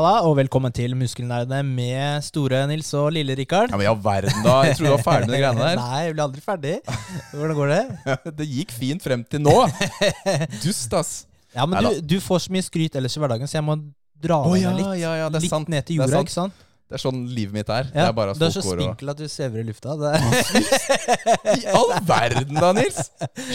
[0.00, 3.68] Halla, og velkommen til Muskelnerdene med store Nils og lille Rikard.
[3.68, 4.54] Ja, Men i all verden, da.
[4.64, 5.80] Jeg trodde du var ferdig med de greiene der.
[5.82, 6.72] Nei, jeg blir aldri ferdig.
[7.34, 7.80] Hvordan går det?
[8.38, 9.52] Det gikk fint frem til nå.
[10.64, 11.10] Dust, ass.
[11.52, 13.76] Ja, men du, du får så mye skryt ellers i hverdagen, så jeg må
[14.24, 14.88] dra oh, ja, litt.
[15.02, 15.68] ja, ja, litt sant.
[15.68, 16.64] ned til jorda, ikke sant?
[16.90, 17.84] Det er sånn livet mitt er.
[17.86, 19.92] Det er du er så spinkel at du svever i lufta.
[21.60, 22.98] I all verden da, Nils!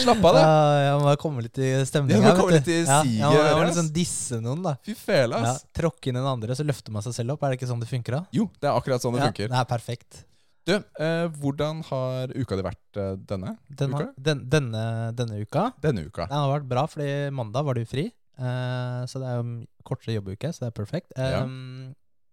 [0.00, 0.84] Slapp av, ja, det.
[0.86, 2.32] jeg må komme litt i Ja, stemninga.
[2.38, 3.68] komme litt i Ja, siget, ja, jeg må ass.
[3.74, 4.72] liksom disse noen, da.
[4.86, 5.52] Fy fele, Ja.
[5.76, 7.44] Tråkke inn en andre, så løfter man seg selv opp.
[7.44, 8.22] Er det ikke sånn det funker, da?
[8.32, 9.52] Jo, det er akkurat sånn det Ja, funker.
[9.52, 10.22] det er perfekt.
[10.66, 14.08] Du, eh, hvordan har uka di vært eh, denne Denne, uka?
[14.18, 14.82] den, denne,
[15.14, 16.26] denne uka Denne uka.
[16.26, 18.08] Den har vært bra, fordi mandag var du fri.
[18.40, 21.12] eh, så det er jo kortere jobbuke, så det er perfekt.
[21.16, 21.44] Ja.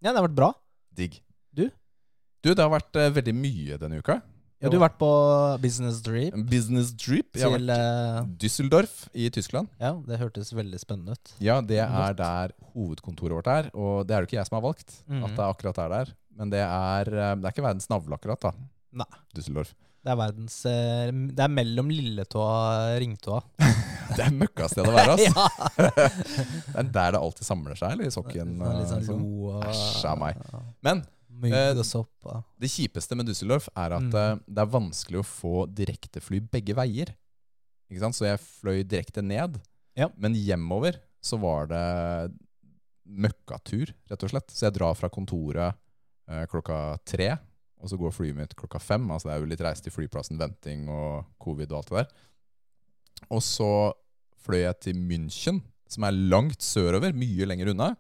[0.03, 0.53] Ja, det har vært bra.
[0.97, 1.19] Digg.
[1.53, 1.67] Du?
[2.43, 4.19] Du, det har vært eh, veldig mye denne uka.
[4.63, 5.07] Ja, du har vært på
[5.59, 7.35] business trip Business Drip.
[7.35, 9.67] Jeg har til vært eh, Düsseldorf i Tyskland.
[9.81, 11.33] Ja, det hørtes veldig spennende ut.
[11.43, 12.21] Ja, det er Godt.
[12.21, 13.67] der hovedkontoret vårt er.
[13.75, 14.95] Og det er det ikke jeg som har valgt.
[15.09, 15.25] Mhm.
[15.27, 16.13] At det akkurat er der.
[16.39, 18.39] Men det er, eh, det er ikke verdens navle, akkurat.
[18.39, 18.53] da
[19.03, 19.09] Nei.
[19.35, 19.73] Düsseldorf.
[20.03, 22.57] Det er verdens eh, Det er mellom lilletåa
[22.91, 23.39] og ringtåa.
[24.17, 25.47] Det er møkkasted å være, altså!
[26.75, 28.57] Det er der det alltid samler seg, eller i sokken.
[28.59, 30.43] Sånn, eh, og Æsj av meg.
[30.85, 31.05] Men
[31.43, 31.73] Eh,
[32.61, 34.15] det kjipeste med Düsseldorf er at Mm.
[34.15, 37.09] eh, det er vanskelig å få direktefly begge veier.
[37.89, 38.15] Ikke sant?
[38.15, 39.59] Så jeg fløy direkte ned.
[39.97, 40.09] Ja.
[40.15, 42.31] Men hjemover så var det
[43.05, 44.51] møkkatur, rett og slett.
[44.53, 45.75] Så jeg drar fra kontoret
[46.29, 47.33] eh, klokka tre,
[47.83, 49.03] og så går flyet mitt klokka fem.
[49.11, 52.13] Altså det er jo litt reise til flyplassen, venting og covid og alt det der.
[53.35, 53.67] Og så
[54.43, 55.59] fløy jeg til München,
[55.91, 57.91] som er langt sørover, mye lenger unna,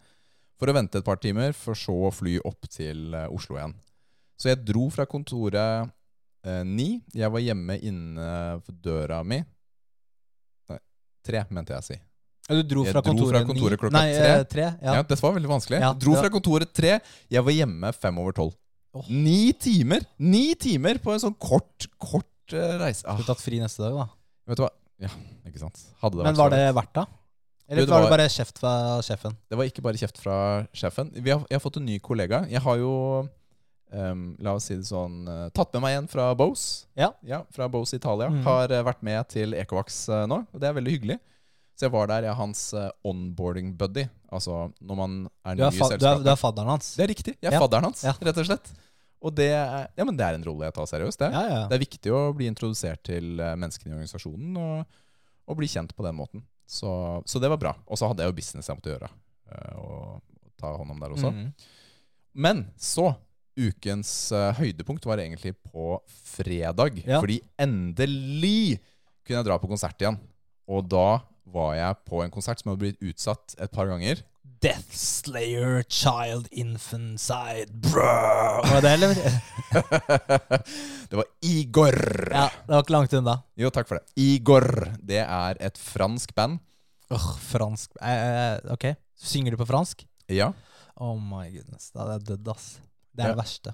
[0.59, 3.75] for å vente et par timer, for så å fly opp til eh, Oslo igjen.
[4.39, 5.91] Så jeg dro fra kontoret
[6.47, 7.01] eh, ni.
[7.15, 8.29] Jeg var hjemme inne
[8.63, 9.41] for døra mi
[10.71, 10.79] Nei,
[11.27, 11.99] tre, mente jeg å si.
[12.49, 14.31] Du dro fra dro fra kontoret ni- klokka Nei, tre.
[14.31, 14.95] eh, tre ja.
[14.97, 15.79] Ja, Dette var veldig vanskelig.
[15.79, 16.97] Ja, dro fra kontoret tre.
[17.31, 18.55] Jeg var hjemme fem over tolv.
[18.93, 19.09] Åh.
[19.09, 20.05] Ni timer!
[20.21, 23.05] Ni timer på en sånn kort, kort uh, reise.
[23.09, 24.07] Ah, Du tatt fri neste dag, da.
[24.51, 24.71] vet du hva?
[25.01, 25.11] Ja,
[25.49, 25.81] ikke sant.
[26.03, 27.05] Hadde det Men vært var så det verdt det?
[27.63, 28.73] Eller Du, det var det bare kjeft fra
[29.05, 29.37] sjefen?
[29.49, 30.35] Det var ikke bare kjeft fra
[30.77, 31.09] sjefen.
[31.15, 32.43] Vi har, jeg har fått en ny kollega.
[32.51, 32.93] Jeg har jo,
[33.93, 36.87] Um, la oss si det sånn, uh, tatt med meg en fra Bose.
[36.97, 37.11] Ja.
[37.53, 38.31] fra Bose Italia.
[38.33, 38.39] Mm.
[38.41, 41.17] Har uh, vært med til Ecovax uh, nå, og det er veldig hyggelig.
[41.75, 44.03] Så jeg var der, jeg er hans eh, onboarding buddy.
[44.31, 45.13] Altså når man
[45.45, 45.99] er ny i selskapet.
[46.03, 46.91] du er, du er fadderen hans?
[46.97, 47.33] Det er riktig.
[47.41, 47.61] Jeg er Ja.
[47.63, 48.13] fadderen hans, Ja.
[48.21, 48.73] rett og slett.
[49.23, 51.17] Og det er, ja, men det er en rolle jeg tar seriøst.
[51.23, 51.31] Det.
[51.31, 51.61] Ja, ja.
[51.71, 54.85] det er viktig å bli introdusert til eh, menneskene i organisasjonen og,
[55.47, 56.43] og bli kjent på den måten.
[56.67, 57.73] Så, så det var bra.
[57.87, 59.09] Og så hadde jeg jo business jeg måtte gjøre.
[59.51, 60.21] eh, Og,
[60.59, 61.31] ta hånd om der også.
[61.33, 61.53] Mhm.
[62.35, 63.15] Men så
[63.55, 65.99] Ukens uh, høydepunkt var egentlig på
[66.33, 67.03] fredag.
[67.05, 67.19] Ja.
[67.21, 68.79] Fordi endelig
[69.23, 70.17] kunne jeg dra på konsert igjen.
[70.67, 74.21] Og da var jeg på en konsert som hadde blitt utsatt et par ganger.
[74.63, 78.61] Death Slayer Child Infantside Brrr.
[78.63, 79.15] Var det det, eller?
[81.09, 81.97] det var Igor.
[82.31, 83.35] Ja, det var ikke langt unna.
[83.59, 84.05] Jo, takk for det.
[84.23, 84.67] Igor.
[85.03, 86.61] Det er et fransk band.
[87.13, 88.87] Åh, fransk eh, Ok,
[89.19, 90.05] synger du på fransk?
[90.31, 90.53] Ja.
[90.95, 92.69] Oh my goodness, da hadde jeg dødd, ass.
[93.13, 93.35] Det er Ja.
[93.35, 93.73] det verste.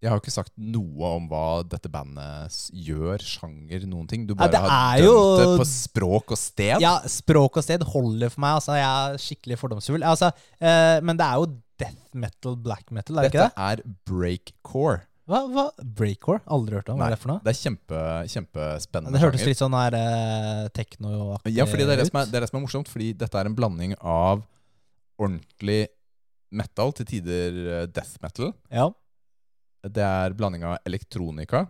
[0.00, 4.22] Jeg har jo ikke sagt noe om hva dette bandet gjør, sjanger, noen ting.
[4.24, 6.80] Du bare ja, har dømt jo- det på språk og sted.
[6.80, 8.56] Ja, språk og sted holder for meg.
[8.62, 10.06] Altså, jeg er skikkelig fordomsfull.
[10.08, 11.50] Altså, eh, men det er jo
[11.80, 13.54] death metal, black metal, er det Dette ikke det?
[13.54, 15.02] Dette er breakcore.
[15.30, 15.66] Hva, hva?
[15.84, 16.40] Breakcore?
[16.50, 16.98] Aldri hørt om.
[16.98, 17.42] Hva er det for noe?
[17.44, 18.00] Det er kjempe,
[18.32, 22.40] kjempespennende Det hørtes litt sånn her eh, tekno-aktig Ja, fordi det er det, er, det
[22.40, 24.42] er det som er morsomt, fordi dette er en blanding av
[25.20, 25.84] ordentlig
[26.50, 28.50] metal, til tider eh, death metal.
[28.72, 28.88] Ja.
[29.80, 31.64] Det er blanding av elektronika,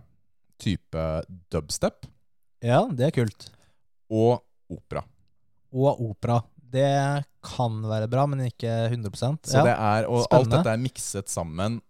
[0.61, 1.05] type
[1.53, 2.09] dubstep,
[2.61, 3.47] ja, det er kult.
[4.13, 5.03] og opera.
[5.73, 6.41] Og opera.
[6.71, 6.91] Det
[7.43, 9.65] kan være bra, men ikke 100 Så ja.
[9.65, 11.81] det er, og alt dette er mikset sammen,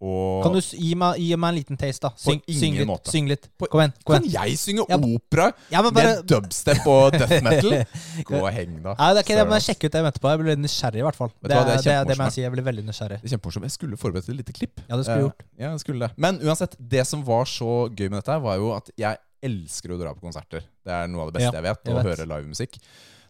[0.00, 2.10] og Kan du gi meg, gi meg en liten taste, da?
[2.22, 3.08] Syng, syng litt.
[3.10, 3.48] Syng litt.
[3.64, 3.94] Kom igjen.
[4.06, 7.74] Kom Kan jeg synge Ja, opera Ja, bare med dubstep og death metal?
[8.28, 8.94] Gå og heng, da.
[8.94, 9.66] Nei, det er ikke det, men ass.
[9.66, 10.30] sjekke ut det etterpå.
[10.34, 11.32] Jeg blir nysgjerrig, i hvert fall.
[11.42, 12.42] Det, det det, det, må jeg si.
[12.44, 13.18] Jeg blir veldig nysgjerrig.
[13.24, 13.66] Det er kjempemorsomt.
[13.66, 14.84] Jeg skulle forberedt et lite klipp.
[14.86, 15.42] Ja, det skulle Eh, gjort.
[15.58, 16.12] Ja, det skulle det.
[16.16, 19.98] Men uansett, det som var så gøy med dette, var jo at jeg elsker å
[20.00, 20.62] dra på konserter.
[20.86, 22.78] Det er noe av det beste Ja, jeg vet, jeg å høre livemusikk.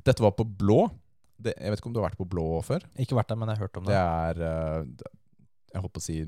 [0.05, 0.83] Dette var på Blå.
[1.39, 2.85] Det, jeg vet ikke om du har vært på Blå før?
[2.99, 4.05] Ikke vært der, men jeg har hørt om Det det.
[4.05, 5.13] er det-
[5.75, 6.19] Jeg håper å si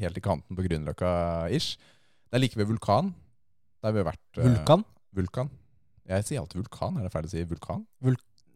[0.00, 1.76] helt i kanten på Grünerløkka-ish.
[2.30, 3.14] Det er like ved Vulkan.
[3.84, 4.24] Der vi har vært.
[4.38, 4.84] eh, Vulkan?
[5.14, 5.50] Vulkan.
[6.06, 6.96] Jeg sier alltid vulkan.
[6.98, 7.84] Er det feil å si vulkan?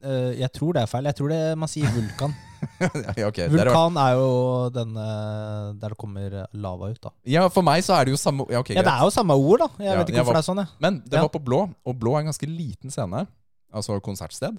[0.02, 1.04] Eh, jeg tror det er feil.
[1.10, 2.34] Jeg tror det man sier vulkan.
[3.18, 3.36] ja, ok.
[3.36, 4.28] Der har vært- vulkan er jo
[4.70, 7.10] den eh, der det kommer lava ut, da.
[7.26, 9.34] ja, for meg så er det jo samme Ja, okay, Ja, det er jo samme
[9.36, 9.68] ord, da.
[9.82, 10.68] Jeg Ja, vet ikke hvorfor var- det er sånn, jeg.
[10.80, 13.26] Men det var på Blå, og Blå er en ganske liten scene.
[13.72, 14.56] Altså konsertsted.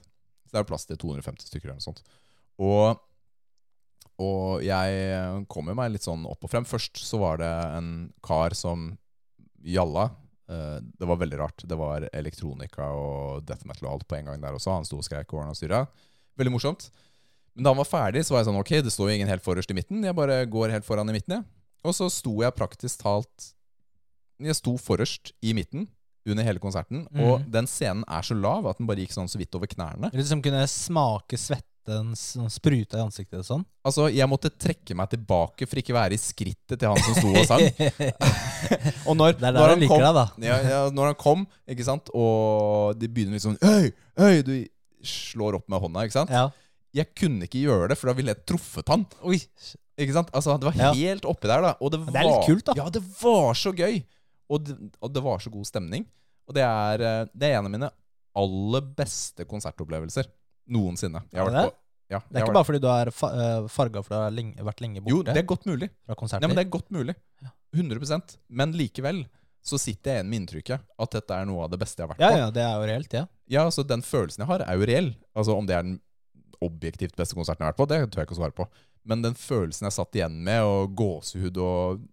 [0.47, 2.01] Så det er plass til 250 stykker eller noe sånt.
[2.59, 2.99] Og
[4.21, 6.65] Og jeg kom jo meg litt sånn opp og frem.
[6.67, 7.91] Først så var det en
[8.25, 8.91] kar som
[9.65, 10.09] gjalla.
[10.51, 11.63] Eh, Det var veldig rart.
[11.65, 14.75] Det var elektronika og death metal og alt på en gang der også.
[14.75, 15.85] Han sto og skreik og ordna styra.
[16.37, 16.89] Veldig morsomt.
[17.55, 19.43] Men da han var ferdig, så var jeg sånn Ok, det står jo ingen helt
[19.43, 20.03] forrest i midten.
[20.03, 21.43] Jeg bare går helt foran i midten, jeg.
[21.83, 23.53] Og så sto jeg praktisk talt
[24.41, 25.87] Jeg sto forrest i midten
[26.25, 27.07] under hele konserten.
[27.17, 27.51] Og Mhm.
[27.51, 30.11] den scenen er så lav at den bare gikk sånn så vidt over knærne.
[30.13, 31.37] Litt som kunne smake
[32.15, 33.63] som spruta i ansiktet og sånn.
[33.87, 37.31] Altså, jeg måtte trekke meg tilbake for ikke være i skrittet til han som sto
[37.33, 37.63] og sang.
[39.09, 40.25] Og når, Det er når han liker kom, deg, da.
[40.45, 43.89] ja, ja, når han kom, ikke sant, og de begynner liksom Øy,
[44.21, 44.53] hei, du
[45.01, 46.29] slår opp med hånda, ikke sant?
[46.33, 46.45] Ja.
[46.93, 49.07] Jeg kunne ikke gjøre det, for da ville jeg truffet han.
[49.25, 49.39] Oi.
[50.01, 50.29] Ikke sant?
[50.37, 50.91] Altså, det var Ja.
[50.97, 51.73] helt oppi der, da.
[51.81, 52.75] Og det, det er litt kult, da.
[52.77, 54.01] Ja, det var så gøy.
[54.51, 56.05] Og det, og det var så god stemning.
[56.47, 57.89] Og det er, eh, det er en av mine
[58.37, 60.27] aller beste konsertopplevelser
[60.69, 61.23] noensinne.
[61.31, 61.77] Jeg har vært på
[62.11, 64.81] ja, Det er ikke bare fordi du er eh, farga for du har lenge, vært
[64.83, 65.13] lenge borte?
[65.13, 65.87] Jo, det er godt mulig.
[66.09, 67.15] Ja, men det er godt mulig.
[67.71, 68.19] 100
[68.51, 69.23] Men likevel
[69.63, 72.11] så sitter jeg igjen med inntrykket at dette er noe av det beste jeg har
[72.11, 72.39] vært ja, på.
[72.41, 73.25] ja, det er jo reelt, ja.
[73.51, 75.11] Ja, altså Den følelsen jeg har, er jo reell.
[75.37, 75.99] Altså Om det er den
[76.61, 78.67] objektivt beste konserten jeg har vært på, det tør jeg ikke å svare på.
[79.07, 82.03] Men den følelsen jeg satt igjen med, og gåsehud og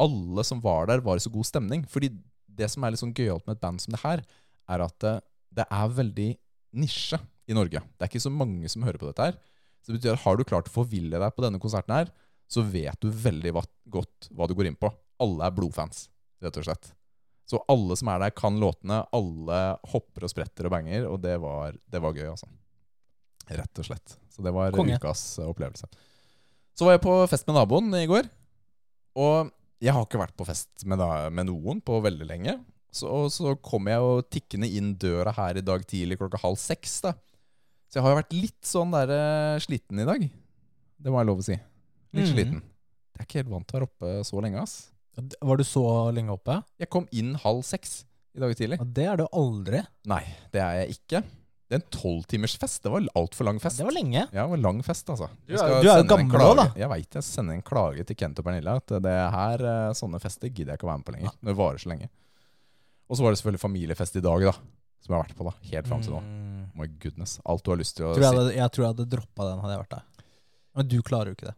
[0.00, 1.84] Alle som var der, var i så god stemning.
[1.88, 2.10] Fordi
[2.56, 4.24] det som er litt sånn gøyalt med et band som det her,
[4.72, 5.14] er at det,
[5.60, 6.30] det er veldig
[6.76, 7.82] nisje i Norge.
[7.82, 9.38] Det er ikke så mange som hører på dette her.
[9.82, 12.12] Så det betyr at har du klart å forville deg på denne konserten her,
[12.50, 13.52] så vet du veldig
[13.90, 14.90] godt hva du går inn på.
[15.22, 16.08] Alle er blodfans,
[16.42, 16.92] rett og slett.
[17.46, 19.04] Så alle som er der, kan låtene.
[19.14, 19.60] Alle
[19.92, 22.48] hopper og spretter og banger, og det var, det var gøy, altså.
[23.46, 24.16] Rett og slett.
[24.34, 24.98] Så det var Konge.
[24.98, 25.86] ukas eh, opplevelse.
[26.76, 28.26] Så var jeg på fest med naboen i går.
[29.22, 29.52] Og
[29.82, 32.56] jeg har ikke vært på fest med, da, med noen på veldig lenge.
[32.90, 36.98] Så, så kom jeg jo tikkende inn døra her i dag tidlig klokka halv seks.
[37.06, 37.14] da.
[37.86, 40.26] Så jeg har jo vært litt sånn der uh, sliten i dag.
[40.96, 41.56] Det må jeg lov å si.
[42.16, 42.32] Litt mm.
[42.32, 42.60] sliten.
[43.16, 44.76] Jeg er ikke helt vant til å være oppe så lenge, ass.
[45.16, 46.58] Var du så lenge oppe?
[46.82, 48.02] Jeg kom inn halv seks
[48.36, 48.76] i dag tidlig.
[48.82, 49.80] Ja, det er du aldri.
[50.10, 50.22] Nei,
[50.52, 51.22] det er jeg ikke.
[51.66, 52.82] Det er en tolvtimersfest.
[52.84, 53.80] Det var altfor lang fest.
[53.80, 54.20] Det var lenge.
[54.28, 55.30] Ja, det var lang fest, altså.
[55.48, 56.66] Du er- du er jo gammel òg, da.
[56.78, 60.20] Jeg veit jeg sender en klage til Kent og Pernille at det her, eh, sånne
[60.20, 61.32] fester gidder jeg ikke å være med på lenger.
[61.42, 62.08] Når det varer så lenge.
[63.08, 64.52] Og så var det selvfølgelig familiefest i dag, da.
[65.00, 65.54] Som jeg har vært på, da.
[65.72, 66.20] Helt fram til nå.
[66.22, 66.55] Mm.
[66.76, 67.38] My goodness.
[67.48, 68.36] Alt du har lyst til å Tror jeg, si.
[68.42, 70.04] hadde, jeg tror jeg hadde droppa den, hadde jeg vært der.
[70.76, 71.56] Men du klarer jo ikke det.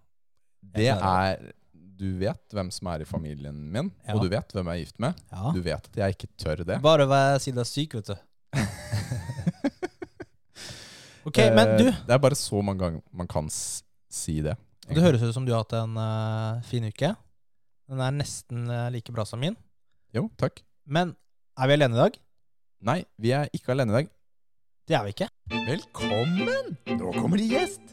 [0.79, 1.49] Det er
[1.99, 4.15] Du vet hvem som er i familien min, Ja.
[4.15, 5.19] og du vet hvem jeg er gift med.
[5.35, 5.51] Ja.
[5.57, 6.77] Du vet at jeg ikke tør det.
[6.85, 8.17] Bare vær si du er syk, vet du.
[11.29, 14.55] ok, Eh, men du, Det er bare så mange ganger man kan si det.
[14.89, 17.11] det høres ut som du har hatt en uh, fin uke.
[17.89, 19.57] Den er nesten uh, like bra som min.
[20.15, 20.63] Jo, takk.
[20.87, 21.17] Men
[21.59, 22.17] er vi alene i dag?
[22.89, 24.09] Nei, vi er ikke alene i dag.
[24.89, 25.27] Det er vi ikke.
[25.67, 26.69] Velkommen!
[26.97, 27.91] Nå kommer det gjest.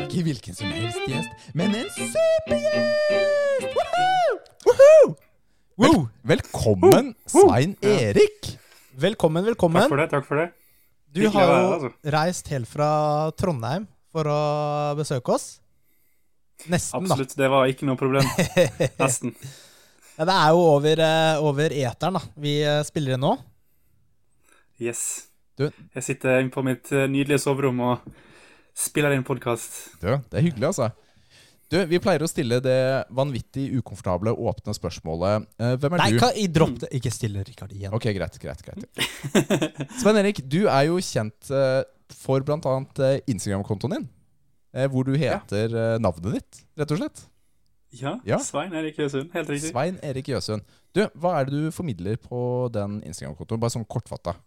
[0.00, 3.66] Ikke hvilken som helst gjest, men en supergjest!
[3.74, 4.38] Woohoo!
[5.76, 6.06] Woohoo!
[6.24, 8.48] Vel velkommen, Svein Erik.
[8.96, 9.84] Velkommen, velkommen.
[9.84, 10.08] Takk for det.
[10.14, 10.48] takk for det.
[11.12, 11.92] Du Hyggelig har jo altså.
[12.16, 12.90] reist helt fra
[13.36, 14.40] Trondheim for å
[14.96, 15.46] besøke oss.
[16.64, 17.36] Nesten, Absolutt.
[17.36, 18.24] Det var ikke noe problem.
[19.04, 19.36] Nesten.
[20.16, 22.28] Ja, det er jo over, eh, over eteren da.
[22.40, 23.36] vi eh, spiller inn nå.
[24.80, 25.27] Yes.
[25.58, 28.08] Du- Jeg sitter inne på mitt eh, nydelige soverom og
[28.78, 29.98] spiller inn podkast.
[30.00, 30.90] Du, det er hyggelig, altså.
[31.68, 32.76] Du, Vi pleier å stille det
[33.12, 36.20] vanvittig ukomfortable åpne spørsmålet eh, Hvem er Nei, du?
[36.22, 36.88] Nei, i dropp det.
[36.96, 37.92] Ikke stille Rikard igjen.
[37.92, 38.86] Ok, greit, greit, greit.
[40.00, 41.82] Svein Erik, du er jo kjent eh,
[42.22, 42.56] for bl.a.
[42.56, 44.06] Uh, Instagram-kontoen din.
[44.72, 47.26] eh, hvor du heter eh, navnet ditt, rett og slett.
[47.98, 48.38] Ja, Ja.
[48.44, 49.28] Svein Erik Jøsund.
[49.34, 49.70] Helt riktig.
[49.74, 50.64] Svein Erik Jøsund.
[50.96, 52.40] Du, hva er det du formidler på
[52.72, 53.60] den Instagram-kontoen?
[53.60, 54.38] Bare sånn kortfatta.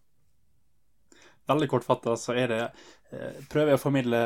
[1.50, 4.21] Veldig kortfatta så er det eh, Prøver jeg å formidle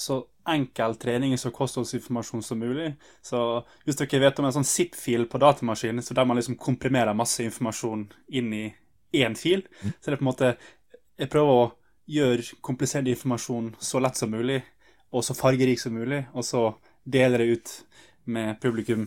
[0.00, 2.94] så enkel trening og kostholdsinformasjon som mulig.
[3.22, 3.38] Så
[3.84, 7.44] hvis dere vet om en sånn zip-fil på datamaskinen, så der man liksom komprimerer masse
[7.44, 8.64] informasjon inn i
[9.20, 9.66] én fil,
[10.00, 10.54] så er det på en måte
[11.20, 11.64] Jeg prøver å
[12.08, 14.62] gjøre komplisert informasjon så lett som mulig,
[15.12, 16.62] og så fargerik som mulig, og så
[17.04, 17.72] deler det ut
[18.24, 19.04] med publikum.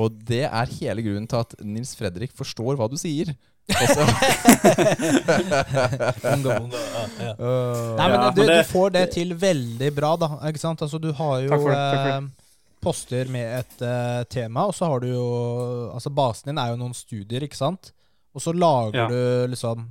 [0.00, 3.34] Og det er hele grunnen til at Nils Fredrik forstår hva du sier.
[3.70, 4.02] Også,
[6.32, 7.34] Unga, unga, ja, ja.
[7.98, 10.28] Nei, men Ja, du, men det- du får det til veldig bra, da.
[10.48, 10.82] Ikke sant?
[10.82, 12.28] Altså, du har jo Takk for det, takk for eh,
[12.82, 15.26] poster med et eh, tema, og så har du jo
[15.94, 17.92] Altså, basen din er jo noen studier, ikke sant?
[18.34, 19.06] Og så lager Ja.
[19.08, 19.86] du liksom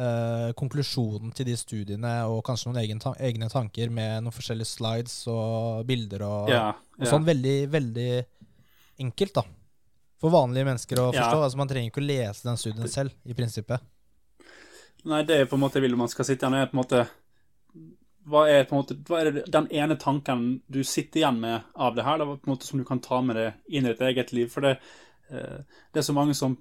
[0.00, 4.66] eh, konklusjonen til de studiene, og kanskje noen egen ta egne tanker med noen forskjellige
[4.76, 6.68] slides og bilder og, Ja,
[7.00, 7.24] og sånn.
[7.26, 8.10] Veldig, veldig
[9.00, 9.42] enkelt, da.
[10.20, 11.22] For vanlige mennesker å Ja.
[11.22, 11.42] forstå.
[11.42, 13.80] Altså, man trenger ikke å lese den studien selv, i prinsippet.
[15.04, 16.70] Nei, det er på en måte jeg vil man skal sitte igjen med.
[16.70, 17.08] på en måte
[18.30, 21.62] hva er på en måte, hva er det, den ene tanken du sitter igjen med
[21.74, 23.94] av det her, da, på en måte som du kan ta med deg inn i
[23.94, 24.50] ditt eget liv?
[24.52, 24.74] For det,
[25.30, 25.62] eh,
[25.92, 26.56] det er så mange som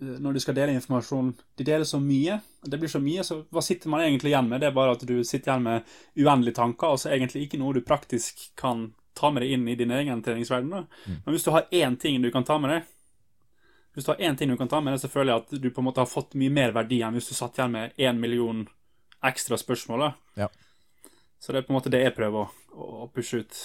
[0.00, 2.40] eh, når du skal dele informasjon, de deler så mye.
[2.62, 4.60] Det blir så mye, så hva sitter man egentlig igjen med?
[4.60, 5.82] Det er bare at du sitter igjen med
[6.18, 9.76] uendelige tanker, og så egentlig ikke noe du praktisk kan ta med deg inn i
[9.78, 10.70] din egen treningsverden.
[10.70, 11.10] Da.
[11.10, 12.94] Men hvis du har én ting du kan ta med deg,
[13.98, 15.70] hvis du har én ting du kan ta med deg, så føler jeg at du
[15.74, 18.20] på en måte har fått mye mer verdi enn hvis du satt igjen med én
[18.22, 18.62] million
[19.26, 20.04] ekstra spørsmål.
[20.06, 20.44] Da.
[20.44, 20.48] Ja.
[21.42, 23.58] Så det er på en måte det jeg prøver å, å pushe ut.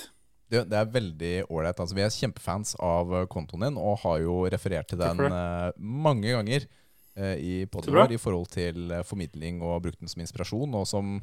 [0.50, 1.80] Det, det er veldig ålreit.
[1.80, 5.70] Altså, vi er kjempefans av eh, kontoen din og har jo referert til den eh,
[5.78, 10.90] mange ganger eh, i vår i forhold til formidling og brukt den som inspirasjon og
[10.90, 11.16] som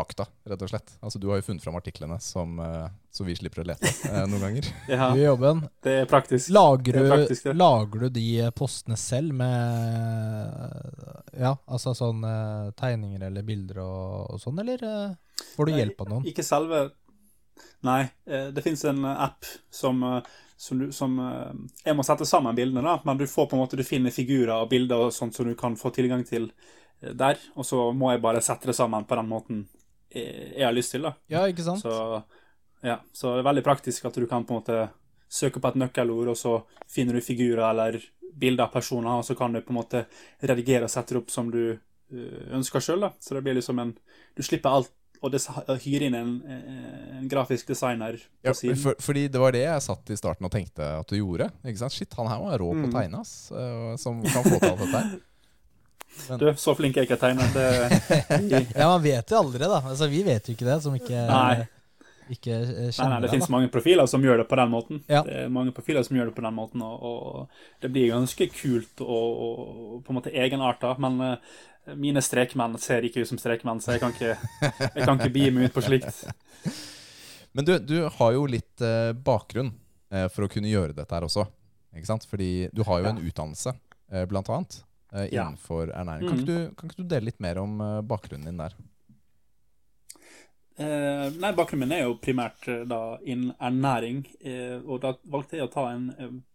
[0.00, 0.94] fakta, rett og slett.
[1.04, 4.24] Altså, du har jo funnet fram artiklene som, eh, så vi slipper å lete eh,
[4.26, 4.70] noen ganger.
[4.90, 5.62] Ja, gjør jobben.
[5.86, 6.50] det er praktisk.
[6.56, 8.28] Lager Det er du, praktisk, lager du de
[8.58, 15.44] postene selv med Ja, altså sånn eh, tegninger eller bilder og, og sånn, eller eh,
[15.54, 16.26] får du hjelp av noen?
[16.30, 16.88] Ikke selve
[17.84, 20.28] Nei, eh, det fins en eh, app som, eh,
[20.60, 21.54] som, du, som eh,
[21.86, 24.52] Jeg må sette sammen bildene, da, men du får på en måte, du finner figurer
[24.58, 26.50] og bilder og sånt som du kan få tilgang til
[27.00, 27.40] eh, der.
[27.56, 29.62] Og så må jeg bare sette det sammen på den måten
[30.14, 31.02] jeg, jeg har lyst til.
[31.02, 31.12] da.
[31.30, 31.82] Ja, ikke sant?
[31.82, 32.22] Så,
[32.82, 34.78] ja, så det er veldig praktisk at du kan på en måte
[35.30, 36.56] søke på et nøkkelord, og så
[36.90, 38.00] finner du figurer eller
[38.40, 40.04] bilder av personer, og så kan du på en måte
[40.42, 43.06] redigere og sette det opp som du eh, ønsker sjøl.
[43.20, 43.92] Så det blir liksom en
[44.36, 44.90] Du slipper alt
[45.20, 45.34] og
[45.84, 48.78] hyre inn en, en grafisk designer på Ja, siden.
[48.80, 51.50] for, fordi det var det jeg satt i starten og tenkte at du gjorde.
[51.60, 51.92] Ikke sant?
[51.92, 52.94] Shit, han her var rå på å Mm.
[52.94, 53.50] tegne, ass.
[53.52, 55.18] eh, Som kan få til alt dette her.
[56.40, 57.50] Du, så flink er jeg ikke til å tegne.
[57.54, 59.80] Det, Ja, man vet jo aldri, da.
[59.92, 61.64] Altså, vi vet jo ikke det, som ikke, Nei.
[62.30, 65.02] ikke kjenner nei, nei, det Det finnes mange profiler som gjør det på den måten.
[65.10, 65.24] Ja.
[65.26, 68.48] Det er mange profiler som gjør det på den måten, og, og det blir ganske
[68.54, 70.94] kult og, og på en måte egenarta.
[71.02, 71.36] Men uh,
[71.98, 74.36] mine strekmenn ser ikke ut som strekmenn, så jeg kan ikke,
[74.68, 76.24] jeg kan ikke begi meg ut på slikt.
[77.56, 79.72] Men du, du har jo litt uh, bakgrunn
[80.14, 81.48] uh, for å kunne gjøre dette her også.
[81.96, 82.26] Ikke sant?
[82.30, 83.10] Fordi du har jo Ja.
[83.16, 83.72] en utdannelse,
[84.12, 84.76] eh, blant annet,
[85.12, 85.44] Ja.
[85.48, 86.28] innenfor ernæring.
[86.28, 86.38] Kan, Mhm.
[86.38, 88.74] ikke du, kan ikke du dele litt mer om uh, bakgrunnen din der?
[90.80, 95.58] Eh, nei, bakgrunnen min er jo primært eh, da innen ernæring, eh, og da valgte
[95.58, 96.06] jeg å ta en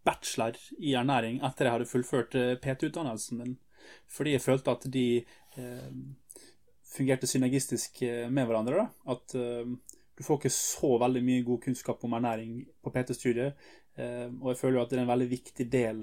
[0.08, 3.52] bachelor i ernæring etter jeg hadde fullført eh, PT-utdannelsen min,
[4.10, 5.06] fordi jeg følte at de
[6.96, 8.02] fungerte synergistisk
[8.34, 8.82] med hverandre.
[8.82, 9.32] da, At
[10.18, 13.54] du får ikke så veldig mye god kunnskap om ernæring på PT-studiet,
[14.42, 16.02] og jeg føler jo at det er en veldig viktig del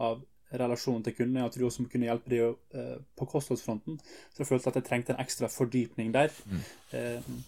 [0.00, 3.98] av relasjonen til kundene, at du også må kunne hjelpe dem eh, på kostholdsfronten.
[4.32, 6.32] Så jeg følte at jeg trengte en ekstra fordypning der.
[6.48, 7.42] Mm.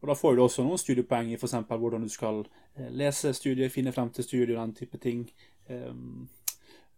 [0.00, 1.54] og da får du også noen studiepoeng i f.eks.
[1.68, 2.42] hvordan du skal
[2.76, 5.28] eh, lese studier, finne frem til studier, den type ting.
[5.68, 5.94] Eh,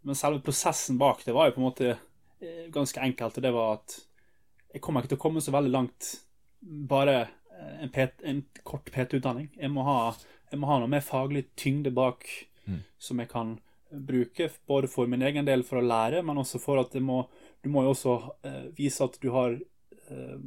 [0.03, 3.37] men selve prosessen bak det var jo på en måte eh, ganske enkelt.
[3.37, 3.99] og Det var at
[4.73, 6.15] jeg kommer ikke til å komme så veldig langt
[6.89, 9.51] bare eh, en, PT en kort PT-utdanning.
[9.59, 12.25] Jeg, jeg må ha noe mer faglig tyngde bak
[12.63, 12.83] Mm.
[12.99, 13.57] som jeg kan
[13.93, 17.23] bruke, både for min egen del for å lære, men også for at det må,
[17.63, 18.17] du må jo også
[18.49, 20.39] eh, vise at du har eh,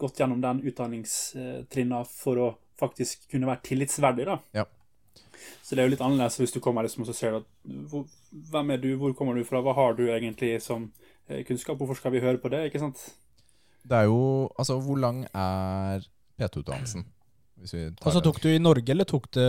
[0.00, 4.26] gått gjennom den utdanningstrinna for å faktisk kunne være tillitsverdig.
[4.26, 4.38] da.
[4.56, 4.66] Ja.
[5.62, 7.48] Så det er jo litt annerledes hvis du kommer liksom og så ser du at
[7.90, 10.84] hvor, Hvem er du, hvor kommer du fra, hva har du egentlig som
[11.26, 12.68] eh, kunnskap, hvorfor skal vi høre på det?
[12.68, 13.00] ikke sant?
[13.82, 16.04] Det er jo Altså, hvor lang er
[16.38, 17.06] PT-utdannelsen?
[17.60, 19.42] Altså Og så tok du i Norge, eller tok du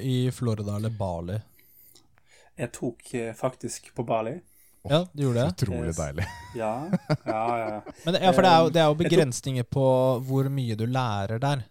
[0.00, 1.36] i Florida eller Bali?
[2.58, 4.36] Jeg tok eh, faktisk på Bali.
[4.88, 5.52] Ja, du gjorde det.
[5.52, 6.24] Utrolig deilig.
[6.56, 6.70] Ja,
[7.26, 7.68] ja, ja.
[7.74, 7.80] ja.
[8.04, 9.84] Men det, ja, for det er, jo, det er jo Jeg begrensninger på
[10.28, 11.64] hvor mye du lærer der.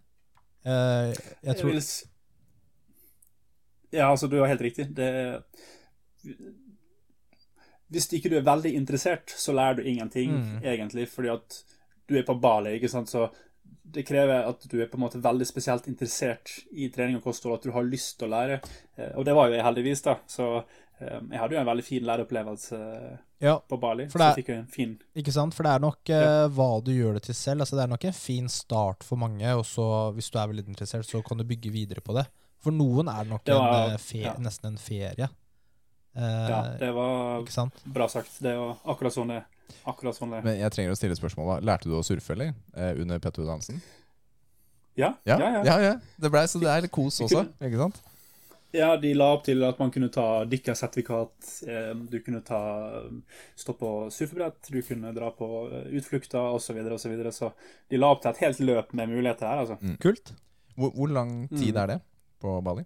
[0.68, 1.82] Eh, jeg Jeg tror vil
[3.96, 4.90] Ja, altså, du har helt riktig.
[4.96, 5.10] Det
[7.88, 10.64] Hvis ikke du er veldig interessert, så lærer du ingenting, Mm.
[10.64, 11.64] egentlig, fordi at
[12.10, 13.30] du er på Bali, ikke sant, så
[13.92, 17.56] det krever at du er på en måte veldig spesielt interessert i trening og kosthold,
[17.60, 18.60] at du har lyst til å lære.
[18.98, 20.16] Eh, Og det var jo jeg heldigvis, da.
[20.28, 20.48] Så
[21.00, 22.80] eh, jeg hadde jo en veldig fin læreopplevelse
[23.40, 24.08] Ja, på Bali.
[24.10, 25.54] For Så det er- jeg fikk jo en fin ikke sant?
[25.54, 26.48] For det er nok ja.
[26.50, 27.62] hva du gjør det til selv.
[27.62, 30.68] Altså, det er nok en fin start for mange, og så hvis du er veldig
[30.68, 32.26] interessert, så kan du bygge videre på det.
[32.60, 34.34] For noen er det nok Det var- en, eh, ja.
[34.40, 35.30] nesten en ferie.
[36.16, 37.44] Eh, Ja, det var
[37.86, 38.40] bra sagt.
[38.42, 39.44] Det var akkurat sånn det
[39.86, 41.60] Akkurat sånn det Men jeg trenger å stille spørsmål.
[41.60, 42.54] da Lærte du å surfe, eller?
[42.76, 43.82] Eh, under PT-utdannelsen?
[44.98, 45.50] Ja, Ja, ja.
[45.54, 45.64] ja.
[45.66, 45.96] ja, ja.
[46.20, 48.02] Det ble, så det er litt kos også, ikke sant?
[48.74, 51.32] Ja, de la opp til at man kunne ta dykkersertifikat,
[51.72, 52.60] eh, du kunne ta,
[53.56, 56.66] stå på surfebrett, du kunne dra på eh, utflukter osv.
[56.68, 57.32] Så, videre, og så, videre.
[57.32, 57.52] så
[57.90, 59.78] de la opp til et helt løp med muligheter her, altså.
[60.04, 60.34] Kult.
[60.76, 61.78] Hvor, hvor lang tid Mm.
[61.84, 62.00] er det
[62.42, 62.84] på Bali?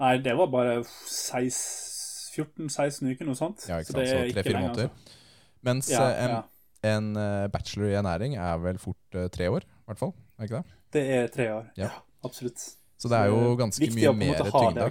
[0.00, 3.66] Nei, det var bare 14-16 uker, noe sånt.
[3.68, 4.04] Ja, ikke Så sant?
[4.04, 4.88] det Så tre-fire lenge, måneder.
[4.88, 5.18] altså.
[5.62, 6.42] Mens Ja, eh, en, ja.
[6.82, 10.14] En eh, bachelor i ernæring er vel fort eh, tre år, i hvert fall.
[10.38, 10.78] Er ikke det?
[10.92, 11.68] Det er tre år.
[11.78, 11.90] Ja.
[12.24, 12.58] Absolutt.
[12.98, 14.88] Så det er jo ganske er mye mer tyngde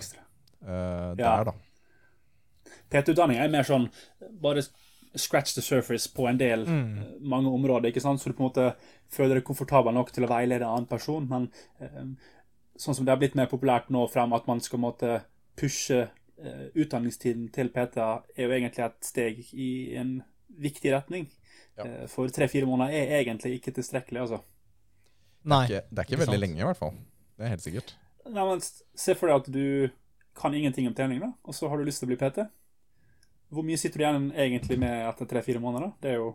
[0.63, 1.53] uh, der, da.
[2.91, 3.87] PT-utdanning er mer sånn
[4.43, 4.63] bare
[5.15, 7.19] scratch the surface på en del Mm.
[7.19, 8.21] mange områder, ikke sant?
[8.21, 8.75] så du på en måte
[9.09, 11.27] føler deg komfortabel nok til å veilede en annen person.
[11.27, 11.49] Men
[11.79, 12.03] eh,
[12.77, 15.21] sånn som det har blitt mer populært nå frem, at man skal måtte
[15.55, 16.01] pushe
[16.37, 20.23] eh, utdanningstiden til PT, er jo egentlig et steg i en
[20.59, 21.27] viktig retning.
[21.77, 21.85] Ja.
[21.85, 24.41] Eh, for tre-fire måneder er egentlig ikke tilstrekkelig, altså.
[25.43, 25.63] Nei.
[25.65, 26.45] Ikke, det er ikke Ikke veldig sant.
[26.45, 26.93] lenge, i hvert fall.
[27.37, 27.93] Det er helt sikkert.
[28.29, 29.89] Nei, men Se for deg at du
[30.37, 32.45] kan ingenting om trening, da, og så har du lyst til å bli PT.
[33.51, 35.87] Hvor mye sitter du igjen egentlig med etter tre-fire måneder?
[35.89, 35.93] da?
[36.01, 36.29] Det er jo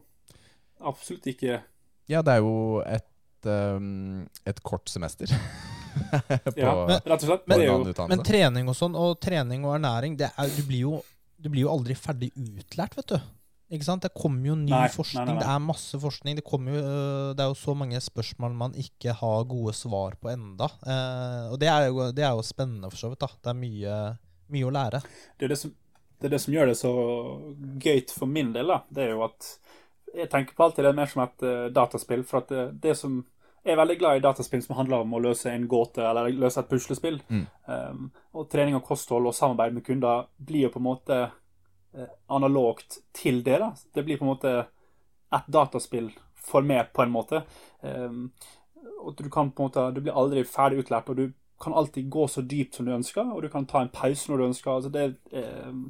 [0.85, 1.63] absolutt ikke
[2.11, 7.47] Ja, det er jo et, um, et kort semester på, Ja, Men- rett og slett.
[7.49, 10.63] Men, Det er jo Men trening og sånn, og trening og ernæring, det er, du,
[10.69, 11.03] blir jo,
[11.41, 13.19] du blir jo aldri ferdig utlært, vet du.
[13.67, 14.05] Ikke sant?
[14.05, 15.43] Det kommer jo ny Nei, forskning, nei, nei.
[15.43, 16.37] det er masse forskning.
[16.39, 20.31] Det, jo, øh, det er jo så mange spørsmål man ikke har gode svar på
[20.31, 20.69] enda.
[20.87, 23.25] Eh, og det er, jo, det er jo spennende, for så vidt.
[23.25, 23.31] da.
[23.43, 23.97] Det er mye,
[24.55, 25.03] mye å lære.
[25.03, 25.73] det, er det, som,
[26.21, 26.93] det er det som gjør det så
[27.83, 28.71] gøy for min del.
[28.71, 28.85] da.
[28.87, 29.49] Det er jo at
[30.17, 32.23] jeg tenker på alltid det mer som et uh, dataspill.
[32.29, 33.19] For at det, det som
[33.67, 36.63] jeg er veldig glad i dataspill som handler om å løse en gåte eller løse
[36.63, 37.19] et puslespill.
[37.27, 37.43] Mm.
[37.67, 38.07] Um,
[38.39, 41.19] og trening og kosthold og samarbeid med kunder blir jo på en måte
[42.29, 43.59] analogt til det.
[43.63, 43.73] da.
[43.95, 44.55] Det blir på en måte
[45.35, 46.11] et dataspill
[46.47, 47.43] for meg, på en måte.
[47.81, 48.29] Um,
[49.03, 52.11] og du kan på en måte, du blir aldri ferdig utlært, og du kan alltid
[52.13, 54.71] gå så dypt som du ønsker, og du kan ta en pause når du ønsker.
[54.71, 55.87] altså det um,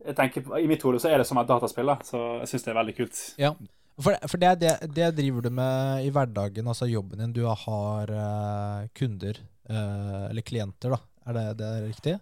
[0.00, 2.64] jeg tenker, I mitt hode så er det som et dataspill, da, så jeg syns
[2.64, 3.20] det er veldig kult.
[3.40, 3.52] Ja.
[4.00, 7.34] For, for det, det, det driver du med i hverdagen, altså jobben din.
[7.36, 11.02] Du har uh, kunder, uh, eller klienter, da.
[11.28, 12.14] Er det, det er riktig?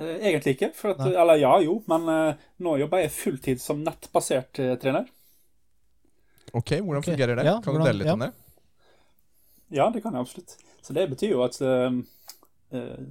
[0.00, 0.72] Eh, Egentlig ikke.
[0.76, 5.08] For at, eller ja, jo, men eh, nå jobber jeg fulltid som nettbasert eh, trener.
[6.52, 7.12] Ok, hvordan okay.
[7.12, 7.46] fungerer det?
[7.46, 8.16] ja, kan du dele litt ja.
[8.16, 8.32] om det?
[9.70, 10.56] Ja, det kan jeg absolutt.
[10.82, 11.92] Så det betyr jo at uh,
[12.74, 13.02] eh,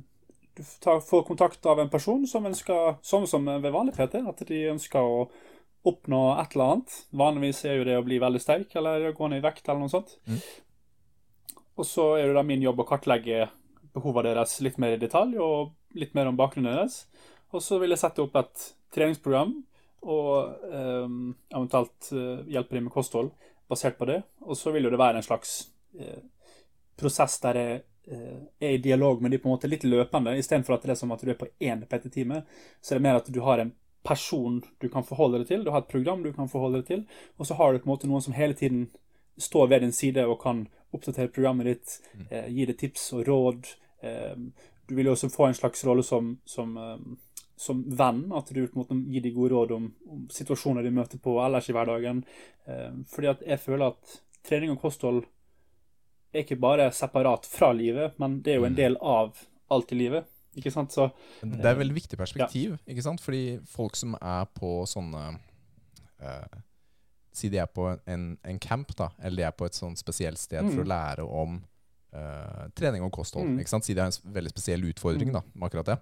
[0.57, 4.43] du tar, får kontakt av en person som ønsker, sånn som ved vanlig PT, at
[4.49, 5.21] de ønsker å
[5.87, 6.97] oppnå et eller annet.
[7.15, 9.93] Vanligvis er jo det å bli veldig sterk eller gå ned i vekt eller noe
[9.93, 10.17] sånt.
[10.27, 10.41] Mm.
[11.79, 13.45] Og så er det da min jobb å kartlegge
[13.95, 17.03] behovene deres litt mer i detalj, og litt mer om bakgrunnen deres.
[17.53, 19.55] Og så vil jeg sette opp et treningsprogram,
[20.09, 21.07] og eh,
[21.51, 22.11] eventuelt
[22.47, 23.33] hjelpe dem med kosthold
[23.69, 24.21] basert på det.
[24.41, 26.21] Og så vil jo det være en slags eh,
[26.99, 30.77] prosess der jeg eh, er i dialog med de på en måte litt løpende, istedenfor
[30.77, 32.43] at det er som at du er på én PT-time.
[32.81, 33.75] Så er det mer at du har en
[34.05, 37.05] person du kan forholde deg til, du har et program du kan forholde deg til,
[37.37, 38.87] og så har du på en måte noen som hele tiden
[39.39, 41.99] står ved din side og kan oppdatere programmet ditt,
[42.31, 43.67] eh, gi deg tips og råd.
[44.03, 44.35] Eh,
[44.87, 46.97] du vil jo også få en slags rolle som, som, eh,
[47.59, 51.37] som venn, at du på gir de gode råd om, om situasjoner de møter på
[51.45, 52.23] ellers i hverdagen.
[52.67, 55.23] Eh, fordi at jeg føler at trening og kosthold
[56.33, 58.81] er ikke bare separat fra livet, men det er jo en Mm.
[58.81, 59.37] del av
[59.71, 60.25] alt i livet.
[60.57, 60.91] Ikke sant?
[60.91, 63.21] Så Det er et veldig viktig perspektiv, ikke sant?
[63.21, 65.39] Fordi folk som er på sånne
[66.21, 66.57] eh,
[67.31, 70.37] Si de er på en, en camp, da, eller de er på et sånn spesielt
[70.37, 70.85] sted for Mm.
[70.85, 71.63] å lære om
[72.13, 73.45] uh, trening og kosthold.
[73.47, 73.59] Mm.
[73.61, 73.85] ikke sant?
[73.85, 75.33] Si de har en veldig spesiell utfordring Mm.
[75.33, 75.99] da, med akkurat det.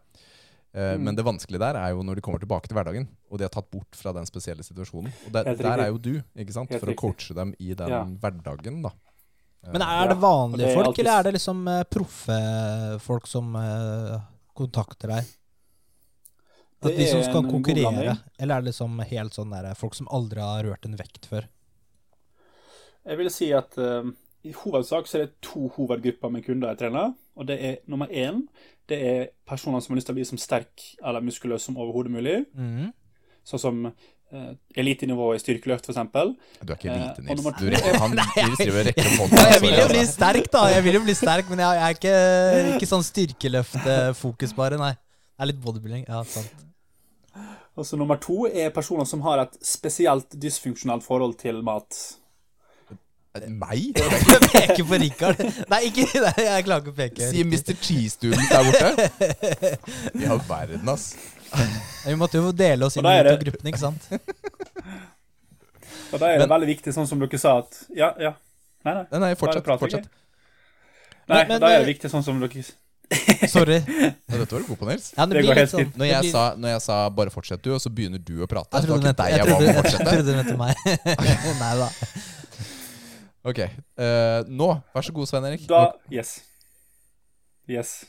[0.75, 1.03] Uh, Mm.
[1.03, 3.49] Men det vanskelige der er jo når de kommer tilbake til hverdagen, og de er
[3.49, 5.11] tatt bort fra den spesielle situasjonen.
[5.25, 6.69] Og der, der er jo du, ikke sant?
[6.69, 8.03] Helt for å coache dem i den Ja.
[8.05, 8.89] hverdagen, da.
[9.65, 11.83] Eh, Men er det vanlige vanlige det er folk, alltid- eller er det liksom uh,
[11.83, 14.19] proffe folk som uh,
[14.55, 15.25] kontakter deg?
[16.85, 20.43] At de som skal konkurrere, eller er det liksom helt sånn der, folk som aldri
[20.43, 21.47] har rørt en vekt før?
[23.07, 24.07] jeg vil si at uh,
[24.47, 27.15] i hovedsak så er det to hovedgrupper med kunder jeg trener.
[27.37, 28.45] Og det er nummer én
[28.87, 32.13] det er personer som har lyst til å bli som sterk eller muskuløs som overhodet
[32.13, 32.37] mulig.
[32.55, 32.93] Mm.
[33.47, 35.99] Sånn som uh, elitenivå i styrkeløft, f.eks.
[36.61, 37.43] Du er ikke Eh, elite, Nils.
[37.43, 39.43] Uh, Du rekker, han Nils driver og rekker opp hånda.
[39.51, 40.13] Jeg vil jo bli altså.
[40.13, 40.63] sterk, da.
[40.71, 42.15] Jeg vil jo bli sterk, Men jeg, jeg er ikke,
[42.77, 44.79] ikke sånn styrkeløftfokus, bare.
[44.79, 44.93] Nei.
[44.95, 46.07] Det er litt bodybuilding.
[46.07, 46.66] Ja, sant.
[47.77, 51.97] Og så nummer to er personer som har et spesielt dysfunksjonelt forhold til mat.
[53.53, 53.91] Meg?
[54.01, 55.41] Jeg peker på Rikard.
[55.69, 57.27] Nei, ikke nei, Jeg klarer ikke å peke.
[57.29, 57.75] Sier Mr.
[57.77, 59.09] Cheese-duden der borte.
[60.23, 61.11] I all verden, ass.
[62.07, 64.09] Vi måtte jo dele oss inn i det- gruppene, ikke sant?
[66.07, 68.33] Og da er det Men- veldig viktig, sånn som dere sa at Ja, ja.
[68.87, 69.05] Nei, nei.
[69.11, 69.69] Nei, nei, fortsett.
[69.69, 70.09] Fortsett.
[71.27, 72.65] Nei, Men- men- da er det viktig, sånn som dere
[73.47, 73.77] Sorry.
[73.87, 75.13] Ja, dette var du god på, Nils.
[75.15, 75.91] Ja, det Det blir går litt helt sånn.
[76.01, 78.47] Når jeg, blir- sa, når jeg sa 'bare fortsett du', og så begynner du å
[78.51, 80.75] prate Jeg trodde du mente, deg jeg trodde, jeg trodde du mente meg.
[81.63, 81.89] Nei da.
[83.47, 83.59] Ok,
[83.97, 85.63] Uh, nå, vær så god, Svein Erik.
[85.69, 86.41] Da Yes.
[87.67, 88.05] Yes.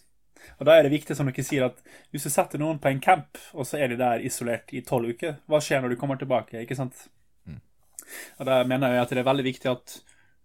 [0.59, 1.79] Og da er det viktig, som dere sier, at
[2.13, 5.09] hvis du setter noen på en camp, og så er de der isolert i tolv
[5.15, 6.59] uker, hva skjer når du kommer tilbake?
[6.65, 7.07] ikke sant?
[8.41, 10.01] Og Da mener jeg at det er veldig viktig at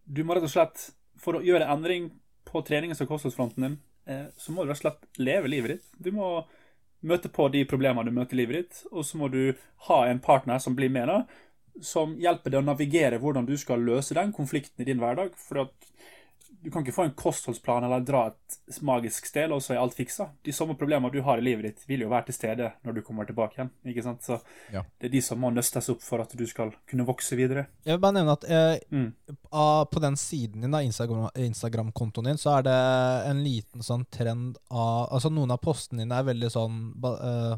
[0.05, 2.11] du må rett og slett, for å gjøre endring
[2.45, 5.87] på trenings- og kostholdsfronten din, så må du rett og slett leve livet ditt.
[5.95, 6.29] Du må
[7.03, 9.53] møte på de problemene du møter i livet ditt, og så må du
[9.89, 11.39] ha en partner som blir med deg,
[11.83, 15.33] som hjelper deg å navigere hvordan du skal løse den konflikten i din hverdag.
[15.39, 15.92] For at
[16.63, 19.95] du kan ikke få en kostholdsplan eller dra et magisk sted, og så er alt
[19.97, 20.29] fiksa.
[20.47, 23.01] De samme problemene du har i livet ditt, vil jo være til stede når du
[23.03, 23.69] kommer tilbake igjen.
[23.85, 24.21] ikke sant?
[24.23, 24.39] Så
[24.71, 24.81] Ja.
[24.99, 27.67] det er de som må nøstes opp for at du skal kunne vokse videre.
[27.85, 29.13] Jeg vil bare nevne at eh, Mm.
[29.91, 35.09] på den siden din, Instagram- Instagram-kontoen din, så er det en liten sånn trend av
[35.11, 37.57] Altså noen av postene dine er veldig sånn ba, eh,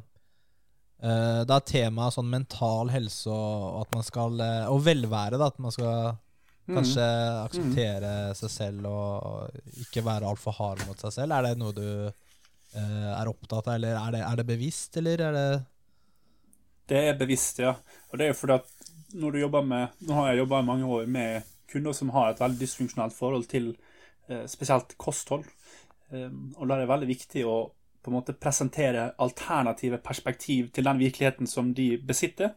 [1.03, 5.47] eh, Det er temaet sånn mental helse og at man skal eh, Og velvære, da.
[5.47, 6.17] At man skal
[6.65, 6.79] Mm.
[6.79, 7.05] kanskje
[7.43, 11.35] akseptere seg selv og ikke være altfor hard mot seg selv.
[11.35, 15.27] Er det noe du eh, er opptatt av, eller er det, er det bevisst, eller
[15.27, 15.49] er det
[16.89, 17.75] Det er bevisst, ja.
[18.09, 20.89] Og det er fordi at når du jobber med Nå har jeg jobba i mange
[20.97, 23.71] år med kunder som har et veldig dysfunksjonelt forhold til
[24.29, 25.45] eh, spesielt kosthold.
[26.09, 27.55] Um, og da er det veldig viktig å
[28.05, 32.51] på en måte presentere alternative perspektiv til den virkeligheten som de besitter.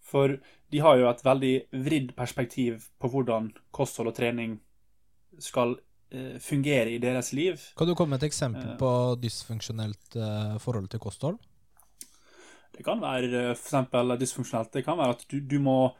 [0.00, 0.38] For
[0.72, 1.54] de har jo et veldig
[1.86, 4.56] vridd perspektiv på hvordan kosthold og trening
[5.38, 5.76] skal
[6.10, 7.60] eh, fungere i deres liv.
[7.78, 8.78] Kan du komme med et eksempel Eh.
[8.80, 8.90] på
[9.22, 11.38] dysfunksjonelt eh, forhold til kosthold?
[12.76, 14.18] Det kan være f.eks.
[14.20, 14.72] dysfunksjonelt.
[14.72, 15.94] Det kan være at du, du må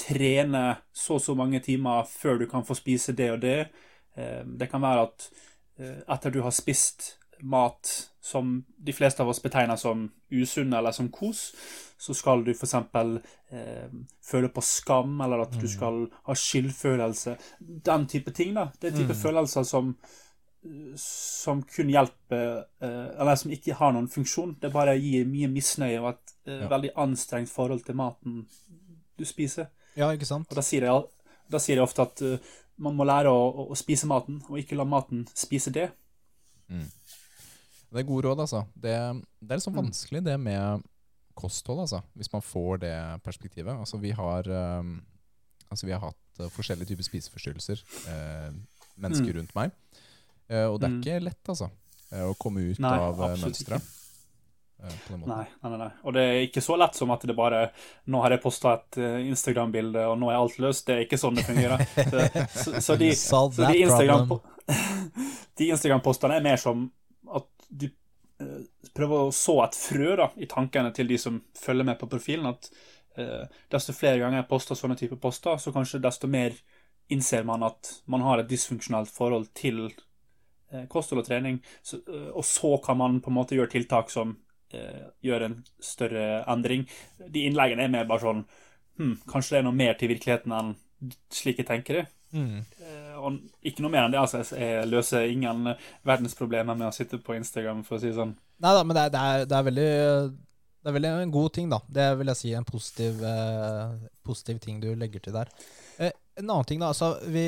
[0.00, 3.68] trene så og så mange timer før du kan få spise det og det.
[4.16, 5.30] Eh, Det kan være at
[5.78, 10.92] eh, etter du har spist mat som de fleste av oss betegner som usunn eller
[10.92, 11.54] som kos,
[12.00, 12.74] så skal du f.eks.
[13.52, 13.92] Eh,
[14.24, 17.36] føle på skam, eller at du skal ha skyldfølelse.
[17.60, 18.54] Den type ting.
[18.56, 18.70] da.
[18.80, 19.20] Det er type Mm.
[19.22, 19.94] følelser som
[21.00, 24.56] som kun hjelper eh, Eller som ikke har noen funksjon.
[24.60, 26.68] Det bare gir mye misnøye og et eh, Ja.
[26.68, 28.42] veldig anstrengt forhold til maten
[29.16, 29.70] du spiser.
[29.96, 30.50] Ja, ikke sant?
[30.50, 31.02] Og da sier jeg,
[31.50, 32.36] da sier jeg ofte at uh,
[32.78, 35.90] man må lære å, å, å spise maten, og ikke la maten spise det.
[36.70, 38.62] Det er gode råd, altså.
[38.78, 38.94] Det,
[39.42, 39.82] det er sånn Mm.
[39.86, 40.84] vanskelig det med
[41.40, 42.02] kosthold, altså.
[42.16, 43.72] Hvis man får det perspektivet.
[43.74, 44.48] Altså, vi har,
[44.80, 44.94] um,
[45.70, 48.50] altså, vi har hatt uh, forskjellige typer spiseforstyrrelser, uh,
[49.00, 49.36] mennesker Mm.
[49.40, 49.72] rundt meg.
[50.50, 51.00] Uh, og det er Mm.
[51.00, 51.70] ikke lett, altså,
[52.10, 53.96] å komme ut Nei, av mønsteret.
[54.80, 55.90] Nei, nei, nei.
[56.08, 57.66] Og det er ikke så lett som at det bare
[58.08, 58.96] Nå har jeg posta et
[59.28, 60.86] Instagram-bilde, og nå er alt løst.
[60.86, 61.84] Det er ikke sånn det fungerer.
[61.92, 62.24] Så,
[62.64, 66.86] så, så de, Så de Instagram-postene Instagram-postene er mer som
[67.34, 67.90] at du
[68.96, 72.50] prøver å så et frø da, i tankene til de som følger med på profilen.
[72.50, 72.70] At
[73.20, 76.56] eh, desto flere ganger jeg poster sånne typer poster, så kanskje desto mer
[77.10, 81.58] innser man at man har et dysfunksjonelt forhold til eh, kosthold og trening.
[81.82, 84.36] Så, eh, og så kan man på en måte gjøre tiltak som
[84.72, 86.86] eh, gjør en større endring.
[87.26, 88.44] De innleggene er mer bare sånn
[89.00, 90.74] hm, Kanskje det er noe mer til virkeligheten enn
[91.32, 92.08] slik jeg tenker det.
[92.32, 92.60] Mm.
[92.78, 94.20] Eh, Og ikke noe mer enn det.
[94.20, 95.64] altså Jeg løser ingen
[96.06, 98.36] verdensproblemer med å sitte på Instagram, for å si det sånn.
[98.62, 99.90] Nei da, men det er, det, er, det er veldig
[100.80, 101.80] Det er veldig en god ting, da.
[101.88, 105.50] Det vil jeg si en positiv, eh, positiv ting du legger til der.
[105.98, 106.88] Eh, en annen ting, da.
[106.94, 107.44] Altså, vi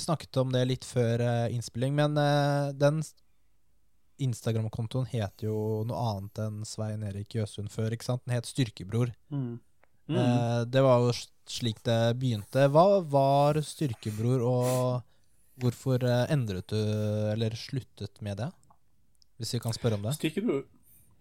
[0.00, 3.02] snakket om det litt før eh, innspilling, men eh, den
[4.24, 8.22] Instagram-kontoen heter jo noe annet enn Svein Erik Jøsund før, ikke sant?
[8.24, 9.10] Den het Styrkebror.
[9.28, 9.58] Mm.
[10.08, 11.12] Eh, det var jo
[11.52, 12.66] slik det begynte.
[12.72, 16.80] Hva var Styrkebror, og hvorfor eh, endret du,
[17.32, 18.50] eller sluttet med det?
[19.40, 20.16] Hvis vi kan spørre om det.
[20.16, 20.64] Styrkebror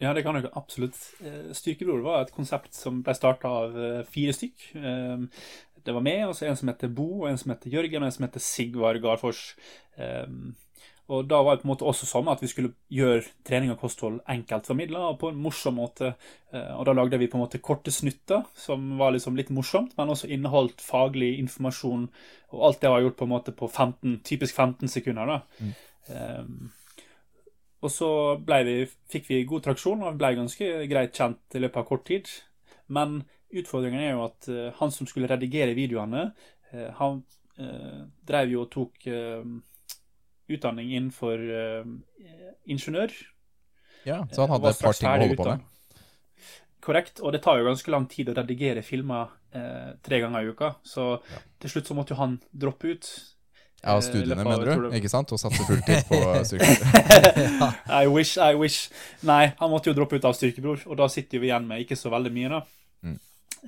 [0.04, 0.98] Ja, det kan jeg absolutt.
[1.24, 4.70] Eh, Styrkebror var et konsept som ble starta av eh, fire stykk.
[5.86, 8.42] Det var meg, en som heter Bo, en som heter Jørgen, og en som heter
[8.42, 9.52] Sigvard Garfors.
[11.14, 13.78] Og da var det på en måte også sånn at vi skulle gjøre trening og
[13.84, 16.16] kosthold enkelt formidla og på en morsom måte.
[16.52, 19.94] Eh, Og da lagde vi på en måte korte snutter som var liksom litt morsomt,
[19.98, 22.08] men også inneholdt faglig informasjon.
[22.54, 25.26] Og alt det var gjort på en måte på 15, typisk 15 sekunder.
[25.28, 25.42] da.
[26.10, 26.44] Eh,
[27.86, 28.10] og så
[28.42, 32.26] vi, fikk vi god traksjon og ble ganske greit kjent i løpet av kort tid.
[32.88, 33.22] Men
[33.54, 36.32] utfordringen er jo at eh, han som skulle redigere videoene,
[36.98, 37.22] han
[37.62, 39.46] eh, drev jo og tok eh,
[40.50, 41.86] utdanning innenfor uh,
[42.66, 43.12] ingeniør.
[44.06, 45.60] Ja, så han Eh, hadde et par ting å holde på med.
[46.86, 47.20] Korrekt.
[47.26, 50.76] Og det tar jo ganske lang tid å redigere filmer uh, tre ganger i uka.
[50.86, 51.40] Så Ja.
[51.60, 53.10] til slutt så måtte jo han droppe ut.
[53.86, 54.90] Ja, studiene, av- mener du?
[54.90, 55.32] det- Ikke sant?
[55.32, 56.18] Og satse fulltid på
[56.50, 57.74] styrkebror.
[58.04, 58.90] I wish, I wish.
[59.24, 61.98] Nei, han måtte jo droppe ut av Styrkebror, og da sitter vi igjen med ikke
[61.98, 62.62] så veldig mye, da.
[63.06, 63.20] Mm.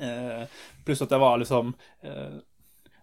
[0.01, 0.45] Uh,
[0.85, 2.37] pluss at det var liksom eh,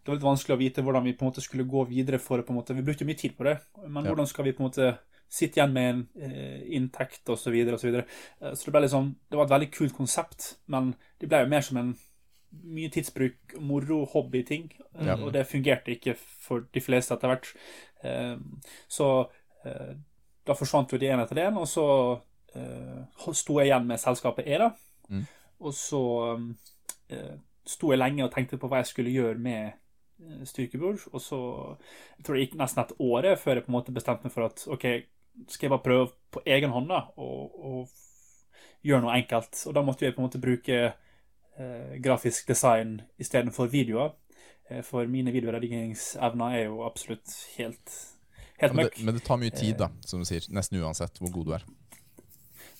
[0.05, 2.37] Det var litt vanskelig å vite hvordan vi på en måte skulle gå videre for
[2.37, 2.45] det.
[2.47, 4.69] på en måte Vi brukte mye tid på det, men hvordan skal vi på en
[4.69, 4.91] måte
[5.35, 7.49] sitte igjen med en eh, inntekt osv.
[7.49, 7.75] Så, videre.
[7.75, 11.51] og så det ble liksom Det var et veldig kult konsept, men det ble jo
[11.51, 11.95] mer som en
[12.65, 14.69] mye tidsbruk, moro, hobbyting.
[14.95, 15.17] eh, Ja.
[15.17, 17.55] Og det fungerte ikke for de fleste etter hvert.
[18.05, 18.37] Eh,
[18.89, 19.31] så
[19.65, 19.95] eh,
[20.47, 22.21] da forsvant jo det ene etter det og så
[22.55, 24.71] eh, sto jeg igjen med selskapet EDA.
[25.09, 25.25] Mm.
[25.61, 26.03] Og så
[27.09, 27.35] eh,
[27.67, 29.73] sto jeg lenge og tenkte på hva jeg skulle gjøre med
[30.25, 31.05] eh, styrkebord.
[31.13, 31.41] Og så
[32.17, 34.49] jeg tror det gikk nesten et år før jeg på en måte bestemte meg for
[34.49, 34.89] at OK,
[35.49, 39.57] skal jeg bare prøve på egen hånd da, og, og gjøre noe enkelt.
[39.69, 44.15] Og da måtte jeg på en måte bruke eh, grafisk design istedenfor videoer.
[44.71, 47.97] Eh, for mine videoredigeringsevner er jo absolutt helt,
[48.61, 48.99] helt Men møkk.
[48.99, 50.47] det, men det tar mye tid, da, som du sier.
[50.55, 51.67] Nesten uansett hvor god du er.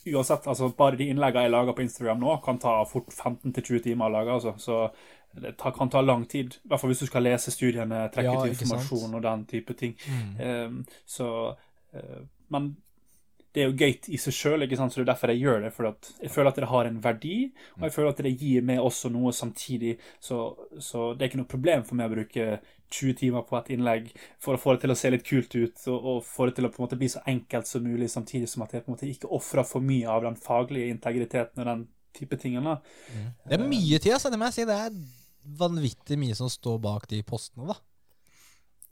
[0.05, 4.11] Uansett, altså bare de innleggene jeg lager på Instagram nå, kan ta fort 15-20 timer
[4.11, 4.35] å lage.
[4.37, 4.53] Altså.
[4.61, 4.81] Så
[5.43, 6.55] det kan ta lang tid.
[6.65, 8.55] I hvert fall hvis du skal lese studiene, trekke Ja, sant.
[8.55, 9.97] informasjon og den type ting.
[10.07, 10.41] Mm.
[10.41, 11.29] Um, så
[11.95, 12.75] uh, Men
[13.55, 15.69] det er jo gøy i seg sjøl, så det er derfor jeg gjør det.
[15.77, 17.37] For jeg føler at det har en verdi,
[17.77, 19.93] og jeg føler at det gir meg også noe samtidig.
[20.19, 20.39] Så,
[20.83, 22.59] så det er ikke noe problem for meg å bruke
[22.91, 24.11] 20 timer på et innlegg
[24.43, 26.67] for å få det til å se litt kult ut, og, og få det til
[26.67, 28.97] å på en måte bli så enkelt som mulig, samtidig som at jeg på en
[28.97, 32.81] måte ikke ofrer for mye av den faglige integriteten og den type tingene.
[33.47, 34.35] Det er mye tid, altså.
[34.35, 34.67] Det må jeg si.
[34.67, 34.99] Det er
[35.45, 37.79] vanvittig mye som står bak de postene, da.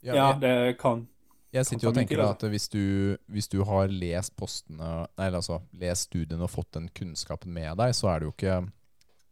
[0.03, 1.07] Ja, Ja, det kan
[1.53, 2.85] jeg sitter jo og tenker at hvis du,
[3.29, 7.77] hvis du har lest postene Nei, eller altså lest studiene og fått den kunnskapen med
[7.81, 8.57] deg, så er det jo ikke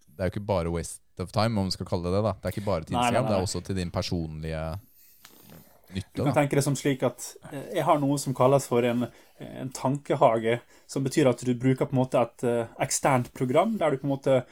[0.04, 2.22] Det er jo ikke bare waste of time, om vi skal kalle det det.
[2.26, 4.60] da Det er ikke bare Instagram, det er også til din personlige
[5.94, 6.12] nytte.
[6.12, 8.84] Du kan da tenke det som slik at eh, jeg har noe som kalles for
[8.84, 9.06] en,
[9.40, 13.96] en tankehage, som betyr at du bruker på en måte et eh, eksternt program, der
[13.96, 14.42] du på en måte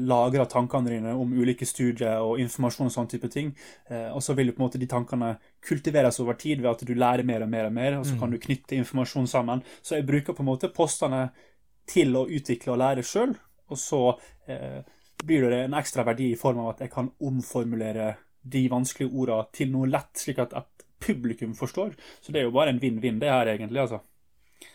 [0.00, 3.52] lagrer tankene dine om ulike studier og informasjon og sånn type ting.
[3.90, 6.94] Eh, og så vil på en måte de tankene kultiveres over tid ved at du
[6.94, 9.62] lærer mer og mer og mer, og så kan du knytte informasjon sammen.
[9.82, 11.26] Så jeg bruker på en måte postene
[11.88, 13.34] til å utvikle og lære sjøl,
[13.68, 14.02] og så
[14.50, 14.82] eh,
[15.24, 19.50] blir det en ekstra verdi i form av at jeg kan omformulere de vanskelige ordene
[19.54, 21.94] til noe lett, slik at et publikum forstår.
[22.22, 23.80] Så det er jo bare en vinn-vinn, det her, egentlig.
[23.84, 24.00] altså.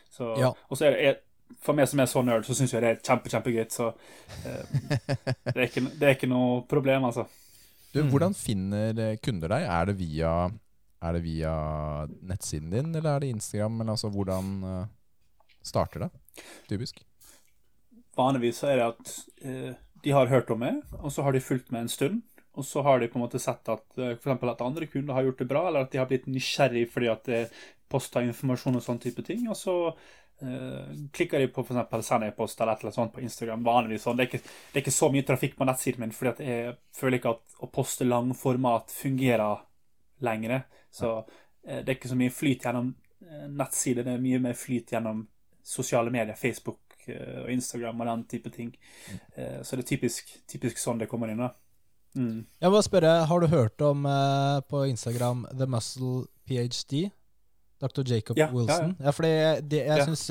[0.09, 0.53] Så, Ja.
[0.69, 1.15] Og så er det,
[1.63, 3.65] for meg som er så nerd, så syns jeg det er kjempe, kjempegøy.
[3.73, 3.89] Så
[4.45, 4.77] eh,
[5.47, 7.27] det, er ikke, det er ikke noe problem, altså.
[7.93, 8.11] Du, Mm.
[8.11, 9.63] Hvordan finner eh, kunder deg?
[9.63, 10.31] Er det via,
[11.01, 11.53] er det via
[12.29, 13.81] nettsiden din, eller er det Instagram?
[13.81, 14.87] Eller altså, hvordan eh,
[15.65, 16.09] starter det?
[16.69, 17.01] Typisk.
[18.17, 19.71] Vanligvis er det at eh,
[20.03, 22.21] de har hørt om meg, og så har de fulgt med en stund.
[22.57, 24.27] Og så har de på en måte sett at f.eks.
[24.33, 27.27] at andre kunder har gjort det bra, eller at de har blitt nysgjerrig fordi at
[27.29, 27.41] det
[27.89, 29.45] posta informasjon og sånn type ting.
[29.49, 29.75] Og så
[30.39, 33.63] klikker de på for eksempel send e-post eller et eller annet sånt på Instagram.
[33.65, 34.17] vanligvis sånn.
[34.19, 37.17] Det er, ikke, det er ikke så mye trafikk på nettsiden min, fordi jeg føler
[37.17, 39.63] ikke at å poste langformat fungerer
[40.21, 40.63] lenger.
[40.93, 41.15] Så
[41.65, 42.93] eh, det er ikke så mye flyt gjennom
[43.25, 45.25] eh, nettsider, det er mye mer flyt gjennom
[45.67, 48.73] sosiale medier, Facebook eh, og Instagram og den type ting.
[49.35, 51.41] Eh, Så det er typisk, typisk sånn det kommer inn.
[51.41, 51.51] da.
[52.17, 52.45] Mm.
[52.61, 57.09] Jeg må spørre, Har du hørt om eh, på Instagram The Muscle PhD?
[57.79, 58.03] Dr.
[58.09, 58.55] Jacob Ja, ja, ja.
[58.57, 58.95] Wilson.
[58.99, 59.33] Ja, fordi
[59.69, 60.05] det, jeg Ja.
[60.05, 60.27] syns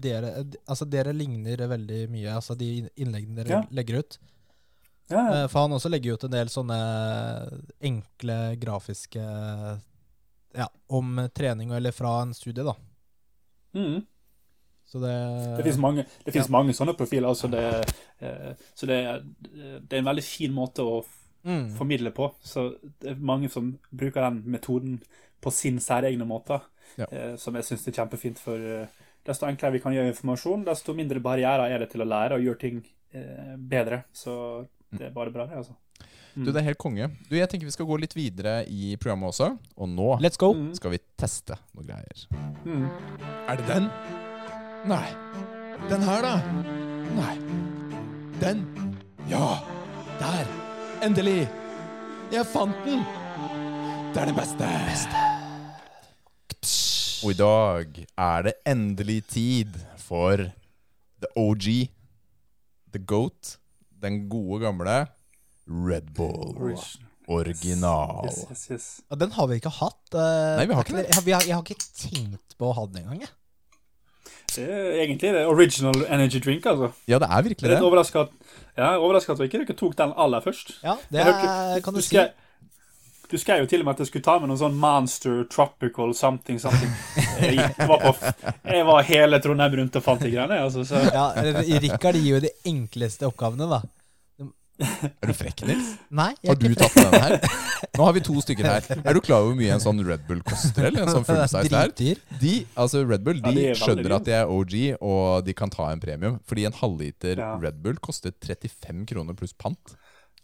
[0.00, 0.30] dere
[0.66, 3.62] Altså dere ligner veldig mye, altså de innleggene dere Ja.
[3.70, 4.18] legger ut.
[5.10, 5.42] Ja, ja.
[5.42, 6.78] Eh, For han også legger ut en del sånne
[7.84, 9.24] enkle grafiske
[10.54, 12.76] Ja, om trening eller fra en studie, da.
[13.74, 14.04] Mm.
[14.86, 16.44] Så det Det finnes mange, Ja.
[16.48, 17.28] mange sånne profiler.
[17.28, 17.88] Altså det,
[18.22, 19.24] uh, så det,
[19.88, 21.04] det er en veldig fin måte å
[21.44, 21.76] mm.
[21.76, 22.32] formidle på.
[22.40, 25.02] Så det er mange som bruker den metoden
[25.44, 26.60] på sin særegne måte,
[26.96, 27.06] Ja.
[27.10, 28.38] eh, som jeg syns er kjempefint.
[28.40, 28.86] For eh,
[29.26, 32.44] desto enklere vi kan gjøre informasjon, desto mindre barrierer er det til å lære og
[32.44, 32.82] gjøre ting
[33.14, 34.04] eh, bedre.
[34.12, 35.74] Så det er bare bra, det, altså.
[36.34, 37.06] Du, det er helt konge.
[37.30, 39.52] Du, Jeg tenker vi skal gå litt videre i programmet også.
[39.78, 40.48] Og nå Let's go!
[40.52, 40.72] Mm.
[40.74, 42.24] skal vi teste noe greier.
[42.66, 42.88] Mm.
[43.48, 43.86] Er det den?
[44.90, 45.06] Nei.
[45.90, 46.34] Den her, da?
[47.14, 47.36] Nei.
[48.42, 48.64] Den?
[49.30, 49.60] Ja.
[50.18, 50.50] Der.
[51.06, 51.44] Endelig.
[52.34, 53.06] Jeg fant den.
[54.14, 54.68] Det er det beste.
[57.24, 60.36] Og i dag er det endelig tid for
[61.24, 61.68] the OG,
[62.92, 63.54] the GOAT,
[64.04, 64.96] den gode gamle
[65.64, 66.76] Red Bull.
[67.26, 68.26] Original.
[68.28, 68.86] Yes, yes, yes.
[69.08, 70.02] Ja, den har vi ikke hatt.
[70.12, 71.06] eh, Nei, vi har er ikke det.
[71.08, 73.24] Jeg, har- jeg har ikke tenkt på å ha den engang.
[74.54, 76.92] Det er egentlig det original energy drink, altså.
[77.08, 77.70] Ja, det er virkelig det.
[77.70, 77.88] Jeg det.
[77.88, 78.28] overraska at,
[78.76, 78.90] ja,
[79.32, 80.74] at vi ikke tok den aller først.
[80.84, 82.08] Ja, det er, hørte- er, kan du si.
[82.12, 82.28] skrev,
[83.30, 86.14] du skrev jo til og med at jeg skulle ta med noen sånn Monster Tropical
[86.14, 86.90] something something.
[87.40, 88.32] Jeg, var, på,
[88.70, 90.60] jeg var hele Trondheim rundt og fant de greiene.
[90.64, 91.00] Altså, så.
[91.10, 91.30] Ja,
[91.82, 93.82] Rikard gir jo de enkleste oppgavene, da.
[94.82, 95.92] Er du frekk, Nils?
[96.10, 97.34] Nei, Har du tatt med den her?
[97.94, 98.88] Nå har vi to stykker her.
[99.04, 100.88] Er du klar over hvor mye en sånn Red Bull koster?
[100.88, 101.92] Eller en sånn full her?
[102.40, 105.70] De, altså Red Bull Ja, de er skjønner at de er OG, og de kan
[105.70, 106.40] ta en premium.
[106.50, 107.52] Fordi en halvliter Ja.
[107.62, 109.94] Red Bull koster 35 kroner pluss pant.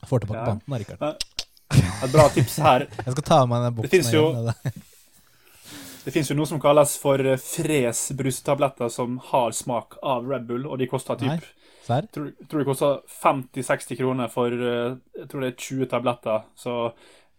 [0.06, 0.46] Får tilbake Ja.
[0.52, 1.26] banten Rikard.
[1.70, 2.86] Et bra tips her.
[3.04, 3.90] Jeg skal ta med meg den boksen.
[3.90, 4.72] finnes jo- det.
[6.04, 10.78] Det jo noe som kalles for Fres brustabletter som har smak av Red Bull, og
[10.80, 11.38] de koster typ Nei,
[12.14, 16.44] tror, tror de koster 50-60 kroner for eh, jeg tror det er 20 tabletter.
[16.56, 16.74] Så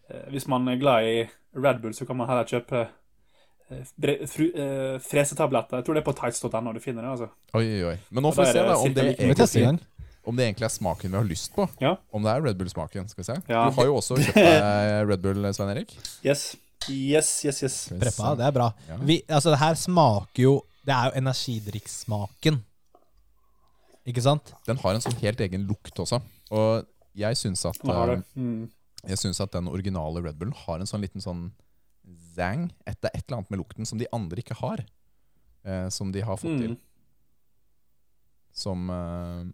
[0.09, 1.15] eh, hvis man er glad i
[1.57, 2.81] Red Bull, så kan man heller kjøpe
[3.71, 5.79] eh, bre- fru, eh, fresetabletter.
[5.81, 7.11] Jeg tror det er på tights.no du finner det.
[7.15, 7.29] altså.
[7.57, 7.97] Oi, oi, oi.
[8.11, 9.79] Men nå får vi se da, om det, er egentlig?
[10.25, 11.65] Om det egentlig er smaken vi har lyst på.
[11.81, 11.95] Ja.
[12.13, 13.07] Om det er Red Bull-smaken.
[13.09, 13.37] Skal vi se.
[13.49, 13.63] Ja.
[13.69, 15.95] Du har jo også kjøpt deg Red Bull, Svein Erik.
[16.25, 16.51] Yes.
[16.89, 17.75] Yes, yes, yes.
[17.93, 18.67] Preppa, det er bra.
[18.89, 18.97] Ja.
[19.05, 20.53] Vi, altså, det her smaker jo
[20.85, 22.55] Det er jo energidrikksmaken.
[24.09, 24.53] Ikke sant?
[24.65, 26.17] Den har en sånn helt egen lukt også.
[26.49, 28.69] Og jeg syns at, eh, Mm.
[29.07, 31.51] jeg synes at den originale Red Bullen har en sånn liten sånn
[32.35, 32.71] zang.
[32.87, 34.81] Et, det er et eller annet med lukten som de andre ikke har.
[35.63, 36.71] Eh, som de har fått til.
[36.71, 36.77] Mm.
[38.53, 39.45] Som eh,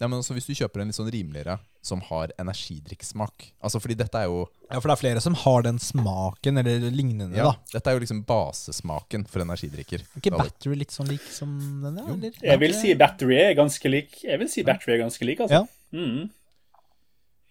[0.00, 3.94] ja, men altså Hvis du kjøper en litt sånn rimeligere som har energidrikksmak Altså fordi
[4.00, 7.50] dette er jo Ja, For det er flere som har den smaken, eller lignende, ja,
[7.52, 7.54] da.
[7.76, 10.02] Dette er jo liksom basesmaken for energidrikker.
[10.02, 11.52] Er ikke Da- Battery litt sånn lik som
[11.84, 12.06] den, ja?
[12.16, 12.32] Eller?
[12.42, 14.18] Jeg vil si battery er ganske lik.
[14.24, 15.62] Jeg vil si battery er ganske lik, altså.
[15.62, 15.98] Ja.
[15.98, 16.30] Mm.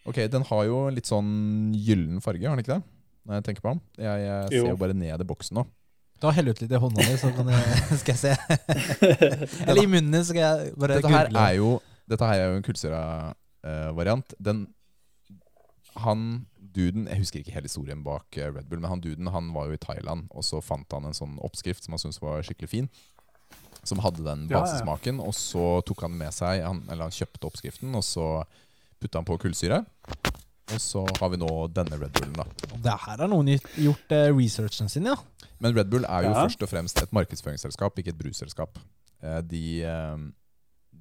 [0.05, 2.83] Ok, Den har jo litt sånn gyllen farge, har den ikke det?
[3.23, 3.81] Når jeg tenker på den.
[4.03, 4.75] Jeg, jeg ser Jo.
[4.81, 5.63] bare ned i boksen nå.
[6.19, 8.33] Da heller ut litt i hånda di, så kan jeg, skal jeg se.
[9.67, 11.71] Eller i munnen, så skal jeg bare Dette her er jo,
[12.13, 14.33] dette her er jo en Kulsøra-variant.
[14.39, 14.67] Den
[16.01, 19.51] Han duden Jeg husker ikke hele historien bak eh, Red Bull, men han duden han
[19.53, 22.41] var jo i Thailand, og så fant han en sånn oppskrift som han syntes var
[22.45, 22.87] skikkelig fin.
[23.85, 25.13] Som hadde den Ja, ja.
[25.21, 28.25] og så tok han med seg han, Eller han kjøpte oppskriften, og så
[28.99, 29.83] putta han på kullsyre.
[30.73, 32.45] Og så har vi nå denne Red Bullen, da.
[32.87, 35.17] Det her har noen gjort eh, researchen sin, ja.
[35.59, 36.45] Men Red Bull er jo Ja.
[36.47, 38.79] først og fremst et markedsføringsselskap, ikke et brusselskap.
[39.21, 40.17] Eh, De, eh,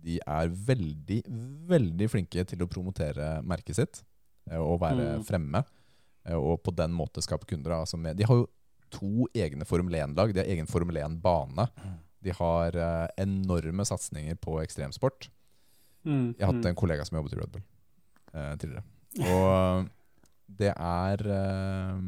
[0.03, 1.21] de er veldig,
[1.71, 4.03] veldig flinke til å promotere merket sitt
[4.51, 5.25] eh, og være Mm.
[5.29, 5.65] fremme.
[6.27, 7.71] eh, Og på den måte skape kunder.
[7.81, 8.49] Altså med, de har jo
[8.91, 10.33] to egne Formel 1-lag.
[10.35, 11.69] De har egen Formel 1-bane.
[12.23, 15.29] De har eh, enorme satsinger på ekstremsport.
[16.05, 16.35] Mm.
[16.39, 16.67] Jeg hatt mm.
[16.67, 17.63] en kollega som jobbet i Red Bull
[18.35, 18.85] eh, tidligere.
[19.33, 19.89] Og
[20.59, 22.03] det er eh,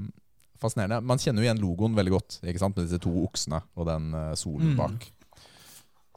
[0.60, 1.00] fascinerende.
[1.02, 2.76] Man kjenner jo igjen logoen veldig godt, ikke sant?
[2.76, 4.76] med disse to oksene og den solen Mm.
[4.78, 5.08] bak.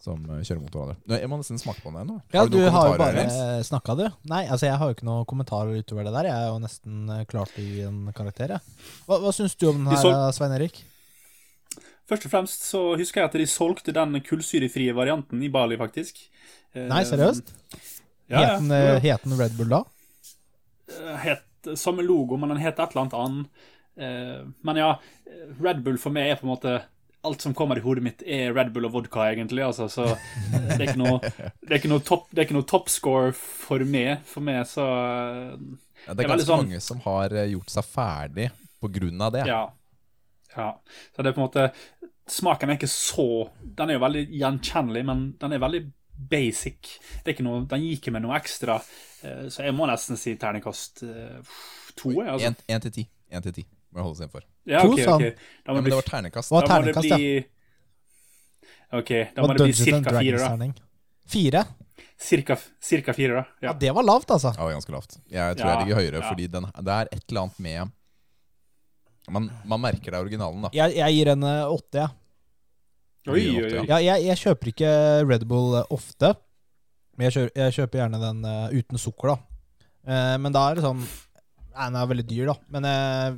[0.08, 0.96] Som eh, kjører motorradio.
[1.20, 2.17] Jeg må nesten smake på den ennå.
[2.32, 3.26] Ja, du har jo bare
[3.67, 4.06] snakka, du.
[4.32, 6.30] Nei, altså jeg har jo ikke noen kommentarer utover det der.
[6.32, 8.78] Jeg er jo nesten klart klar til å gi en karakter, jeg.
[9.10, 10.80] Hva, hva syns du om den her, så- Svein Erik?
[12.08, 16.22] Først og fremst så husker jeg at de solgte den kullsyrefrie varianten i Bali, faktisk.
[16.74, 17.52] Eh, Nei, seriøst?
[18.32, 18.54] Ja, ja.
[18.56, 19.84] Het den, eh, Red Bull da?
[20.88, 21.43] Eh, Het
[21.78, 23.48] samme logo, men den het et eller annet annet.
[23.98, 24.93] Eh, Men ja,
[25.60, 26.78] Red Bull for meg er på en måte
[27.27, 29.63] Alt som kommer i hodet mitt, er Red Bull og vodka, egentlig.
[29.65, 30.05] Altså, så
[30.53, 31.17] det er ikke noe,
[31.67, 34.21] det ikke noe, topp, det ikke noe toppscore for meg.
[34.29, 35.51] For meg så eh,
[36.07, 38.49] Ja, det er ganske sånn- mange som har eh, gjort seg ferdig
[38.81, 39.43] på grunn av det.
[39.49, 39.61] Ja.
[40.55, 40.69] ja.
[41.15, 41.67] Så det er på en måte
[42.27, 43.23] Smaken er ikke så
[43.63, 45.79] Den er jo veldig gjenkjennelig, men den er veldig
[46.31, 46.97] basic.
[47.23, 48.79] Det er ikke noe, den gir ikke meg noe ekstra.
[49.23, 51.03] Eh, Så jeg må nesten si terningkast
[51.95, 52.11] to.
[52.11, 52.55] jeg, Altså.
[53.31, 53.65] Én til ti.
[53.97, 54.43] En må jeg holde seg innenfor.
[54.69, 55.23] Ja, To, ok, sa han.
[55.25, 55.33] ok.
[55.33, 57.17] Da Ja, må men det det bli, var ternekast, Hva da må det terningkast, ja?
[57.17, 60.86] bli OK, da Og må det bli Dungeons and cirka fire, da.
[61.27, 61.63] Fire?
[62.17, 63.43] Cirka, cirka fire, da.
[63.62, 63.73] Ja, Ja.
[63.73, 64.51] det var lavt, altså.
[64.53, 65.17] Ja, det var ganske lavt.
[65.29, 66.29] Jeg tror Ja, jeg ligger høyere, ja.
[66.29, 67.91] fordi den, det er et eller annet med
[69.29, 70.69] Man, man merker det er originalen, da.
[70.71, 72.10] Jeg, jeg gir en eh, åtte, jeg.
[73.27, 73.86] Oi, oi, oi.
[73.89, 74.91] Ja, jeg, jeg kjøper ikke
[75.27, 76.29] Red Bull eh, ofte.
[77.17, 79.38] Men jeg kjøper, jeg kjøper gjerne den eh, uten sukker, da.
[80.07, 82.55] Eh, men da er det sånn Nei, Den er veldig dyr, da.
[82.72, 83.36] Men eh,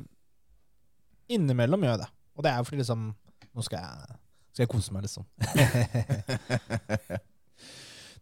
[1.36, 2.10] innimellom gjør jeg det.
[2.36, 3.00] Og det er jo fordi liksom
[3.50, 4.16] Nå skal jeg,
[4.54, 5.24] skal jeg kose meg, liksom.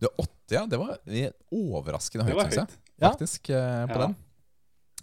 [0.01, 0.63] du, åtte, ja.
[0.71, 0.97] Det var
[1.53, 2.69] overraskende høyt, syns jeg.
[3.03, 3.83] Faktisk, Ja.
[3.83, 4.07] Eh, på Ja.
[4.07, 4.17] den.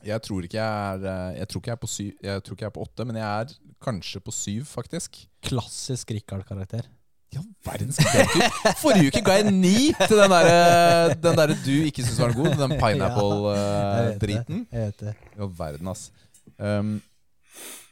[0.06, 2.54] Jeg tror ikke jeg er eh, Jeg tror ikke jeg er på syv Jeg tror
[2.56, 3.46] ikke jeg er på åtte, men jeg er
[3.82, 5.28] kanskje på syv, faktisk.
[5.42, 6.82] Klassisk Rikard-karakter.
[7.34, 8.42] Ja, verdens kreatur.
[8.82, 12.54] Forrige uke ga jeg ni til den derre den der du ikke syntes var god.
[12.60, 14.66] Den pineapple-driten.
[14.66, 15.16] det, Jeg vet det.
[15.38, 16.12] Ja, verden, ass.
[16.60, 17.02] Um,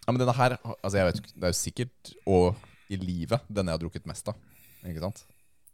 [0.04, 3.46] ja, men denne her Altså, jeg vet ikke Det er jo sikkert Og i livet
[3.48, 4.36] denne jeg har drukket mest av.
[4.84, 5.24] Ikke sant?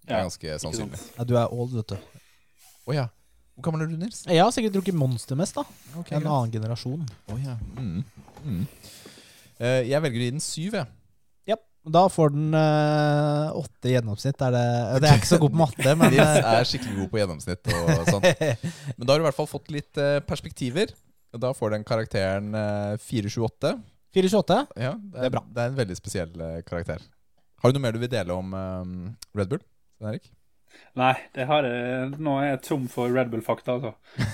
[0.06, 1.00] Det er ganske sannsynlig.
[1.18, 2.22] Ja, du er old, vet du.
[2.88, 3.08] Å ja.
[3.58, 4.22] Hvor gammel er du, Nils?
[4.30, 5.66] Jeg har sikkert drukket Monster mest, da.
[6.00, 6.30] okay, En greit.
[6.32, 7.04] annen generasjon.
[7.34, 7.58] Oh, ja.
[7.76, 8.06] Mm.
[8.46, 8.62] Mm.
[9.60, 10.88] Uh, jeg velger å gi den syv, jeg.
[11.88, 14.42] Da får den eh, åtte i gjennomsnitt.
[14.44, 14.64] Er det,
[15.00, 17.70] det er ikke så god på matte, men Nils eh, er skikkelig god på gjennomsnitt
[17.72, 18.28] og sånt.
[18.98, 20.92] Men da har du i hvert fall fått litt perspektiver.
[21.40, 22.98] Da får den karakteren eh,
[24.16, 24.66] 428.
[24.74, 24.84] 428?
[24.84, 25.46] Ja, det Det er bra.
[25.54, 27.04] Det er en veldig spesiell eh, karakter.
[27.60, 28.94] Har du noe mer du vil dele om um,
[29.38, 29.62] Red Bull?
[30.02, 30.30] Erik?
[30.96, 33.92] Nei, det har jeg, nå er jeg tom for Red Bull-fakta, altså.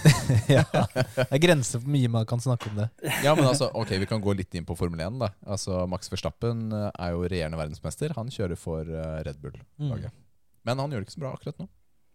[0.58, 0.64] ja.
[1.18, 2.90] Det er grenser for mye man kan snakke om det.
[3.26, 5.20] Ja, men altså, ok, Vi kan gå litt inn på Formel 1.
[5.24, 8.14] da Altså, Max Verstappen eh, er jo regjerende verdensmester.
[8.20, 8.86] Han kjører for
[9.26, 10.14] Red Bull-laget.
[10.14, 10.22] Mm.
[10.66, 11.70] Men han gjør det ikke så bra akkurat nå.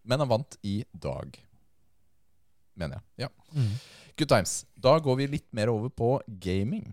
[0.08, 1.36] Men han vant i dag.
[2.80, 3.26] Mener jeg.
[3.26, 3.28] Ja.
[3.52, 3.74] Mm.
[4.16, 4.54] Good times.
[4.74, 6.90] Da går vi litt mer over på gaming.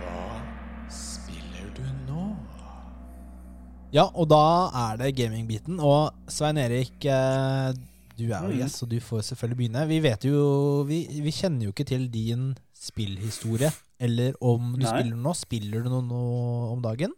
[0.00, 0.40] Hva
[0.94, 2.24] spiller du nå?
[3.94, 4.42] Ja, og da
[4.90, 5.80] er det gamingbiten.
[5.82, 7.72] Og Svein Erik, eh,
[8.18, 8.58] du er jo Mm.
[8.60, 9.88] gjest, så du får selvfølgelig begynne.
[9.88, 14.90] Vi vet jo Vi, vi kjenner jo ikke til din spillhistorie, eller om du Nei.
[14.90, 15.34] spiller nå.
[15.36, 17.12] Spiller du noe nå om dagen?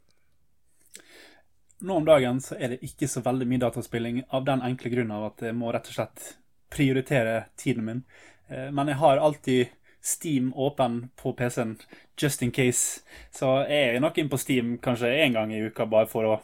[1.83, 5.11] Nå om dagen så er det ikke så veldig mye dataspilling, av den enkle grunn
[5.15, 6.29] av at jeg må rett og slett
[6.73, 8.03] prioritere tiden min.
[8.49, 9.73] Eh, Men jeg har alltid
[10.03, 11.77] Steam åpen på PC-en,
[12.19, 13.03] just in case.
[13.31, 16.41] Så jeg er nok inn på Steam kanskje én gang i uka bare for å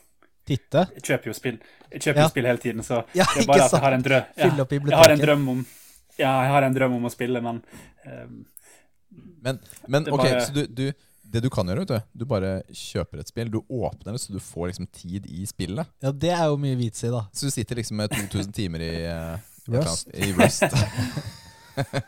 [0.49, 0.87] Titte?
[0.95, 1.57] Jeg kjøper jo spill,
[1.93, 2.29] jeg kjøper Ja.
[2.29, 4.23] spill hele tiden, så Ja, det er bare at jeg har en drøm.
[4.37, 5.67] Ja, Fylle opp jeg har en drøm om
[6.19, 7.63] Ja, jeg har en drøm om å spille, men
[8.07, 8.47] um,
[9.43, 10.15] Men, men bare...
[10.15, 10.93] ok, så du, du,
[11.33, 13.51] det du kan gjøre, vet du, du bare kjøper et spill.
[13.53, 15.91] Du åpner det, så du får liksom tid i spillet.
[16.05, 17.27] Ja, det er jo mye vits i, da.
[17.33, 19.37] Så du sitter liksom med 2000 timer i uh,
[19.75, 20.11] Rust.
[20.15, 20.65] I Rust.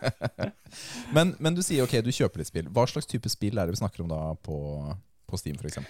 [1.16, 2.72] men, men du sier ok, du kjøper litt spill.
[2.72, 4.58] Hva slags type spill er det vi snakker om da på,
[5.28, 5.80] på Steam, f.eks.?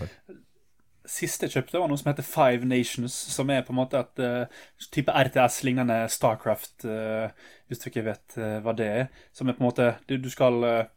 [1.11, 4.20] siste jeg kjøpte, var noe som heter Five Nations, som er på en måte et
[4.22, 7.33] uh, type RTS-lignende Starcraft, uh,
[7.70, 9.05] hvis du ikke vet eh, hva det er.
[9.37, 10.89] Som er på en måte Du, du skal eh,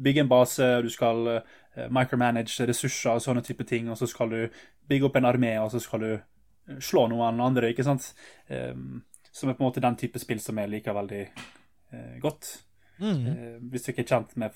[0.00, 1.58] bygge en base, du skal eh,
[1.90, 4.40] micromanage ressurser og sånne type ting, og så skal du
[4.88, 8.12] bygge opp en armé, og så skal du eh, slå noen andre, ikke sant?
[8.48, 9.02] Um,
[9.32, 12.50] som er på en måte den type spill som jeg liker veldig eh, godt.
[12.98, 13.22] Mm.
[13.26, 14.52] Eh, hvis du ikke er kjent med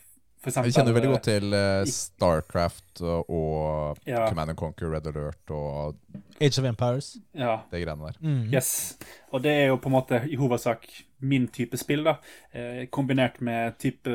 [0.47, 4.27] eksempel Vi kjenner veldig eh, godt til eh, Starcraft og, Ja.
[4.29, 5.97] Command and Conquer, Red Alert og
[6.41, 7.17] Age of Empires.
[7.35, 8.21] Ja, det greiene der.
[8.21, 8.53] Mm.
[8.53, 8.99] Yes.
[9.33, 10.87] Og det er jo på en måte i hovedsak
[11.21, 12.19] min type spill, da.
[12.53, 14.12] Eh, kombinert med type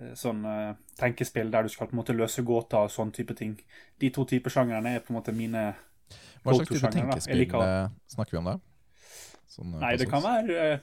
[0.00, 3.34] eh, sånn eh, tenkespill der du skal på en måte løse gåter og sånn type
[3.38, 3.54] ting.
[4.00, 5.64] De to typer sjangrene er på en måte mine
[6.44, 6.90] Hva slags type.
[6.96, 8.56] Tenkespill liker- snakker vi om da?
[9.50, 10.80] Sånn, eh, Nei, det kan være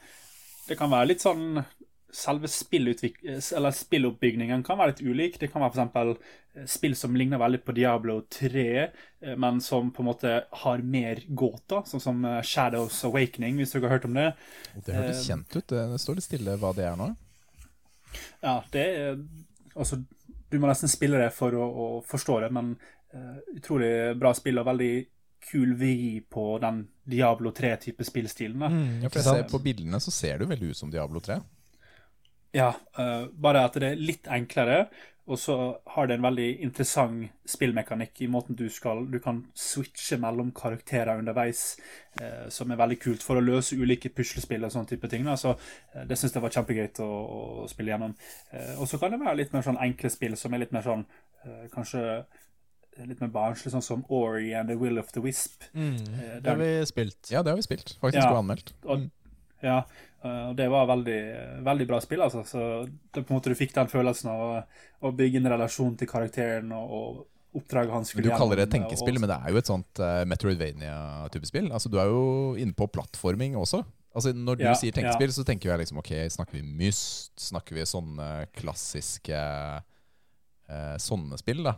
[0.67, 1.65] Det kan være litt sånn
[2.17, 5.39] Selve spilloppbygningen kan være litt ulik.
[5.39, 6.17] Det kan være f.eks.
[6.71, 8.91] spill som ligner veldig på Diablo 3,
[9.21, 13.81] eh, men som på en måte har mer gåter, sånn som Shadows Awakening, hvis dere
[13.89, 14.33] har hørt om det.
[14.85, 15.67] Det hørtes kjent ut.
[15.67, 17.15] Det, det står litt stille hva det er nå.
[18.43, 19.19] Ja, det er
[19.77, 19.99] Altså,
[20.49, 22.71] du må nesten spille det for å, å forstå det, men
[23.13, 24.93] uh, utrolig bra spill og veldig
[25.47, 28.57] kul vri på den Diablo 3-type spillstilen.
[28.57, 29.45] Mm, Ja, for jeg ser?
[29.51, 31.37] På bildene så ser det veldig ut som Diablo 3.
[32.57, 34.87] Ja, uh, bare at det er litt enklere,
[35.27, 35.55] og så
[35.93, 41.19] har det en veldig interessant spillmekanikk i måten du skal Du kan switche mellom karakterer
[41.19, 41.77] underveis,
[42.21, 45.25] eh, som er veldig kult for å løse ulike puslespill og sånne type ting.
[45.27, 45.35] Da.
[45.35, 47.11] Så eh, det syns jeg var kjempegøy å,
[47.63, 48.15] å spille gjennom.
[48.51, 50.87] Eh, og så kan det være litt mer sånn enkle spill som er litt mer
[50.87, 51.05] sånn
[51.45, 52.03] eh, Kanskje
[53.05, 55.67] litt mer barnslig, sånn som Ori and The Will of the Wisp.
[55.73, 55.99] Mm.
[56.17, 57.29] Eh, Det har vi spilt.
[57.29, 57.97] Ja, det har vi spilt.
[58.01, 58.31] Faktisk Ja.
[58.31, 58.73] og anmeldt.
[58.89, 59.09] Og,
[59.61, 61.17] ja, eh, og det var veldig,
[61.63, 62.41] veldig bra spill, altså.
[62.43, 62.61] Så
[63.13, 64.63] det på en måte du fikk den følelsen av å,
[65.07, 68.37] å bygge en relasjon til karakteren og, og oppdraget han skulle gjennom.
[68.37, 71.71] Du kaller det tenkespill, og- men det er jo et sånt uh, Metroidvania-type spill.
[71.71, 73.83] Altså, Du er jo inne på plattforming også.
[74.17, 77.31] Altså, Når du Ja, sier tenkespill, så tenker jeg liksom ok, snakker vi Myst?
[77.37, 79.37] Snakker vi sånne klassiske
[80.69, 81.75] uh, sånne spill, da?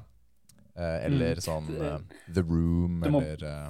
[0.79, 1.43] Uh, eller Mm.
[1.43, 1.99] sånn eh,
[2.33, 3.69] The Room, må- eller eh,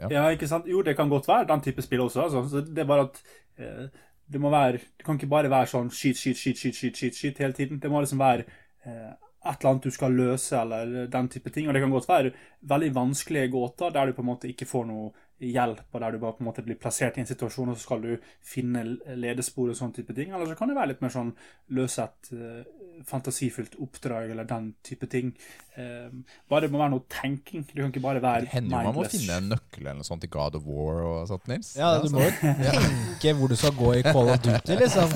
[0.00, 0.08] Ja.
[0.12, 0.66] Ja, ikke sant?
[0.68, 2.26] Jo, det kan godt være den type spill også.
[2.26, 2.42] Altså.
[2.50, 3.22] Så det er bare at
[3.58, 3.86] eh,
[4.26, 7.20] det må være Det kan ikke bare være sånn skyt, skyt, skyt, skyt, skyt, skyt,
[7.20, 7.80] skyt hele tiden.
[7.82, 8.44] Det må liksom være
[8.84, 9.12] eh,
[9.46, 11.68] et eller annet du skal løse, eller den type ting.
[11.68, 12.32] Og det kan godt være
[12.72, 16.18] veldig vanskelige gåter der du på en måte ikke får noe hjelp, og der du
[16.18, 18.82] bare på en måte blir plassert i en situasjon, og så skal du finne
[19.20, 20.32] ledespor og sånn type ting.
[20.32, 21.34] Eller så kan det være litt mer sånn
[21.76, 22.62] løse et eh,
[23.04, 25.34] fantasifullt oppdrag, eller den type ting.
[25.76, 26.08] Eh,
[26.48, 27.64] bare det må være noe tenking.
[27.68, 30.08] Du kan ikke bare være Det hender jo man må finne en nøkkel eller noe
[30.08, 31.74] sånt i God of War og sånt, Nils.
[31.76, 35.12] Ja, du må jo tenke hvor du skal gå i Call of Duty, liksom.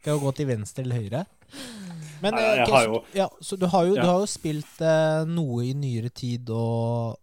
[0.00, 1.24] Skal jo gå til venstre eller høyre.
[2.22, 4.02] Men Nei, eh, jeg ok, har jo- ja, så du har jo, Ja.
[4.02, 7.18] du har jo spilt eh, noe i nyere tid, og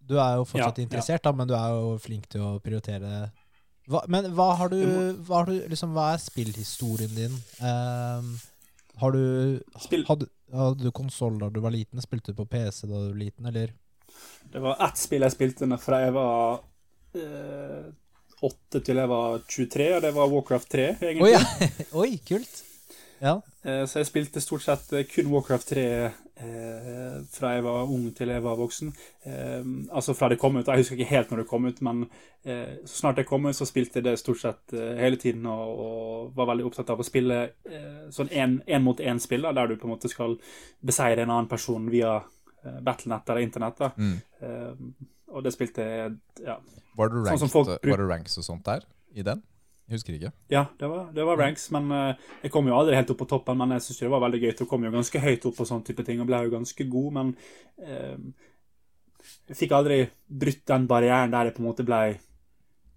[0.00, 0.86] du er jo fortsatt Ja, ja.
[0.88, 3.30] interessert, da, men du er jo flink til å prioritere
[3.90, 4.76] hva, Men hva har du,
[5.26, 7.32] hva, har du liksom, hva er spillhistorien din?
[7.60, 8.32] Ehm,
[9.00, 9.24] har du
[10.08, 12.02] Hadde, hadde du konsoll da du var liten?
[12.02, 13.72] Spilte du på PC da du var liten, eller?
[14.52, 16.62] Det var ett spill jeg spilte fra jeg var
[17.16, 17.90] eh,
[18.40, 20.86] 8 til jeg var 23, og det var Warcraft 3,
[21.20, 21.40] Oi, ja.
[22.02, 22.62] Oi, kult.
[23.20, 23.40] Ja.
[23.62, 28.06] Eh, Så jeg spilte stort sett eh, kun Warcraft 3 eh, fra jeg var ung
[28.16, 28.92] til jeg var voksen.
[29.92, 30.66] Altså fra det kom ut.
[30.66, 32.06] Jeg husker ikke helt når det kom ut, men
[32.44, 35.84] eh, så snart det kom ut, så spilte jeg det stort sett hele tiden og,
[35.84, 39.88] og var veldig opptatt av å spille eh, sånn én mot én-spill, der du på
[39.88, 40.38] en måte skal
[40.80, 42.20] beseire en annen person via
[42.60, 43.78] Battlenet eller internett.
[43.78, 43.92] da.
[43.96, 44.94] Mm.
[45.32, 46.58] Og det spilte jeg ja.
[46.96, 48.84] Var det Sånn som folk var det ranks og sånt der
[49.16, 49.40] i den?
[49.90, 50.30] Jeg husker ikke.
[50.54, 53.26] Ja, det var, det var ranks, men uh, jeg kom jo aldri helt opp på
[53.32, 53.58] toppen.
[53.58, 54.50] Men jeg syns det var veldig gøy.
[54.52, 57.08] Jeg kom jo ganske høyt opp på sånne type ting, og ble jo ganske god,
[57.16, 57.32] men
[57.82, 58.20] uh,
[59.50, 59.96] jeg fikk aldri
[60.44, 61.98] brutt den barrieren der jeg på en måte ble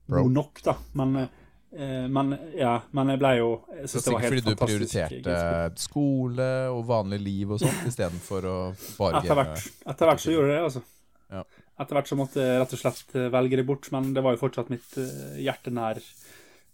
[0.06, 0.28] Bro.
[0.36, 0.76] nok, da.
[1.02, 4.30] Men, uh, men ja, men jeg ble jo Jeg Så syns det var sikkert helt
[4.30, 4.94] fordi du fantastisk.
[5.10, 8.58] prioriterte skole og vanlig liv og sånt istedenfor å
[9.00, 9.66] bare Etter hvert,
[9.96, 10.86] etter hvert så gjorde jeg det, altså.
[11.34, 11.41] Ja.
[11.82, 14.44] Etter hvert så måtte jeg rett og slett velge det bort, men det var jo
[14.44, 14.94] fortsatt mitt
[15.41, 15.98] hjerte nær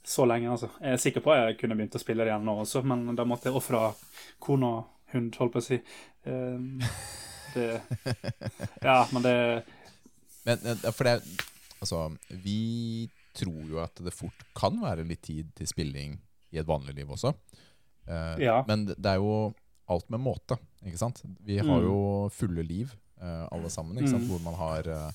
[0.03, 0.69] så lenge, altså.
[0.81, 3.15] Jeg er sikker på at jeg kunne begynt å spille det igjen nå også, men
[3.15, 3.81] da måtte jeg ofre
[4.39, 5.79] kone og hund, holdt på å si.
[6.25, 6.79] Um,
[7.55, 7.81] det
[8.83, 9.35] Ja, men det
[10.45, 11.15] Men eh, for det
[11.79, 12.01] Altså,
[12.43, 13.07] vi
[13.39, 16.17] tror jo at det fort kan være litt tid til spilling
[16.51, 17.31] i et vanlig liv også.
[18.09, 18.57] Uh, Ja.
[18.67, 19.53] Men det er jo
[19.89, 21.21] alt med måte, ikke sant?
[21.45, 21.85] Vi har Mm.
[21.87, 22.91] jo fulle liv,
[23.21, 24.25] uh, alle sammen, ikke sant?
[24.27, 24.29] Mm.
[24.29, 25.11] Hvor man har eh,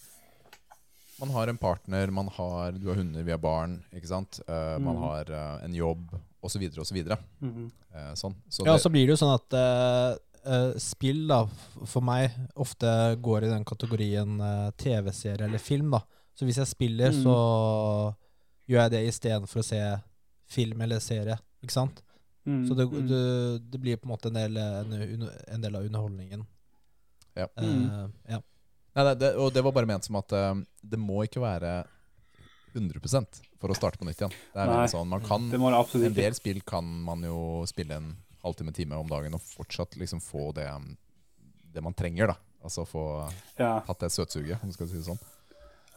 [1.21, 4.41] Man har en partner, man har, du har hunder, vi har barn, ikke sant?
[4.49, 5.03] Eh, Man Mm.
[5.03, 6.11] har uh, en jobb,
[6.43, 6.99] osv., osv.
[7.41, 7.71] mhm.
[7.95, 8.35] uh, sånn.
[8.51, 11.45] Så Ja, så blir det jo sånn at eh, eh, spill da,
[11.87, 14.39] for meg ofte går i den kategorien
[14.77, 15.91] TV-serie eller film.
[15.91, 16.03] da.
[16.35, 17.23] Så hvis jeg spiller, Mm.
[17.23, 18.15] så
[18.69, 19.81] gjør jeg det istedenfor å se
[20.47, 21.39] film eller serie.
[21.63, 22.03] Ikke sant?
[22.47, 23.09] Mm, Så det, mm.
[23.09, 26.45] det, det blir på en måte en del, en, en del av underholdningen.
[27.37, 27.47] Ja.
[27.57, 28.13] Mm.
[28.29, 28.41] ja.
[28.95, 31.85] Nei, nei, det, og det var bare ment som at uh, det må ikke være
[32.75, 33.01] 100
[33.61, 34.33] for å starte på nytt igjen.
[34.53, 34.87] Det er Nei.
[34.91, 38.17] sånn, man kan Det må det absolutt En del spill kan man jo spille en
[38.45, 40.67] halvtime, time om dagen og fortsatt liksom få det,
[41.73, 42.27] det man trenger.
[42.35, 43.05] da Altså få
[43.59, 43.81] Ja.
[43.87, 45.19] tatt det søtsuget, om du skal si det sånn.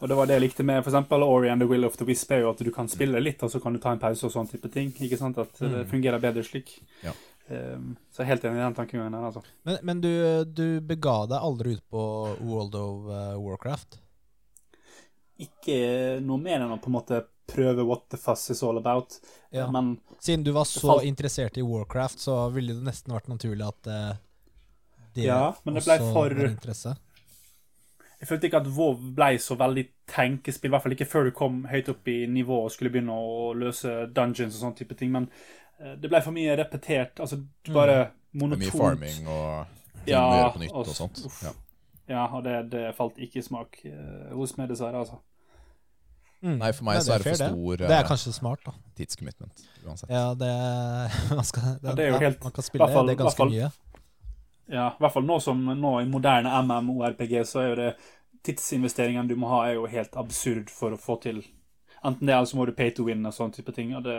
[0.00, 2.04] Og det var det jeg likte med for eksempel Ori and the Will of the
[2.04, 4.22] Wisp, er jo at du kan spille litt, og så kan du ta en pause
[4.28, 4.92] og sånn type ting.
[4.92, 5.38] Ikke sant?
[5.38, 5.90] At det Mm.
[5.90, 6.78] fungerer bedre slik.
[7.02, 7.12] Ja.
[7.48, 9.40] Um, så jeg er helt enig i den tankegangen her, altså.
[9.64, 10.10] Men, men du,
[10.44, 12.02] du bega deg aldri ut på
[12.44, 13.96] World of eh, Warcraft?
[15.38, 15.78] Ikke
[16.26, 19.14] noe mer enn å på en måte prøve what the fuss is all about.
[19.54, 19.68] Ja.
[19.72, 23.64] Men Siden du var så falt- interessert i Warcraft, så ville det nesten vært naturlig
[23.68, 24.16] at eh,
[25.14, 26.96] det Ja, men det ble også for- var interesse.
[28.20, 31.30] jeg følte ikke at WoW ble så veldig tenkespill, i hvert fall ikke før du
[31.38, 35.12] kom høyt opp i nivå og skulle begynne å løse dungeons og sånn type ting.
[35.14, 35.30] Men
[35.78, 37.20] det ble for mye repetert.
[37.20, 37.38] Altså,
[37.72, 38.10] bare Det er
[38.42, 38.62] monotont.
[38.64, 39.66] mye farming og
[40.06, 41.24] Ja, gjøre på nytt og- og sånt.
[41.26, 41.42] uff.
[41.42, 41.52] Ja.
[42.08, 44.96] Ja, og det, det falt ikke i smak eh, hos meg, dessverre.
[44.96, 45.18] altså.
[46.42, 46.58] Mm.
[46.58, 48.72] Nei, for meg Nei, så er det for stor Det er eh, kanskje smart, da.
[48.96, 50.08] tidscommitment uansett.
[50.10, 50.52] Ja, det
[51.36, 53.50] man, skal, Ja, det er jo helt- man kan spille fall, det er ganske fall,
[53.50, 53.72] mye.
[54.68, 57.96] Ja, i hvert fall nå som nå i moderne MMORPG, så er jo det
[58.44, 61.42] tidsinvesteringen du må ha, er jo helt absurd for å få til
[62.04, 63.90] Enten det, eller så må du pay to win og sånne type ting.
[63.96, 64.14] Og det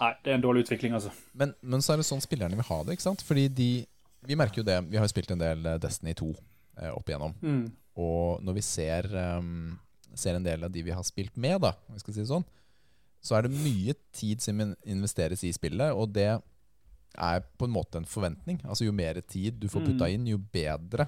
[0.00, 1.12] Nei, det er en dårlig utvikling, altså.
[1.38, 3.22] Men, men så er det sånn spillerne vil ha det, ikke sant?
[3.24, 3.68] Fordi de
[4.26, 4.78] Vi merker jo det.
[4.88, 6.30] Vi har jo spilt en del eh, Destiny 2
[6.80, 7.34] eh, opp igjennom.
[7.44, 7.66] Mm.
[8.00, 9.06] Og når vi ser,
[9.38, 9.74] um,
[10.16, 12.30] ser en del av de vi har spilt med, da, om vi skal si det
[12.32, 12.46] sånn,
[13.24, 18.00] så er det mye tid som investeres i spillet, og det er på en måte
[18.00, 18.58] en forventning.
[18.64, 20.14] Altså Jo mer tid du får putta Mm.
[20.16, 21.06] inn, jo bedre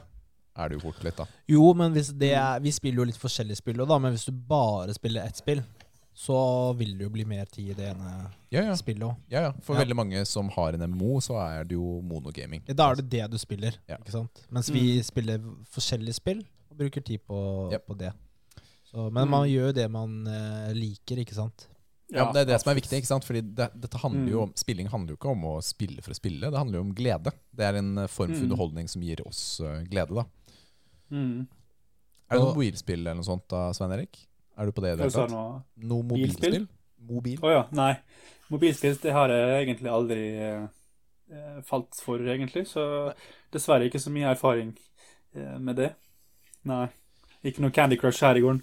[0.57, 3.19] er det jo fort litt, da Jo, men hvis det er, vi spiller jo litt
[3.21, 5.65] forskjellige spill, da, men hvis du bare spiller ett spill,
[6.17, 8.13] så vil det jo bli mer tid i det ene
[8.51, 8.75] Ja, ja.
[8.79, 9.17] spillet òg.
[9.29, 9.53] ja, ja.
[9.61, 9.83] For Ja.
[9.85, 12.63] veldig mange som har en MMO, så er det jo monogaming.
[12.67, 13.97] Da er det det du spiller, Ja.
[13.99, 14.47] ikke sant?
[14.51, 15.03] Mens vi Mm.
[15.05, 15.39] spiller
[15.71, 16.39] forskjellige spill
[16.71, 18.13] og bruker tid på, på det.
[18.91, 19.31] Så, men Mm.
[19.31, 21.67] man gjør det man eh, liker, ikke sant?
[22.11, 22.97] Ja, Det er det som er viktig.
[23.03, 23.25] ikke sant?
[23.25, 24.43] Fordi det, dette handler jo Mm.
[24.45, 26.95] om, Spilling handler jo ikke om å spille for å spille, det handler jo om
[26.95, 27.33] glede.
[27.55, 28.51] Det er en eh, form for Mm.
[28.53, 30.15] underholdning som gir oss eh, glede.
[30.15, 30.25] da
[31.13, 31.47] Mm.
[32.31, 34.27] Er det noe mobilspill eller noe sånt da, Svein Erik?
[34.57, 35.35] Er du på det i det hele tatt?
[35.35, 36.57] Noe, Noe Bilspill?
[36.57, 36.67] mobilspill?
[37.07, 37.39] Mobil?
[37.45, 37.93] Å ja, nei.
[38.53, 42.65] Mobilspill det har jeg egentlig aldri eh, falt for, egentlig.
[42.71, 42.85] Så
[43.53, 44.73] dessverre ikke så mye erfaring
[45.37, 45.91] eh, med det.
[46.67, 46.87] Nei.
[47.47, 48.63] Ikke noe Candy Crush her i gården.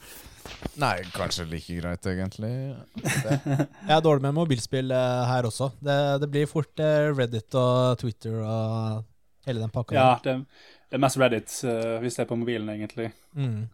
[0.81, 2.51] Nei, kanskje like greit, egentlig.
[3.87, 5.69] Jeg er dårlig med mobilspill eh, her også.
[5.83, 9.05] Det, det blir fort eh, Reddit og Twitter og
[9.47, 9.95] hele den pakka.
[9.95, 10.35] Ja, det,
[10.89, 13.11] det er mest Reddit eh, hvis det er på mobilen, egentlig.
[13.37, 13.69] Mm.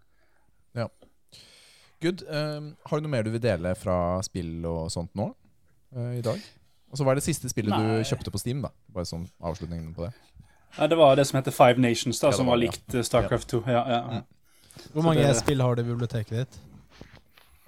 [2.01, 2.23] Good.
[2.31, 5.33] Um, har du noe mer du vil dele fra spill og sånt nå
[5.89, 6.37] Uh, i dag?
[6.93, 7.79] Og så Hva er det siste spillet Nei.
[7.97, 8.69] du kjøpte på Steam, da.
[8.93, 10.11] Bare sånn avslutningen på det.
[10.75, 13.01] Ja, det var det som heter Five Nations, da, Ja, var, som var likt eh,
[13.07, 13.63] Starcraft 2.
[13.73, 14.01] Ja, ja.
[14.19, 14.83] Mm.
[14.93, 16.59] Hvor mange det- spill har du i biblioteket ditt?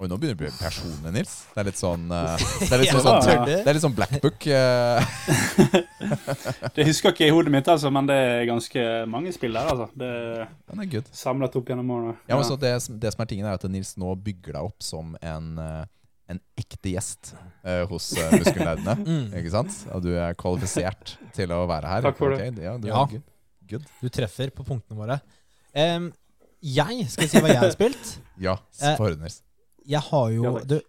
[0.01, 1.31] Oi, nå begynner det å bli personlig, Nils.
[1.53, 3.25] Det er litt sånn eh, Det er litt Ja, sånn, ja.
[3.27, 4.47] sånn, det er litt sånn blackbook.
[4.49, 5.11] Eh.
[6.77, 9.85] Det husker ikke i hodet mitt, altså, men det er ganske mange spill der, altså.
[9.93, 10.09] Det
[10.71, 11.11] Den er good.
[11.13, 12.15] samlet opp gjennom årene.
[12.25, 12.71] Ja, men så det,
[13.03, 15.83] det som er tingen, er at Nils nå bygger deg opp som en, eh,
[16.33, 18.97] en ekte gjest eh, hos uh, Muskelnerdene.
[19.11, 19.29] Mm.
[19.37, 19.77] Ikke sant?
[19.93, 22.07] Og du er kvalifisert til å være her.
[22.09, 22.49] Takk for det.
[22.63, 23.05] Ja, du Ja.
[23.13, 23.29] good.
[23.69, 23.85] good.
[24.01, 25.21] Du treffer på punktene våre.
[25.77, 26.09] Um,
[26.65, 28.15] jeg skal si hva jeg har spilt.
[28.41, 28.57] Ja,
[28.97, 29.43] høre, Nils.
[29.89, 30.79] Jeg har jo du,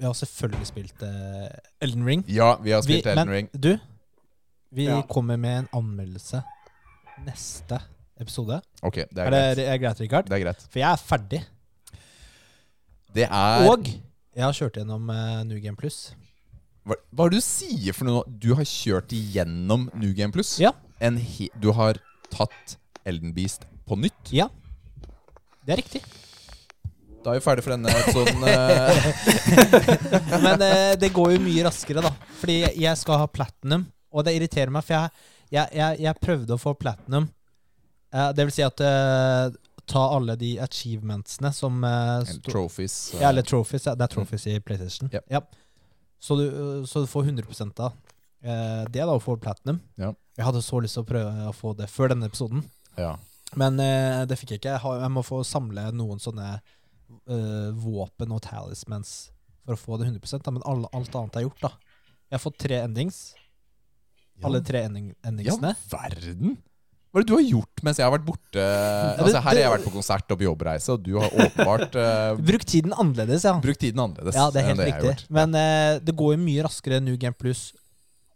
[0.00, 1.48] Vi har selvfølgelig spilt uh,
[1.80, 2.24] Elden Ring.
[2.28, 3.48] Ja, vi har spilt Vi- Elden men Ring.
[3.62, 3.78] Du,
[4.72, 5.02] vi Ja.
[5.02, 6.42] kommer med en anmeldelse
[7.26, 7.78] neste
[8.20, 8.60] episode.
[8.82, 9.56] Ok, det er, Er greit.
[9.56, 10.24] det er greit, Richard?
[10.30, 10.62] Det er greit.
[10.70, 11.42] For jeg er ferdig.
[13.14, 13.86] Det er Og
[14.36, 16.14] jeg har kjørt gjennom uh, New Game Plus.
[16.86, 18.22] hva, hva er det du sier for noe?
[18.40, 20.56] Du har kjørt igjennom New Game Plus?
[20.62, 20.72] Ja.
[21.00, 21.98] En he du har
[22.30, 24.30] tatt Elden Beast på nytt?
[24.32, 24.48] Ja,
[25.66, 26.02] det er riktig.
[27.20, 28.44] Da er vi ferdig for denne episoden.
[28.48, 30.40] eh.
[30.40, 32.12] Men eh, det går jo mye raskere, da.
[32.40, 36.56] Fordi jeg skal ha platinum, og det irriterer meg, for jeg, jeg, jeg, jeg prøvde
[36.56, 37.28] å få platinum.
[38.14, 39.58] Eh, det vil si at eh,
[39.90, 42.96] ta alle de achievementsene som eh, sto- trophies.
[43.14, 43.20] eh.
[43.22, 43.84] Ja, eller trophies.
[43.90, 43.96] Ja.
[43.98, 45.12] Det er trophies i PlayStation.
[45.12, 45.28] Yep.
[45.36, 45.44] Ja.
[46.20, 46.46] Så, du,
[46.88, 47.44] så du får 100
[47.84, 47.92] av
[48.44, 49.80] eh, det da, å få platinum.
[50.00, 50.14] Ja.
[50.40, 52.62] Jeg hadde så lyst til å prøve å få det før denne episoden,
[52.96, 53.12] ja.
[53.60, 54.70] men eh, det fikk jeg ikke.
[54.72, 56.54] Jeg, har, jeg må få samle noen sånne
[57.30, 59.30] eh, våpen og talismans
[59.64, 61.62] for å få det 100 da, men alle, alt annet er gjort.
[61.68, 61.70] da.
[62.30, 63.20] Jeg har fått tre endings.
[64.42, 65.12] Alle tre ending,
[65.44, 65.56] Ja,
[65.92, 66.56] verden!
[67.10, 68.64] Hva er det du har gjort mens jeg har vært borte?
[69.18, 72.38] Altså, her har jeg vært på konsert og på jobbreise, og du har åpenbart uh,
[72.38, 73.56] Bruk tiden annerledes, ja.
[73.58, 74.38] brukt tiden annerledes.
[74.38, 75.26] Ja, det er helt riktig.
[75.34, 77.72] Men uh, det går jo mye raskere enn New Game Plus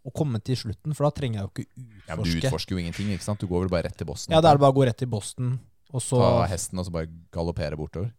[0.05, 2.03] å komme til slutten, for da trenger jeg jo ikke utforske.
[2.11, 3.15] Ja, men Du utforsker jo ingenting.
[3.15, 3.39] ikke sant?
[3.41, 4.35] Du går vel bare rett til Boston?
[4.35, 5.55] Ja, da er det bare å gå rett til Boston,
[5.95, 8.11] og så Ta hesten og så bare galoppere bortover.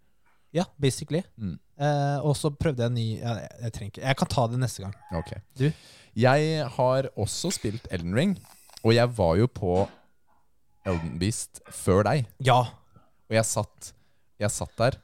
[0.56, 1.22] Ja, basically.
[1.36, 1.58] Mm.
[1.76, 4.46] Eh, og så prøvde jeg en ny ja, jeg, jeg trenger ikke Jeg kan ta
[4.48, 4.94] det neste gang.
[5.20, 5.32] Ok.
[5.60, 5.66] Du?
[6.16, 8.36] Jeg har også spilt Elden Ring,
[8.80, 9.74] og jeg var jo på
[10.86, 12.30] Elden Beast før deg.
[12.40, 12.62] Ja.
[13.26, 13.90] Og jeg satt,
[14.40, 14.96] jeg satt der.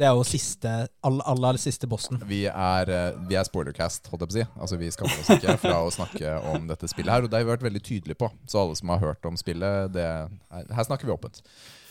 [0.00, 0.70] Det er jo siste
[1.04, 2.22] aller, aller siste bossen.
[2.28, 4.44] Vi er, eh, vi er spoilercast, holdt jeg på å si.
[4.64, 7.26] Altså Vi skammer oss ikke fra å snakke om dette spillet her.
[7.26, 8.30] Og det har vi vært veldig tydelige på.
[8.48, 10.06] Så alle som har hørt om spillet, det,
[10.54, 11.42] her, her snakker vi åpent.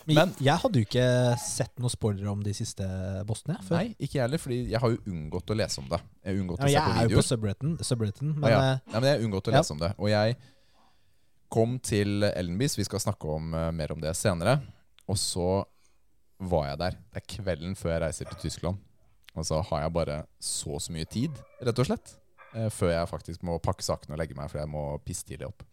[0.09, 1.05] Men, Men- jeg hadde jo ikke
[1.39, 2.85] sett noen spoilere om de siste
[3.29, 3.55] bossene.
[3.57, 3.75] jeg, Før.
[3.77, 5.99] Nei, ikke jeg heller, fordi jeg har jo unngått å lese om det.
[6.23, 7.25] Jeg har unngått Ja, å se jeg er jo på
[7.89, 8.79] subretten, men ja, ja.
[8.93, 9.57] ja, men jeg har unngått å Ja.
[9.61, 9.91] lese om det.
[9.99, 10.37] Og jeg
[11.49, 14.59] kom til Ellenbys, vi skal snakke om uh, mer om det senere.
[15.09, 15.65] Og så
[16.39, 16.91] var jeg der.
[17.13, 18.77] Det er kvelden før jeg reiser til Tyskland.
[19.35, 21.31] Og så har jeg bare så så mye tid,
[21.61, 22.15] rett og slett.
[22.55, 25.47] uh, før jeg faktisk må pakke sakene og legge meg, for jeg må pisse tidlig
[25.47, 25.63] opp.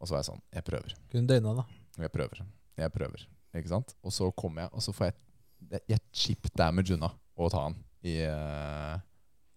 [0.00, 0.94] Og så var jeg sånn Jeg prøver.
[1.12, 1.64] kunne døgna, da.
[1.98, 2.42] Jeg prøver.
[2.78, 3.26] Jeg prøver.
[3.54, 3.94] Ikke sant?
[4.02, 7.76] Og så kommer jeg, og så får jeg Jeg chip damage unna å ta han
[8.02, 8.96] i uh,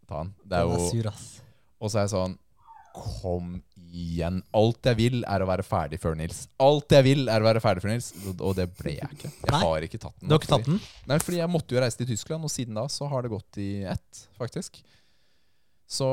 [0.08, 0.34] Ta han.
[0.46, 1.24] Det er jo sur, ass.
[1.82, 2.36] Og så er jeg sånn
[2.96, 4.38] Kom igjen.
[4.56, 6.46] Alt jeg vil, er å være ferdig før Nils.
[6.64, 8.08] Alt jeg vil, er å være ferdig før Nils.
[8.24, 9.32] Og- Og det ble jeg ikke.
[9.32, 9.60] Jeg Nei.
[9.66, 10.30] har ikke tatt den.
[10.30, 10.80] Du har ikke tatt den?
[11.08, 13.58] Nei, fordi jeg måtte jo reise til Tyskland, og siden da så har det gått
[13.60, 14.80] i ett, faktisk.
[15.86, 16.08] Så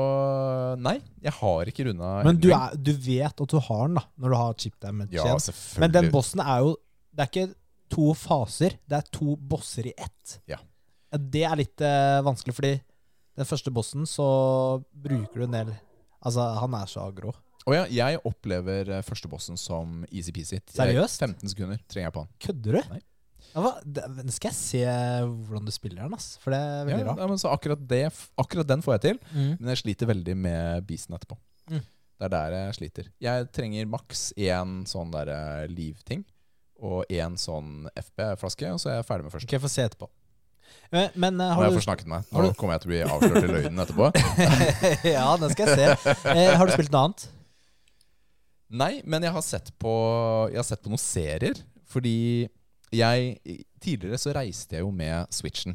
[0.77, 4.03] nei, jeg har ikke runda Men du, er, du vet at du har den, da,
[4.21, 5.79] når du har chip damage Ja, selvfølgelig.
[5.81, 6.75] Men den bossen er jo
[7.09, 7.55] Det er ikke
[7.93, 10.39] to faser, det er to bosser i ett.
[10.49, 10.57] Ja.
[11.13, 12.73] Det er litt eh, vanskelig, fordi
[13.37, 14.25] den første bossen så
[14.93, 15.73] bruker du en del
[16.23, 17.33] Altså, han er så aggro.
[17.67, 20.61] Oh ja, jeg opplever eh, førstebossen som easy-peasy.
[20.71, 21.19] Seriøst?
[21.19, 22.29] 15 sekunder trenger jeg på han.
[22.45, 22.93] Kødder du?
[22.93, 22.99] Nei.
[23.53, 23.71] Ja, hva?
[23.83, 24.85] Det, men skal jeg se
[25.27, 26.29] hvordan du spiller den, ass?
[26.39, 27.19] For det er Ja, veldig rart.
[27.25, 27.99] ja, men så akkurat, det,
[28.39, 29.51] akkurat den får jeg til, Mm.
[29.59, 31.35] men jeg sliter veldig med beasten etterpå.
[31.69, 31.83] Mm.
[31.83, 33.11] Det er der jeg sliter.
[33.27, 36.23] Jeg trenger maks én sånn der eh, liv-ting
[36.83, 39.47] og én sånn FB-flaske, og så er jeg ferdig med første.
[39.47, 40.09] Ok, jeg får se etterpå.
[40.93, 42.25] Men, men har Nå har jeg forsnakket meg.
[42.33, 44.09] Nå kommer jeg til å bli avslørt i løgnen etterpå.
[45.15, 46.17] Ja, den skal jeg se.
[46.33, 47.25] Eh, har du spilt noe annet?
[48.73, 49.93] Nei, men jeg har sett på,
[50.51, 51.61] jeg har sett på noen serier.
[51.93, 52.17] Fordi
[52.93, 55.73] jeg Tidligere så reiste jeg jo med Switchen.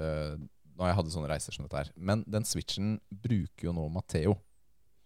[0.00, 0.34] Uh,
[0.74, 1.92] når jeg hadde sånne reiser som dette her.
[1.94, 4.34] Men den Switchen bruker jo nå Matheo.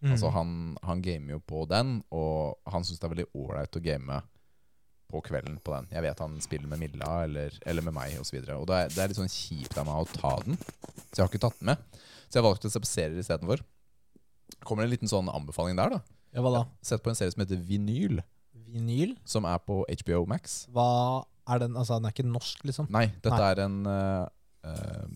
[0.01, 0.15] Mm.
[0.15, 0.55] Altså han,
[0.87, 4.21] han gamer jo på den, og han syns det er veldig ålreit å game
[5.11, 5.89] på kvelden på den.
[5.95, 8.41] Jeg vet han spiller med Milla eller, eller med meg osv.
[8.41, 10.59] Og, så og det, er, det er litt sånn kjipt av meg å ta den,
[10.59, 12.03] så jeg har ikke tatt den med.
[12.27, 13.63] Så jeg valgte å se på serier istedenfor.
[14.67, 16.17] Kommer det en liten sånn anbefaling der, da.
[16.35, 16.65] Ja, hva da?
[16.85, 18.21] Sett på en serie som heter Vinyl,
[18.67, 19.15] Vinyl?
[19.25, 20.65] som er på HBO Max.
[20.75, 21.79] Hva er den?
[21.79, 22.91] Altså, den er ikke norsk, liksom?
[22.93, 23.53] Nei, dette Nei.
[23.53, 24.27] er en uh,
[24.67, 25.07] eh,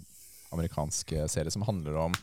[0.53, 2.15] amerikansk serie som handler om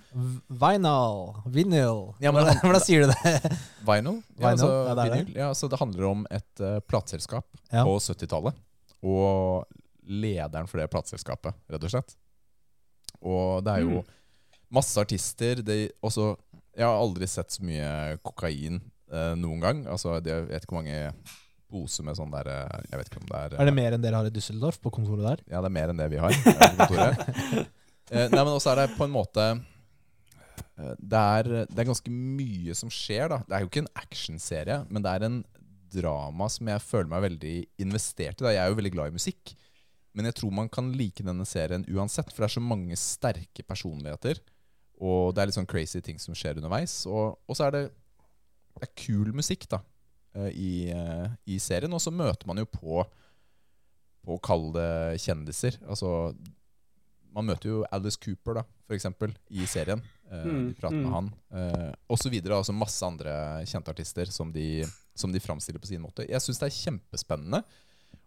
[0.48, 1.34] Vinyl.
[1.46, 2.02] Vinyl.
[2.20, 3.52] Ja, men- hvordan, hvordan sier du det?
[3.88, 4.22] Vinyl.
[4.40, 5.32] Ja, altså, ja, det vinyl.
[5.38, 7.84] Ja, så det handler om et uh, plateselskap Ja.
[7.88, 8.60] på 70-tallet.
[9.08, 9.66] Og
[10.08, 12.16] lederen for det plateselskapet, rett og slett.
[13.22, 14.04] Og det er jo
[14.74, 15.64] masse artister.
[15.66, 16.34] Det, også,
[16.78, 18.80] jeg har aldri sett så mye kokain
[19.14, 19.84] uh, noen gang.
[19.92, 21.02] Altså, det, jeg vet ikke hvor mange
[21.68, 24.04] pose med sånn der eh, Jeg vet ikke om det er Er det mer enn
[24.06, 25.42] dere har i Düsseldorf, på kontoret der?
[25.52, 26.32] Ja, det er mer enn det vi har.
[26.32, 27.66] eh, på kontoret.
[28.08, 32.12] Eh, nei, men også er det på en måte eh, det er, det er ganske
[32.14, 33.42] mye som skjer, da.
[33.44, 35.42] Det er jo ikke en actionserie, men det er en
[35.98, 38.46] drama som jeg føler meg veldig investert i.
[38.46, 38.54] Da.
[38.56, 39.54] Jeg er jo veldig glad i musikk,
[40.18, 43.66] men jeg tror man kan like denne serien uansett, for det er så mange sterke
[43.68, 44.42] personligheter.
[45.04, 47.04] Og det er litt sånn crazy ting som skjer underveis.
[47.06, 47.84] Og, og så er det,
[48.80, 49.84] det er kul musikk, da,
[50.40, 50.72] eh, i,
[51.54, 51.94] i serien.
[51.94, 53.04] Og så møter man jo på
[54.28, 55.78] på å kalle det kjendiser.
[55.88, 56.34] Altså
[57.38, 58.64] man møter jo Alice Cooper, da,
[58.96, 60.02] eksempel, i serien.
[60.32, 61.14] Eh, Mm, de prater med mm.
[61.14, 61.28] han.
[61.54, 62.58] Eh, og så videre.
[62.58, 63.34] Altså masse andre
[63.70, 64.86] kjente artister som de,
[65.16, 66.26] som de framstiller på sin måte.
[66.28, 67.62] Jeg syns det er kjempespennende.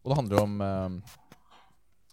[0.01, 1.17] Og det handler om eh,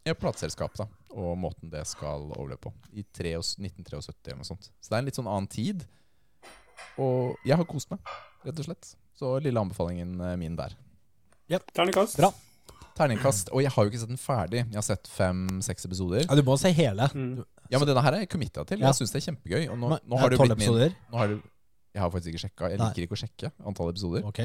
[0.09, 2.73] ja, plateselskap da, og måten det skal overleve på.
[2.91, 4.71] I 73 1973 eller noe sånt.
[4.81, 5.85] Så det er en litt sånn annen tid.
[7.01, 8.01] Og jeg har kost meg,
[8.45, 8.91] rett og slett.
[9.17, 10.75] Så lille anbefalingen eh, min der.
[11.47, 12.19] Terningkast?
[12.19, 12.33] Bra.
[12.97, 13.51] Terningkast.
[13.53, 14.63] Og jeg har jo ikke sett den ferdig.
[14.63, 16.23] Jeg har sett fem-seks episoder.
[16.25, 17.09] Ja, du må se hele.
[17.13, 17.43] Mm.
[17.69, 18.81] Ja, men denne her er jeg committa til.
[18.81, 18.89] Ja.
[18.89, 19.67] Jeg syns det er kjempegøy.
[19.73, 20.95] Og nå, nå har det blitt min episoder.
[21.11, 21.35] nå har du,
[21.93, 22.71] Jeg har faktisk ikke sjekka.
[22.73, 24.25] Jeg liker ikke å sjekke antall episoder.
[24.27, 24.41] Ok.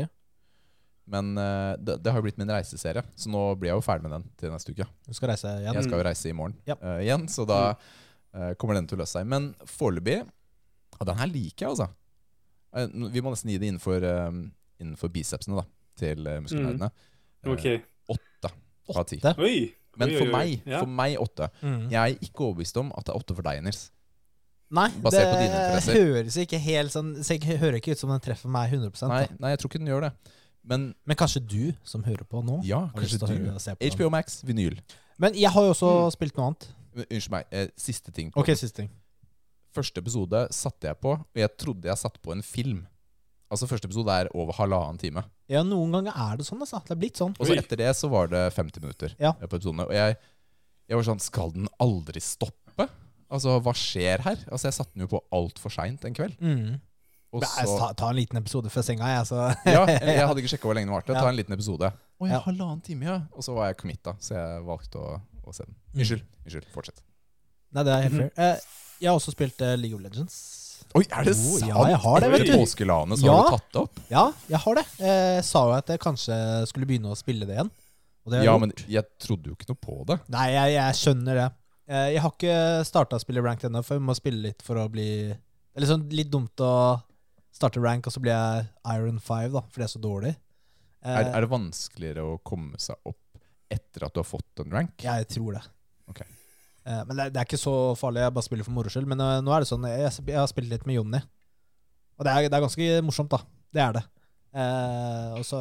[1.13, 4.07] Men eh, det, det har jo blitt min reiseserie, så nå blir jeg jo ferdig
[4.07, 4.87] med den til neste uke.
[5.09, 5.75] Du skal reise igjen.
[5.75, 6.77] Jeg skal jo reise i morgen Ja.
[6.79, 9.27] uh, igjen, så da uh, kommer den til å løse seg.
[9.29, 11.89] Men foreløpig ja, Den her liker jeg, altså.
[12.71, 14.07] Uh, vi må nesten gi det innenfor,
[14.79, 15.67] innenfor bicepsene da
[15.99, 16.91] til uh, muskelnerdene.
[17.43, 17.67] Eh, OK.
[18.91, 19.19] Av ti.
[19.97, 21.49] Men for meg, for meg åtte.
[21.63, 21.91] Mm.
[21.93, 23.91] Jeg er ikke overbevist om at det er åtte for deg, Nils.
[24.73, 28.49] Nei, Basert det høres ikke helt sånn så Jeg hører ikke ut som den treffer
[28.49, 30.13] meg 100 Nei, nei, jeg tror ikke den gjør det.
[30.65, 33.91] Men Men kanskje du, som hører på nå, ja, kanskje du.
[33.93, 34.79] HBO Max, vinyl.
[35.19, 36.11] Men jeg har jo også Mm.
[36.17, 36.69] spilt noe annet.
[36.95, 37.45] Men Unnskyld meg.
[37.53, 38.31] Eh, siste ting.
[38.33, 38.91] på Ok, siste ting.
[39.75, 42.87] Første episode satte jeg på, og jeg trodde jeg satte på en film.
[43.53, 45.23] Altså Første episode er over halvannen time.
[45.53, 46.81] Ja, noen ganger er det sånn, altså.
[46.87, 47.35] Det er blitt sånn.
[47.37, 49.35] Og så etter det så var det 50 minutter Ja.
[49.37, 49.85] på episodene.
[49.91, 50.17] Og jeg,
[50.89, 52.89] jeg var sånn Skal den aldri stoppe?
[53.33, 54.41] Altså, hva skjer her?
[54.49, 56.35] Altså, Jeg satte den jo på altfor seint en kveld.
[56.41, 56.81] Mm.
[57.33, 60.43] Og Men, så ta, ta en liten episode før senga, jeg, så Ja, jeg, hadde
[60.43, 61.17] ikke sjekka hvor lenge den varte.
[61.17, 61.89] Ta en liten episode.
[61.93, 63.15] Å ja, halvannen time, ja.
[63.33, 65.15] Og så var jeg committa, så jeg valgte å,
[65.49, 65.79] å se den.
[65.97, 66.27] Unnskyld.
[66.45, 66.69] Unnskyld.
[66.75, 67.01] Fortsett.
[67.73, 68.29] Nei, det er helt fair.
[68.37, 68.45] Mm.
[68.45, 68.67] Eh,
[69.03, 70.37] jeg har også spilt eh, League of Legends.
[70.95, 71.65] Oi, er det sant?
[71.69, 72.53] ja, jeg har det, vet du.
[72.59, 73.33] påskelanet så Ja.
[73.39, 74.01] har du tatt det opp?
[74.11, 74.85] Ja, jeg har det.
[75.01, 76.37] Eh, Jeg sa jo at jeg kanskje
[76.69, 77.71] skulle begynne å spille det igjen.
[78.29, 80.21] Det Ja, men jeg trodde jo ikke noe på det.
[80.31, 81.49] Nei, jeg, jeg skjønner det.
[81.89, 84.77] Eh, Jeg har ikke starta å spille rank ennå, for jeg må spille litt for
[84.77, 87.03] å bli Det er liksom litt dumt å
[87.53, 90.37] starte rank, og så blir jeg Iron 5, da, for det er så dårlig.
[91.05, 93.17] Eh, Er, er det vanskeligere å komme seg opp
[93.71, 94.93] etter at du har fått en rank?
[95.03, 95.63] Jeg tror det.
[96.09, 96.21] Ok.
[96.87, 99.07] Eh, Men det, det er ikke så farlig, jeg bare spiller for moro skyld.
[99.11, 101.21] Men eh, nå er det sånn, jeg, jeg har spilt litt med Jonny.
[102.19, 103.41] Og det er, det er ganske morsomt, da.
[103.73, 104.05] Det er det.
[104.53, 105.61] Eh, og så,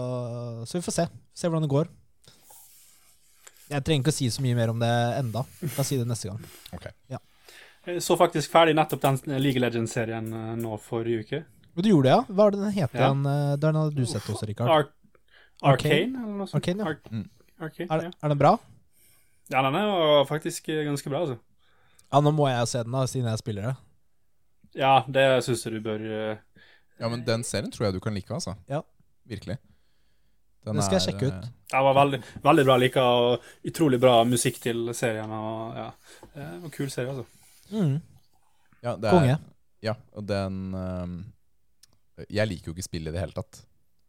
[0.67, 1.05] så vi får se.
[1.33, 1.87] Se hvordan det går.
[3.71, 4.91] Jeg trenger ikke å si så mye mer om det
[5.21, 5.45] enda.
[5.61, 6.41] Jeg kan si det neste gang.
[7.87, 11.39] Jeg så faktisk ferdig nettopp den League Legends-serien eh, nå forrige uke.
[11.79, 12.23] Du gjorde det, ja?
[12.35, 13.05] Hva er det den heter Ja.
[13.07, 13.21] igjen?
[13.31, 14.67] Eh, Den hadde du sett også, Rikard.
[14.69, 14.89] Ar
[15.63, 15.71] Arcane?
[15.71, 16.59] Arcane, eller noe sånt.
[16.59, 16.89] Arcane, ja.
[16.91, 17.95] Ar Arcane, ja.
[18.11, 18.51] Er, er den bra?
[19.51, 21.37] Ja, den er faktisk eh, ganske bra, altså.
[22.11, 23.75] Ja, nå må jeg se den, da, siden jeg spiller det.
[24.79, 26.63] Ja, det syns jeg du bør uh...
[27.01, 28.55] Ja, men den serien tror jeg du kan like, altså.
[28.69, 28.81] Ja.
[29.27, 29.57] Virkelig.
[30.65, 31.47] Den Det skal jeg er, sjekke ut.
[31.47, 32.75] eh, Den var veldig, veldig bra.
[32.77, 35.31] lika, og utrolig bra musikk til serien.
[35.31, 35.87] Og, ja.
[36.35, 37.25] Det var en kul serie, altså.
[37.71, 37.95] Mm.
[38.83, 39.37] Ja, det er, Konge.
[39.81, 43.63] Ja, og den uh, Jeg liker jo ikke spillet i det hele tatt,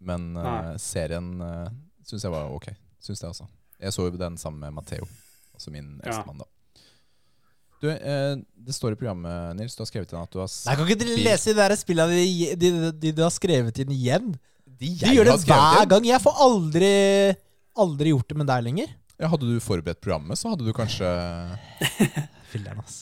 [0.04, 1.70] men uh, serien uh,
[2.04, 2.68] syns jeg var ok.
[3.00, 3.48] Syns det, altså.
[3.80, 5.08] Jeg så jo den sammen med Matheo,
[5.62, 6.48] altså min eldstemann, da.
[7.82, 8.36] Du, eh,
[8.66, 11.00] det står i programmet, Nils, du har skrevet inn at du har Nei, kan ikke
[11.00, 14.28] dere lese de der spillene de, de, de du har skrevet inn igjen?
[14.66, 16.06] De Du gjør det hver gang.
[16.06, 16.92] Jeg får aldri
[17.82, 18.90] Aldri gjort det med deg lenger.
[19.16, 21.08] Ja, hadde du forberedt programmet, så hadde du kanskje
[22.52, 22.98] Filler'n, ass.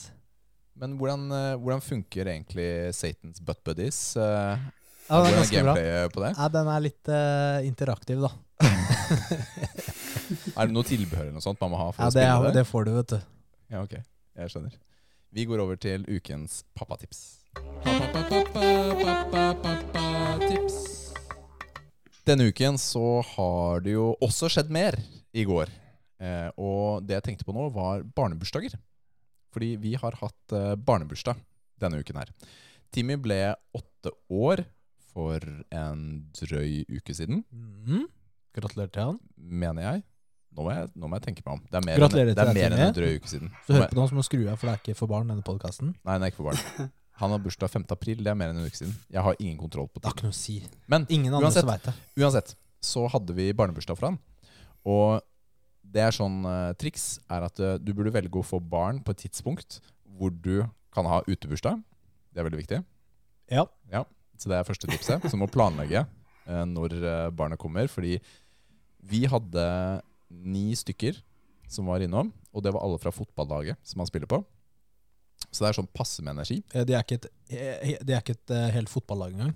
[0.79, 3.99] Men hvordan, eh, hvordan funker egentlig Satans Butt Buddies?
[4.15, 4.69] Eh,
[5.11, 5.73] Ja, den er ganske bra.
[6.13, 6.31] på det?
[6.37, 8.29] Ja, den er litt uh, interaktiv, da.
[10.57, 12.37] Er det noe tilbehør eller noe sånt man må ha for Ja, å det, spille
[12.37, 12.53] er, det?
[12.61, 13.19] det får du, vet du.
[13.73, 13.95] Ja, ok.
[14.41, 14.75] Jeg skjønner.
[15.35, 17.21] Vi går over til ukens pappatips.
[20.47, 20.77] Tips.
[22.27, 23.03] Denne uken så
[23.33, 24.97] har det jo også skjedd mer
[25.35, 25.71] i går.
[26.21, 28.75] Eh, og det jeg tenkte på nå, var barnebursdager.
[29.51, 31.39] Fordi vi har hatt eh, barnebursdag
[31.81, 32.31] denne uken her.
[32.93, 33.39] Timmy ble
[33.75, 34.63] åtte år
[35.11, 35.43] for
[35.75, 36.03] en
[36.37, 38.05] drøy uke siden, Mhm.
[38.57, 39.19] Gratulerer til han.
[39.37, 40.03] mener jeg.
[40.51, 41.61] Nå må, jeg, nå må jeg tenke meg om.
[41.71, 43.51] Det er mer, Gratulerer enn, det er mer enn en drøy uke siden.
[43.63, 45.29] Så hør på nå, så må du skru av, for det er ikke for barn,
[45.31, 45.93] denne podkasten.
[46.03, 46.89] Nei, den er ikke for barn.
[47.21, 47.85] Han har bursdag 5.
[47.95, 48.23] april.
[48.25, 48.95] Det er mer enn en uke siden.
[49.13, 50.25] Jeg har ingen kontroll på Det har ting.
[50.25, 50.57] ikke noe å si.
[50.91, 51.93] Men Ingen andre uansett- som vet det.
[52.19, 54.17] uansett, så hadde vi barnebursdag for han.
[54.89, 55.21] Og
[55.91, 59.13] det er sånn uh, triks er at uh, du burde velge å få barn på
[59.13, 59.79] et tidspunkt
[60.17, 60.63] hvor du
[60.95, 61.79] kan ha utebursdag.
[62.33, 62.81] Det er veldig viktig.
[63.53, 63.67] Ja.
[64.41, 65.23] Så det er første tipset.
[65.29, 66.03] Så må planlegge
[66.49, 66.97] uh, når
[67.37, 67.85] barnet kommer.
[67.91, 68.17] Fordi
[69.01, 69.65] vi hadde
[70.29, 71.17] ni stykker
[71.71, 74.41] som var innom, og det var alle fra fotballaget som han spiller på.
[75.49, 76.59] Så det er sånn passe med energi.
[76.71, 79.53] Det er ikke et, eh, de er ikke et eh, helt fotballag engang.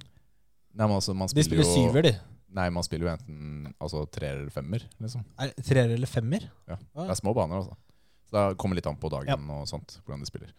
[0.75, 2.13] Nei, men altså, man De spiller, spiller jo syver, de.
[2.55, 4.83] Nei, man spiller jo enten altså, treer eller femmer.
[5.03, 5.23] Liksom.
[5.39, 6.47] Er Treer eller femmer?
[6.67, 6.77] Ja.
[6.79, 7.77] Det er små baner, altså.
[8.25, 10.55] Så det kommer litt an på dagen og sånt, hvordan de spiller.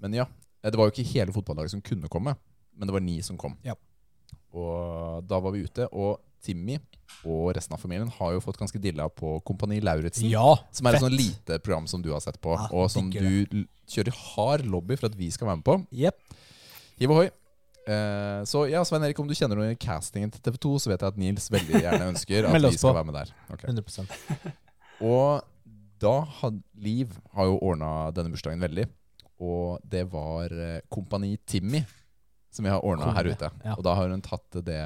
[0.00, 0.28] Men ja,
[0.62, 2.36] eh, det var jo ikke hele fotballaget som kunne komme,
[2.74, 3.58] men det var ni som kom.
[3.66, 3.76] Ja.
[4.54, 6.78] Og da var vi ute, og Timmy
[7.24, 10.26] og resten av familien har jo fått ganske dilla på Kompani Lauritzen.
[10.28, 10.56] Ja!
[10.74, 13.64] Som er et sånn lite program som du har sett på, Ja, og som du
[13.90, 15.78] kjører hard lobby for at vi skal være med på.
[16.04, 16.36] Yep.
[17.00, 17.30] Hiv ohoi.
[17.84, 20.92] Uh, så ja, Svein Erik, om du kjenner noe i castingen til TV 2, så
[20.92, 23.34] vet jeg at Nils veldig gjerne ønsker at vi skal være med der.
[23.52, 23.72] Okay.
[23.72, 24.54] 100%
[25.10, 25.44] Og
[26.00, 28.86] da had, Liv har jo ordna denne bursdagen veldig.
[29.44, 31.82] Og det var eh, Kompani Timmy
[32.54, 33.50] som vi har ordna her ute.
[33.64, 33.74] ja.
[33.74, 34.80] Og da har hun tatt det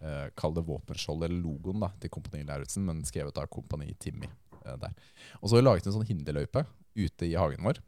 [0.00, 4.28] eh, Kall det våpenskjoldet, eller logoen, da, til Kompani Lauritzen, men skrevet av Kompani Timmy
[4.28, 4.94] eh, der.
[5.40, 6.64] Og så har vi laget en sånn hinderløype
[6.98, 7.82] ute i hagen vår.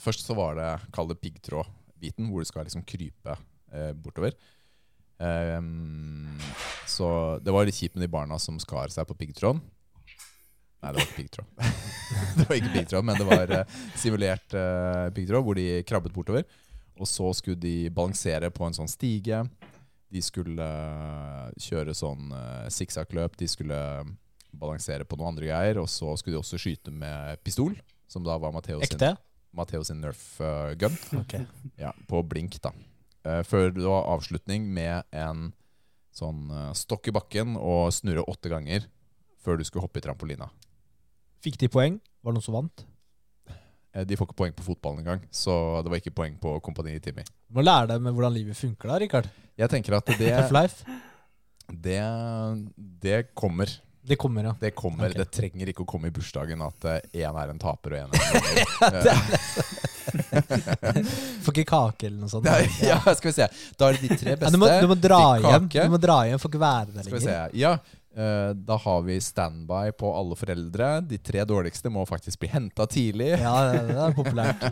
[0.00, 3.36] Først så var det, kall det piggtrådbiten, hvor du skal liksom krype
[3.72, 4.36] eh, bortover.
[5.20, 6.38] Um,
[6.88, 9.60] så det var litt kjipt med de barna som skar seg på piggtråden.
[10.80, 11.48] Nei, det var ikke piggtråd.
[12.38, 16.46] det var ikke piggtråd, men det var uh, simulert uh, piggtråd, hvor de krabbet bortover.
[17.00, 19.42] Og så skulle de balansere på en sånn stige.
[20.10, 23.36] De skulle eh, kjøre sånn uh, sikksakkløp.
[23.38, 23.78] De skulle
[24.50, 25.80] balansere på noen andre greier.
[25.82, 27.76] Og så skulle de også skyte med pistol,
[28.10, 29.18] som da var Matteo sin,
[29.56, 30.96] Matteo sin Nerf eh, gun.
[31.22, 31.46] Okay.
[31.80, 32.72] Ja, på blink, da.
[33.26, 35.50] Eh, før det var avslutning med en
[36.16, 38.88] sånn eh, stokk i bakken og snurre åtte ganger
[39.40, 40.50] før du skulle hoppe i trampolina.
[41.40, 42.00] Fikk de poeng?
[42.20, 42.84] Var det noen som vant?
[43.92, 46.94] Eh, de får ikke poeng på fotballen engang, så det var ikke poeng på Kompani
[47.02, 47.24] Timmy.
[47.48, 49.30] Du må lære deg med hvordan livet funker da, Rikard.
[49.58, 50.30] Jeg tenker at det,
[51.70, 52.00] det,
[53.02, 53.70] det kommer.
[54.02, 54.54] Det kommer, ja.
[54.60, 55.10] Det kommer.
[55.10, 55.18] Okay.
[55.20, 58.16] Det trenger ikke å komme i bursdagen at én er en taper og én er
[58.16, 59.10] en vinner.
[60.10, 61.10] Eh,
[61.44, 62.46] Får ikke kake eller noe sånt.
[62.46, 62.56] Da.
[62.90, 63.48] ja, skal vi se.
[63.78, 64.54] Da er det de tre Ja, beste.
[64.56, 65.68] du, må, du må dra hjem.
[65.74, 67.36] Du må dra hjem, får ikke være der Skal vi se.
[67.60, 71.00] Ja, eh, da har vi standby på alle foreldre.
[71.06, 73.28] De tre dårligste må faktisk bli henta tidlig.
[73.38, 74.64] Ja, det, er populært.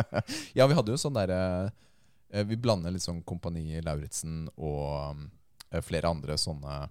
[0.58, 1.38] ja, vi hadde jo sånn derre
[2.32, 5.22] eh, Vi blander litt sånn Kompani Lauritzen og
[5.72, 6.82] eh, flere andre sånne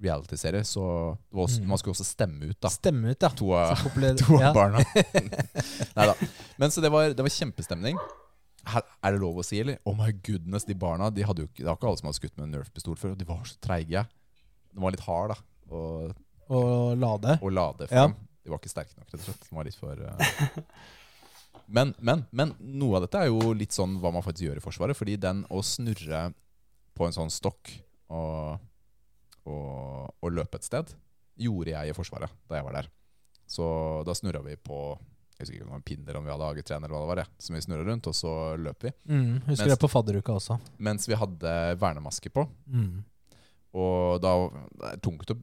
[0.00, 0.64] reality-serier.
[0.64, 0.80] Så
[1.28, 1.68] det var også, Mm.
[1.68, 3.28] man skulle også stemme ut da Stemme ut, ja.
[3.36, 3.76] to av,
[4.22, 4.54] to av ja.
[4.56, 4.80] barna.
[5.98, 6.16] Nei da.
[6.56, 8.00] Men så det var, det var kjempestemning.
[8.64, 9.76] Her, er det lov å si, eller?
[9.88, 12.20] Oh my goodness, de barna de hadde jo ikke, Det var ikke alle som hadde
[12.20, 13.12] skutt med en Nerf-pistol før.
[13.12, 14.02] og De var så treige.
[14.72, 15.38] Den var litt hard da
[15.70, 15.82] å,
[16.50, 17.38] Og lade.
[17.40, 18.08] å lade Ja.
[18.40, 19.44] De var ikke sterke nok, rett og slett.
[19.50, 20.60] De var litt for Uh...
[21.76, 24.64] men, men, men noe av dette er jo litt sånn hva man faktisk gjør i
[24.64, 24.96] Forsvaret.
[24.98, 26.22] Fordi den å snurre
[26.96, 27.70] på en sånn stokk
[28.10, 28.56] og,
[29.44, 30.90] og, og løpe et sted,
[31.40, 32.90] gjorde jeg i Forsvaret da jeg var der.
[33.50, 33.66] Så
[34.08, 34.80] da snurra vi på
[35.40, 37.08] jeg husker ikke om det var en eller om vi hadde AG3 eller hva det
[37.08, 38.90] var, det, som vi snurra rundt, og så løp vi.
[39.08, 40.56] Mm, husker Mens- det på fadderuka også.
[40.84, 42.44] Mens vi hadde vernemaske på.
[42.68, 42.98] Mm.
[43.80, 45.38] Og da det er tungt å,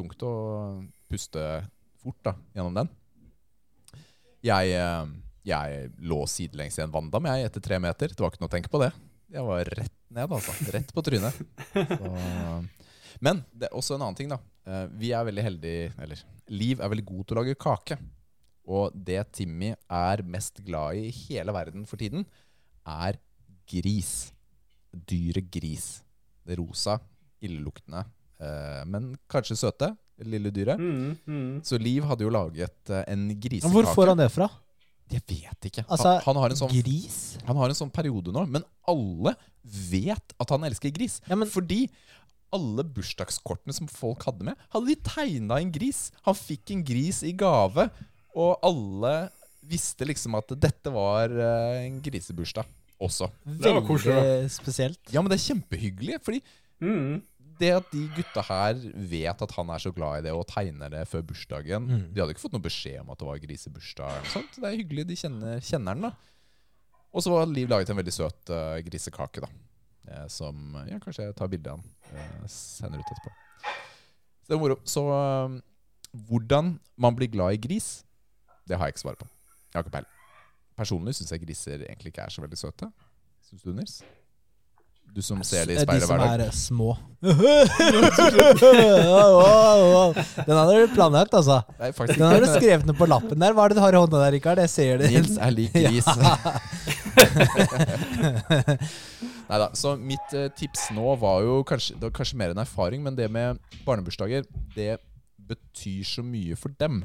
[0.00, 0.32] tungt å
[1.10, 1.44] puste
[2.00, 2.90] fort da, gjennom den.
[4.46, 5.06] Jeg, eh,
[5.44, 8.12] jeg lå sidelengs i en vanndam jeg, etter tre meter.
[8.14, 8.90] Det var ikke noe å tenke på det.
[9.30, 10.54] Jeg var rett ned, altså.
[10.74, 11.36] Rett på trynet.
[11.74, 12.14] Så.
[13.20, 14.40] Men det er også en annen ting, da.
[14.66, 17.98] Eh, Vi er veldig heldige Eller Liv er veldig god til å lage kake.
[18.70, 22.24] Og det Timmy er mest glad i i hele verden for tiden,
[22.86, 23.18] er
[23.70, 24.32] gris.
[24.90, 25.88] Dyret gris.
[26.46, 26.96] Det rosa,
[27.44, 28.02] illeluktende,
[28.88, 29.90] men kanskje søte
[30.26, 30.80] lille dyret.
[30.80, 31.52] Mm, mm.
[31.64, 33.72] Så Liv hadde jo laget eh, en Men grisekake.
[33.72, 34.48] Hvor får han det fra?
[35.10, 35.84] Jeg vet ikke.
[35.88, 37.18] Altså, han, han, har en sånn, Gris?
[37.42, 39.34] han har en sånn periode nå, men alle
[39.90, 41.18] vet at han elsker gris.
[41.26, 41.88] Ja, men Fordi
[42.54, 46.08] alle bursdagskortene som folk hadde med, hadde de tegna en gris.
[46.26, 47.88] Han fikk en gris i gave,
[48.38, 49.14] og alle
[49.70, 52.70] visste liksom at dette var eh, en grisebursdag
[53.02, 53.30] også.
[53.42, 55.02] Det var koselig, veldig spesielt.
[55.10, 56.42] Ja, men det er kjempehyggelig, fordi
[56.80, 57.20] Mm.
[57.60, 58.78] Det at de gutta her
[59.10, 62.04] vet at han er så glad i det og tegner det før bursdagen Mm.
[62.14, 64.16] De hadde ikke fått noe beskjed om at det var grisebursdag.
[64.18, 64.56] eller sånt.
[64.56, 66.08] Det er hyggelig, de kjenner, kjenner den.
[66.08, 66.12] da
[67.12, 69.48] Og så var Liv laget en veldig søt uh, grisekake, da.
[70.08, 71.90] eh, som ja, Kanskje jeg tar bilde av den.
[72.14, 73.32] eh, sender ut etterpå.
[74.44, 74.76] Så det var moro.
[74.84, 75.02] Så
[76.28, 78.04] hvordan man blir glad i gris,
[78.66, 79.28] det har jeg ikke svaret på.
[79.70, 80.16] Jeg har ikke peiling.
[80.80, 82.88] Personlig syns jeg griser egentlig ikke er så veldig søte.
[83.46, 84.00] Syns du, Nils?
[85.14, 86.26] Du som ser det i speilet hver dag.
[86.26, 86.96] De som er eh, små.
[90.46, 91.62] Den hadde du planlagt, altså.
[91.80, 93.52] Nei, Den hadde du skrevet ned på lappen der.
[93.56, 94.58] Hva er det du har i hånda der, Rikard?
[94.62, 95.08] Jeg ser det.
[95.12, 96.08] Nils er lik gris.
[99.50, 103.02] Neida, Så mitt eh, tips nå var jo kanskje, det var kanskje mer en erfaring,
[103.02, 104.46] men det med barnebursdager,
[104.76, 104.98] det
[105.50, 107.02] betyr så mye for dem.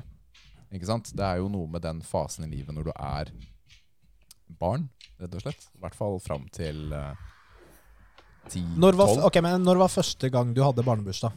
[0.70, 1.10] Ikke sant?
[1.16, 3.26] Det er jo noe med den fasen i livet når du er
[4.62, 5.62] barn, rett og slett.
[5.74, 7.18] I hvert fall fram til uh,
[8.54, 9.24] Når var, 10-12.
[9.30, 11.34] ok, men når var første gang du hadde barnebursdag?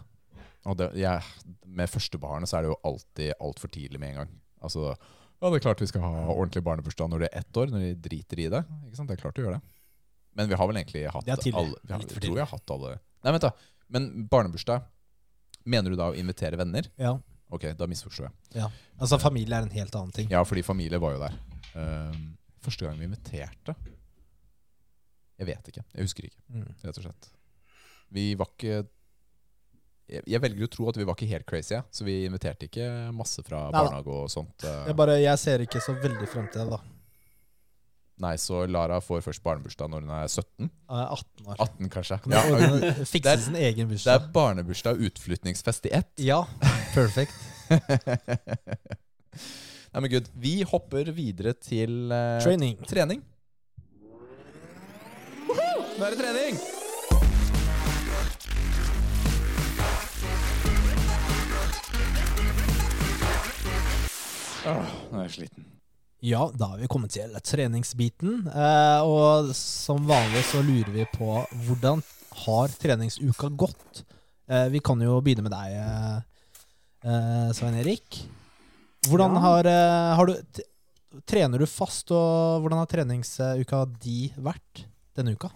[0.69, 4.35] Og det, jeg, med førstebarnet så er det jo alltid altfor tidlig med en gang.
[4.67, 4.93] Altså,
[5.39, 7.85] ja, det er klart vi skal ha ordentlig barnebursdag når de er ett år, når
[7.87, 8.63] de driter i det.
[8.89, 9.11] Ikke sant?
[9.11, 9.75] Det er klart å gjøre det.
[10.39, 11.43] Men vi har vel egentlig hatt alle
[11.83, 13.51] vi har, tror vi har hatt alle Nei, vent da.
[13.91, 14.85] Men barnebursdag,
[15.67, 16.87] mener du da å invitere venner?
[17.01, 17.17] Ja.
[17.51, 18.61] Ok, da misforstår jeg.
[18.61, 18.69] Ja.
[18.99, 20.29] Altså, familie er en helt annen ting.
[20.31, 21.39] Ja, fordi familie var jo der.
[21.73, 22.15] Uh,
[22.63, 23.75] første gang vi inviterte
[25.39, 25.85] Jeg vet ikke.
[25.95, 26.69] Jeg husker ikke, Mm.
[26.85, 27.29] rett og slett.
[28.11, 28.79] Vi var ikke
[30.09, 31.83] jeg, jeg velger å tro at vi var ikke helt crazy, ja.
[31.93, 34.65] så vi inviterte ikke masse fra barnehage og sånt.
[34.65, 34.87] eh.
[34.89, 36.79] Jeg, bare, jeg ser ikke så veldig frem til det, da.
[38.25, 40.65] Nei, så Lara får først barnebursdag når hun er 17?
[40.65, 41.61] Jeg er 18 år.
[41.63, 42.17] 18, kanskje?
[42.25, 42.41] Kan Ja,
[43.13, 44.09] fikse sin egen bursdag.
[44.09, 46.11] det er barnebursdag og utflytningsfest i ett.
[46.25, 46.41] Ja,
[46.97, 47.37] perfect.
[49.93, 50.29] Nei, men gud.
[50.37, 52.75] Vi hopper videre til uh, Training.
[52.91, 53.23] trening.
[55.99, 56.61] Nå er det trening!
[64.69, 65.67] Åh, nå er jeg sliten.
[66.27, 68.41] Ja, da har vi kommet til treningsbiten.
[68.51, 71.31] Eh, og som vanlig så lurer vi på
[71.67, 72.03] hvordan
[72.45, 74.03] har treningsuka gått?
[74.51, 76.19] Eh, vi kan jo begynne med deg, eh,
[77.07, 78.25] eh, Svein Erik.
[79.07, 79.41] Hvordan Ja.
[79.47, 80.35] har, eh, har du
[81.27, 84.85] Trener du fast, og hvordan har treningsuka di vært
[85.17, 85.49] denne uka?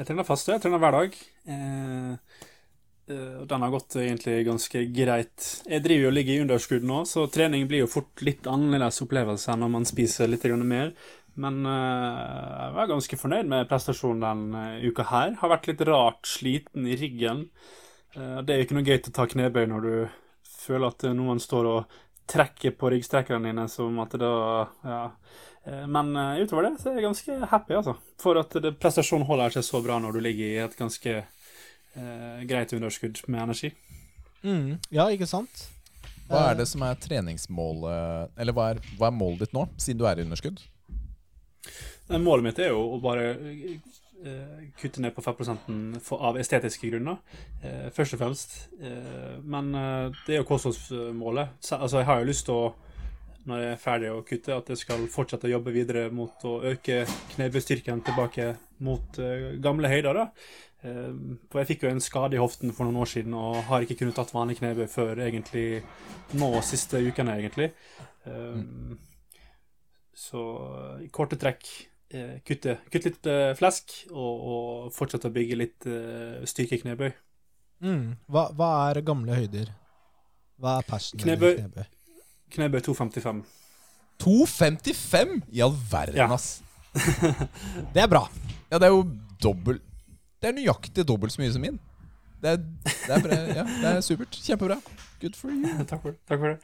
[0.00, 1.16] Jeg trener fast, jeg trener hver dag.
[1.52, 2.12] Eh,
[3.12, 5.48] eh, og den har gått egentlig ganske greit.
[5.68, 9.02] Jeg driver jo og ligger i underskudd nå, så trening blir jo fort litt annerledes
[9.04, 10.94] opplevelse når man spiser litt mer.
[11.36, 12.16] Men eh,
[12.62, 15.36] jeg var ganske fornøyd med prestasjonen den eh, uka her.
[15.42, 17.50] Har vært litt rart sliten i ryggen.
[18.16, 19.92] Det er jo ikke noe gøy til å ta knebøy når du
[20.64, 25.04] føler at noen står og trekker på ryggstrekkerne dine som at det da Ja.
[25.66, 27.96] Eh, Men eh, utover det så er jeg ganske happy, altså.
[28.22, 32.72] For at prestasjonen holder seg så bra når du ligger i et ganske eh, greit
[32.76, 33.72] underskudd med energi.
[34.90, 35.66] Ja, ikke sant?
[36.30, 39.66] Hva Eh, er det som er treningsmålet Eller hva er, hva er målet ditt nå,
[39.76, 40.60] siden du er i underskudd?
[42.08, 46.88] Eh, Målet mitt er jo å bare eh, kutte ned på 5 for, av estetiske
[46.90, 47.18] grunner,
[47.62, 48.56] eh, først og fremst.
[48.80, 51.56] Eh, men eh, det er jo kostholdsmålet.
[51.76, 52.72] Altså, jeg har jo lyst til å,
[53.48, 56.58] når jeg er ferdig å kutte, at jeg skal fortsette å jobbe videre mot å
[56.72, 58.50] øke knebestyrken tilbake
[58.84, 60.18] mot uh, gamle høyder.
[60.18, 60.26] da.
[60.84, 63.84] Uh, for jeg fikk jo en skade i hoften for noen år siden og har
[63.84, 65.82] ikke kunnet tatt vanlig knebøy før egentlig
[66.40, 67.72] nå siste ukene, egentlig.
[68.28, 68.58] Eh,
[70.20, 70.40] Så
[71.00, 71.64] i korte trekk
[72.44, 75.86] kutte, kutte litt flesk og, og fortsette å bygge litt
[76.50, 77.12] styrke i
[77.80, 78.18] Mm.
[78.28, 79.70] Hva, hva er gamle høyder?
[80.60, 81.22] Hva er persen?
[81.22, 81.54] Knebøy.
[81.56, 81.86] knebøy?
[82.50, 83.42] Knebøy 255.
[84.20, 85.42] 2,55!
[85.52, 86.26] I all verden, Ja.
[86.34, 86.62] ass.
[87.94, 88.24] Det er bra.
[88.70, 89.04] Ja, det er jo
[89.42, 89.82] dobbelt
[90.42, 91.78] Det er nøyaktig dobbelt så mye som min.
[92.40, 94.32] Det er, det er, bra, ja, det er supert.
[94.42, 94.78] Kjempebra.
[95.20, 95.68] Good for you.
[95.90, 96.58] takk, for, takk for det.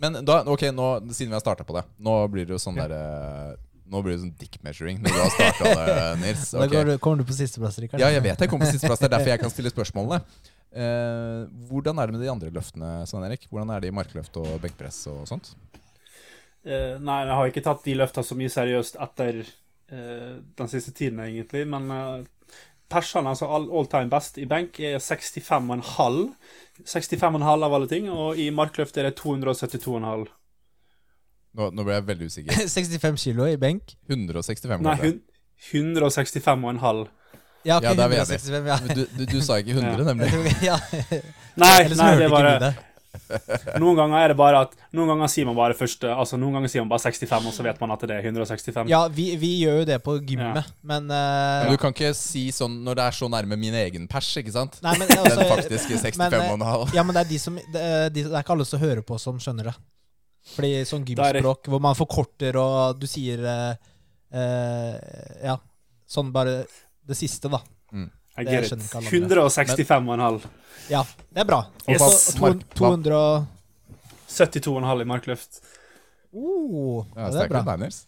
[0.00, 2.76] Men da, ok, nå, siden vi har starta på det Nå blir det jo sånn
[2.78, 3.56] derre
[3.90, 6.44] Nå blir det sånn dick measuring når du har starta det, Nils.
[6.54, 6.70] Da Ok.
[6.72, 8.00] går, du- kommer du på sisteplass, Rikard.
[8.00, 8.98] Ja, jeg vet jeg kommer på sisteplass.
[9.02, 10.22] Det er derfor jeg kan stille spørsmålene.
[10.74, 13.46] Eh, hvordan er det med de andre løftene, Svein Erik?
[13.50, 15.52] Hvordan er det i markløft og benkpress og sånt?
[16.64, 20.94] Eh, nei, jeg har ikke tatt de løfta så mye seriøst etter eh, den siste
[20.96, 21.66] tiden, egentlig.
[21.70, 25.84] Men eh, persene, altså all, all time best i benk, er 65,5.
[26.82, 28.08] 65,5 av alle ting.
[28.10, 30.26] Og i markløft er det 272,5.
[31.54, 32.64] Nå, nå ble jeg veldig usikker.
[32.78, 33.94] 65 kilo i benk.
[34.10, 35.12] 165, Nei, kanskje?
[35.70, 37.04] hun, 165,5.
[37.64, 38.40] Ja, okay, Ja, da er vi enige.
[38.40, 38.80] 165, ja.
[38.94, 40.08] Du, du, du sa ikke 100, Ja.
[40.12, 40.32] nemlig.
[40.70, 40.80] Ja.
[41.56, 42.74] Nei, nei, det er bare.
[43.78, 46.72] Noen ganger er det bare at Noen ganger sier man bare første Altså, noen ganger
[46.72, 48.90] sier man bare 65, og så vet man at det er 165.
[48.90, 52.48] Ja, vi, vi gjør jo det på gymmet, men uh, Men du kan ikke si
[52.54, 54.80] sånn når det er så nærme min egen pers, ikke sant?
[54.84, 56.94] Nei, men altså, Den faktiske 65,5.
[56.96, 59.04] Ja, men det er de som det er, de, det er ikke alle som hører
[59.06, 59.76] på, som skjønner det.
[60.54, 63.92] Fordi sånn er gymspråk hvor man forkorter og du sier uh,
[64.34, 64.96] uh,
[65.46, 65.56] Ja,
[66.10, 66.64] sånn bare
[67.08, 67.60] det siste, da.
[68.36, 70.46] Jeg Det skjønner ikke alle 165,5.
[70.90, 71.02] Ja,
[71.32, 71.60] det er bra.
[71.88, 72.02] Yes.
[72.02, 73.46] Og så Mark- to- 200 og
[74.28, 75.60] 72,5 i markløft.
[76.34, 77.60] oh, Ja, Det er Sterkere bra.
[77.60, 78.00] enn deg, Nils.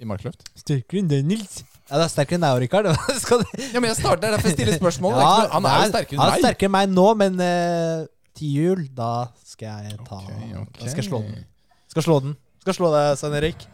[0.00, 0.44] I markløft.
[0.60, 1.62] Sterkere enn deg, Nils.
[1.90, 2.86] Ja, det er sterkere enn deg, Rikard.
[3.74, 5.18] Ja, men jeg starter, er derfor jeg stiller spørsmål.
[5.18, 8.56] Ja, han er jo sterkere Han enn er sterkere enn meg nå, men uh, til
[8.60, 9.10] jul, da
[9.44, 10.80] skal jeg ta okay, okay.
[10.82, 11.44] Da skal jeg slå den.
[11.90, 12.36] Skal slå den.
[12.62, 13.66] Skal slå deg, Svein Erik.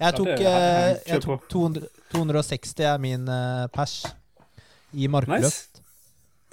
[0.00, 4.04] Jeg tok, eh, jeg tok 200, 260 er min eh, pers
[4.94, 5.42] i markløft.
[5.44, 5.70] Nice.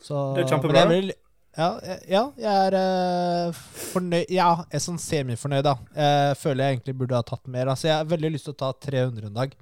[0.02, 0.78] Så, Det er men kjempebra.
[0.82, 1.14] jeg vil-
[1.58, 3.52] ja, jeg- ja, jeg er eh,
[3.94, 5.76] fornøyd Ja, jeg er sånn semifornøyd, da.
[5.96, 7.66] Jeg føler jeg egentlig burde ha tatt mer.
[7.68, 9.54] Altså, jeg har veldig lyst til å ta 300 en dag.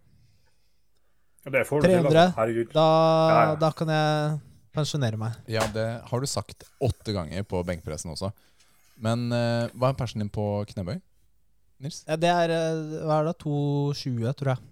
[1.46, 2.06] Ja, det får du til, 300.
[2.12, 2.36] altså.
[2.38, 2.72] Herregud.
[2.74, 2.86] Da,
[3.30, 3.56] Ja, ja.
[3.56, 4.40] da kan jeg
[4.76, 5.36] pensjonere meg.
[5.48, 8.32] Ja, det har du sagt åtte ganger på benkpressen også.
[9.00, 11.00] Men uh, hva er persen din på knebøy,
[11.80, 12.02] Nils?
[12.08, 13.38] Ja, det er eh, Hva er det?
[13.44, 14.66] 220, tror jeg.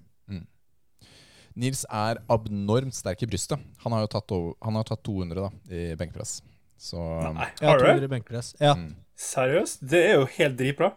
[1.58, 3.58] Nils er abnormt sterk i brystet.
[3.82, 6.36] Han har jo tatt, over, han har tatt 200 da, i benkpress.
[6.78, 6.99] Så
[7.34, 7.93] Nei, har har du det?
[7.95, 8.51] 200 benkpress.
[8.62, 8.76] Ja.
[8.78, 8.91] mm.
[9.18, 9.80] Seriøst?
[9.89, 10.91] Det er jo helt dritbra.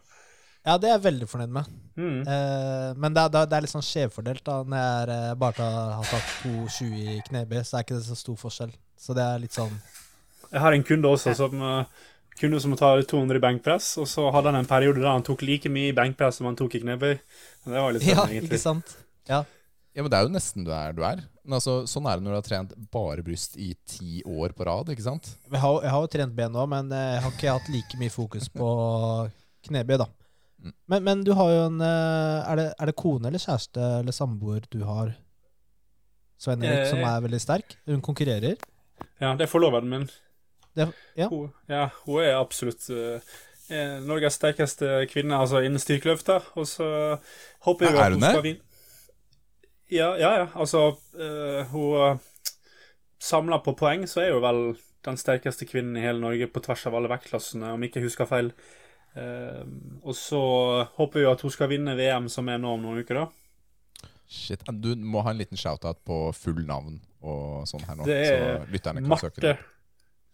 [0.68, 1.70] ja, det er jeg veldig fornøyd med.
[1.96, 2.18] Mm.
[2.28, 4.44] Eh, men det, er- det, er- litt sånn skjevfordelt.
[4.44, 7.96] da Når jeg er, eh, bare tar, har tatt 2,20 i knebøy, så er ikke
[7.96, 8.76] det så stor forskjell.
[9.00, 9.72] Så det er litt sånn
[10.52, 11.84] Jeg har en kunde også som uh,
[12.40, 15.42] kunde som tar 200 i benkpress, og så hadde han en periode der han tok
[15.46, 17.14] like mye i benkpress som han tok i knebøy.
[17.66, 18.48] Det var litt Ja, egentlig.
[18.50, 18.96] ikke sant?
[19.28, 19.44] Ja.
[19.94, 21.24] Ja, men det er jo nesten der du er.
[21.42, 24.64] Men altså, sånn er det når du har trent bare bryst i ti år på
[24.68, 25.32] rad, ikke sant?
[25.50, 27.98] Jeg har, jeg har jo trent ben nå, men eh, jeg har ikke hatt like
[27.98, 28.68] mye fokus på
[29.66, 30.06] knebøy, da.
[30.60, 30.74] Mm.
[30.92, 34.14] Men, men du har jo en eh, er det, er det kone eller kjæreste eller
[34.14, 35.14] samboer du har,
[36.40, 37.08] Svein Erik, som Eh.
[37.10, 37.74] er veldig sterk?
[37.90, 38.56] Hun konkurrerer?
[39.20, 40.06] Ja, det er forloveden min.
[40.76, 40.86] Det,
[41.18, 41.28] ja.
[41.28, 43.38] Hun, ja, hun er absolutt uh,
[44.06, 46.52] Norges sterkeste kvinne altså innen styrkeløfter.
[46.58, 46.90] Og så
[47.66, 48.66] håper jeg at hun skal vinne.
[49.90, 50.46] Ja, ja, ja.
[50.54, 52.20] Altså, uh, hun
[53.20, 54.62] Samla på poeng så er hun vel
[55.04, 58.28] den sterkeste kvinnen i hele Norge på tvers av alle vektklassene, om ikke jeg husker
[58.28, 58.48] feil.
[59.12, 59.66] Uh,
[60.06, 60.40] og så
[60.96, 64.08] håper vi at hun skal vinne VM, som er nå om noen uker, da.
[64.30, 68.06] Shit, Du må ha en liten shout-out på full navn og sånn her nå.
[68.06, 69.54] Det er så lytterne kan søke Marte det.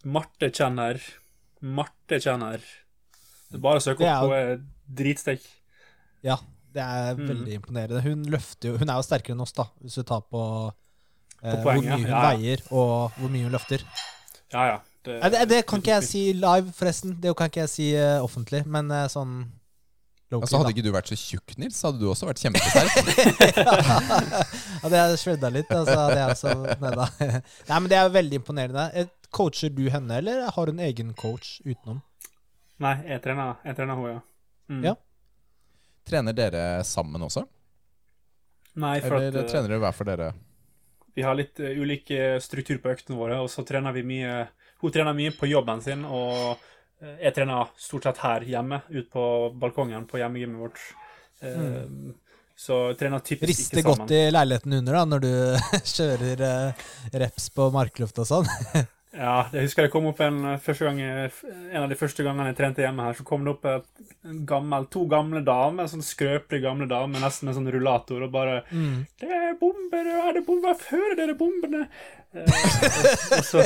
[0.05, 0.99] Marte Kjenner.
[1.61, 2.61] Marte Kjenner.
[3.49, 4.27] Det er bare å søke opp.
[4.27, 4.59] Hun er
[4.99, 5.41] dritsterk.
[6.25, 6.37] Ja,
[6.73, 7.27] det er Mm.
[7.29, 8.01] veldig imponerende.
[8.03, 10.73] Hun løfter jo Hun er jo sterkere enn oss, da, hvis du tar på,
[11.43, 12.37] eh, På poeng, hvor mye hun Ja, ja.
[12.37, 13.83] veier, og hvor mye hun løfter.
[14.53, 14.79] Ja, ja.
[15.03, 17.19] Det, Nei, det, det kan ikke jeg si live, forresten.
[17.21, 19.51] Det kan ikke jeg si uh, offentlig, men uh, sånn
[20.29, 22.91] Altså, hadde ikke du vært så tjukk, Nils, hadde du også vært kjempesterk.
[24.83, 27.05] Hadde jeg shredda litt, og så hadde jeg også nedda.
[27.69, 29.05] Nei, men det er veldig imponerende.
[29.37, 32.01] Coacher du henne, eller har hun egen coach utenom?
[32.83, 34.23] Nei, jeg trener, jeg trener henne, ja.
[34.73, 34.81] Mm.
[34.85, 34.95] Ja.
[36.07, 37.45] Trener dere sammen også?
[38.77, 40.33] Nei, for Eller at eh, trener dere hver for dere?
[41.17, 42.11] vi har litt eh, ulik
[42.41, 46.03] struktur på øktene våre, og så trener vi mye Hun trener mye på jobben sin,
[46.05, 46.59] og
[47.01, 49.23] eh, jeg trener stort sett her hjemme, ute på
[49.57, 50.83] balkongen på hjemmegymmet vårt.
[51.41, 52.13] Mm.
[52.57, 54.05] Så trener typisk Rister ikke sammen.
[54.05, 55.31] godt i leiligheten under da, når du
[55.95, 56.45] kjører
[57.25, 58.53] reps på markluft og sånn.
[59.17, 62.57] Ja, jeg husker det kom opp en eh, gang En av de første gangene jeg
[62.59, 63.87] trente hjemme her, så kom det opp et,
[64.45, 69.07] gammel, to gamle damer, sånn skrøpelige gamle damer, nesten med sånn rullator, og bare Mm.
[69.19, 70.75] 'Det er bomber, og er det bomber?
[70.77, 71.87] Fører dere bombene?'
[72.35, 73.63] Eh, og, og så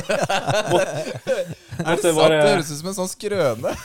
[0.72, 1.36] måtte,
[1.82, 3.76] måtte det jeg bare Det høres ut som en sånn skrøne.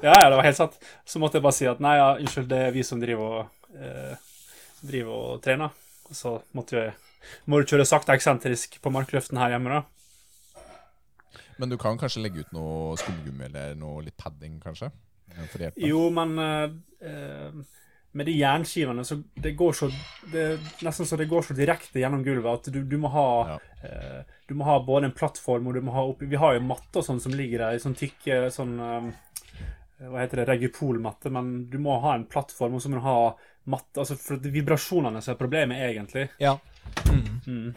[0.00, 0.78] Ja, ja, det var helt sant.
[1.04, 3.46] Så måtte jeg bare si at nei, ja, unnskyld, det er vi som driver og,
[3.74, 4.14] eh,
[4.86, 5.74] driver og trener.
[6.08, 6.92] Og så måtte jeg
[7.50, 9.99] må du kjøre sakte eksentrisk på markløften her hjemme, da.
[11.60, 14.90] Men du kan kanskje legge ut noe skumgummi eller noe litt padding, kanskje?
[15.52, 15.62] For.
[15.78, 16.72] Jo, men eh,
[17.06, 17.52] eh,
[18.18, 19.86] med de jernskivene så det går så
[20.32, 20.46] Det
[20.82, 23.58] nesten så det går så direkte gjennom gulvet at du, du må ha Ja.
[23.86, 26.64] eh, Du må ha både en plattform og du må ha oppi Vi har jo
[26.66, 29.06] matte og sånn som ligger der, sånn tykke sånn eh,
[30.08, 33.16] Hva heter det, regipolmatte, men du må ha en plattform, og så må du ha
[33.70, 36.26] matte Altså, for det er vibrasjonene som er problemet, egentlig.
[36.42, 36.56] Ja.
[37.06, 37.26] Mm.
[37.46, 37.74] Mm.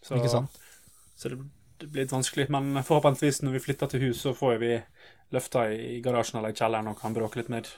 [0.00, 0.56] Så, Ikke sant?
[1.18, 1.42] Så det,
[1.82, 2.48] litt vanskelig.
[2.52, 4.72] Men forhåpentligvis når vi flytter til hus, så får vi
[5.32, 7.68] løfta i, garasjen eller i kjelleren og kan bråke litt mer.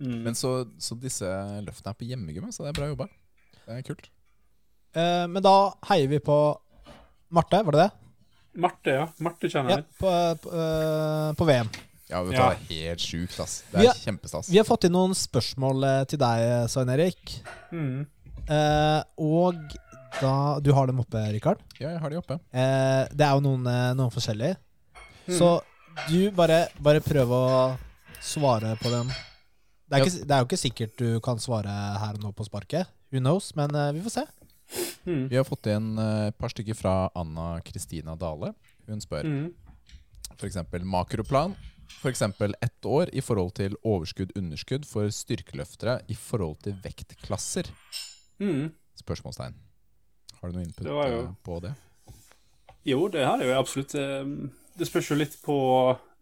[0.00, 0.22] Mm.
[0.24, 1.28] Men så, så disse
[1.66, 3.06] løftene er på hjemmegymmet, så det er bra jobba.
[3.66, 4.08] Det er kult.
[4.96, 5.54] Eh, men da
[5.90, 6.36] heier vi på
[7.36, 7.90] Marte, var det det?
[8.60, 9.04] Marte, ja.
[9.22, 9.86] Marte kjenner Ja, jeg.
[10.00, 11.68] på, på, eh, på VM.
[12.10, 12.48] Ja, vet du Ja.
[12.58, 13.60] Det er helt sjukt, ass.
[13.70, 14.48] Det Vi er har- kjempestas.
[14.50, 17.36] Vi har fått inn noen spørsmål eh, til deg, Svein Erik.
[17.70, 18.00] Mm.
[18.50, 19.60] Eh, og
[20.20, 21.60] da Du har dem oppe, Rikard.
[21.78, 22.38] Ja, jeg har de oppe.
[22.52, 24.56] Eh, det er jo noen, eh, noen forskjellige.
[25.28, 25.38] Mm.
[25.38, 25.50] Så
[26.08, 27.44] du bare, bare prøv å
[28.20, 29.08] svare på dem.
[29.90, 30.04] Det er, Ja.
[30.04, 31.66] ikke, det er jo ikke sikkert du kan svare
[31.98, 32.86] her og nå på sparket.
[33.12, 33.54] Who knows?
[33.56, 34.24] Men eh, vi får se.
[35.06, 35.28] Mm.
[35.30, 38.52] Vi har fått inn eh, et par stykker fra Anna Kristina Dale.
[38.86, 39.52] Hun spør Mm.
[40.38, 40.56] f.eks.
[40.84, 41.56] makroplan.
[42.00, 42.22] F.eks.
[42.22, 47.66] ett år i forhold til overskudd-underskudd for styrkeløftere i forhold til vektklasser?
[48.40, 48.70] Mm.
[48.96, 49.54] Spørsmålstegn.
[50.40, 51.74] Har du noe input Det jo- eh, på det?
[52.84, 53.94] Jo, det har jeg jo absolutt.
[53.94, 54.48] Eh,
[54.78, 55.54] Det spørs jo litt på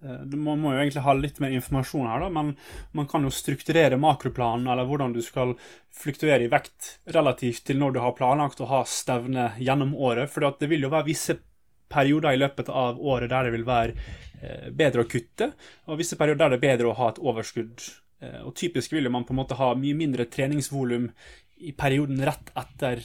[0.02, 2.56] eh, Man må jo egentlig ha litt mer informasjon her, da, men
[2.92, 5.54] man kan jo strukturere makroplanen, eller hvordan du skal
[5.94, 10.28] fluktuere i vekt relativt til når du har planlagt å ha stevne gjennom året.
[10.30, 11.38] For det vil jo være visse
[11.88, 15.52] perioder i løpet av året der det vil være bedre å kutte,
[15.88, 17.82] og visse perioder der det er bedre å ha et overskudd.
[18.44, 21.08] Og typisk vil man på en måte ha mye mindre treningsvolum
[21.58, 23.02] i perioden rett etter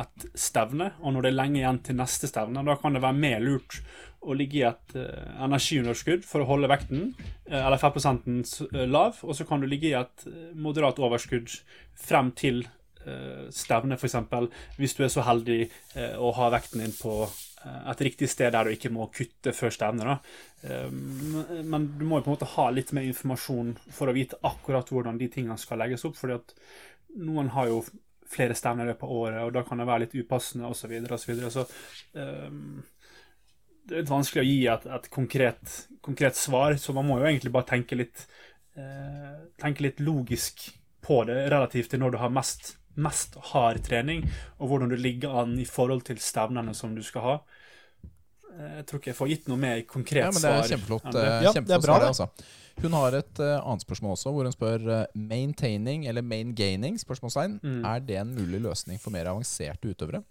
[0.00, 3.14] et stevne, og når det er lenge igjen til neste stevne, da kan det være
[3.18, 3.80] mer lurt
[4.24, 7.14] å ligge i et eh, energiunderskudd for å holde vekten,
[7.46, 10.26] eh, eller fettprosenten s- eh, lav, og så kan du ligge i et
[10.56, 11.52] moderat overskudd
[11.94, 12.64] frem til
[13.52, 14.14] stevne, f.eks.,
[14.78, 15.66] hvis du er så heldig
[16.16, 17.26] å ha vekten din på
[17.90, 20.04] et riktig sted der du ikke må kutte før stevne.
[20.04, 20.14] da.
[20.64, 24.14] Eh, men- men du må jo på en måte ha litt mer informasjon for å
[24.14, 26.54] vite akkurat hvordan de tingene skal legges opp, fordi at
[27.18, 27.84] noen har jo
[28.30, 30.84] flere stevner i løpet av året, og da kan det være litt upassende osv.
[30.84, 31.50] Så, videre, og så, videre.
[31.52, 31.64] så
[32.48, 32.82] um,
[33.84, 37.28] det er litt vanskelig å gi et, et konkret, konkret svar, så man må jo
[37.28, 38.26] egentlig bare tenke litt
[38.78, 40.68] uh, tenke litt logisk
[41.04, 44.24] på det relativt til når du har mest, mest hard trening,
[44.58, 47.36] og hvordan du ligger an i forhold til stevnene som du skal ha.
[48.54, 50.30] Eh, Jeg tror ikke jeg får gitt noe mer konkret svar.
[50.30, 51.24] Ja, men Det er kjempeflott, Ja, det.
[51.24, 52.28] eh, det er bra, svar, altså.
[52.82, 56.98] Hun har et uh, annet spørsmål også, hvor hun spør uh, maintaining eller main gaining.
[56.98, 57.60] spørsmålstegn.
[57.62, 57.84] Mm.
[57.86, 60.24] Er det en mulig løsning for mer avanserte utøvere?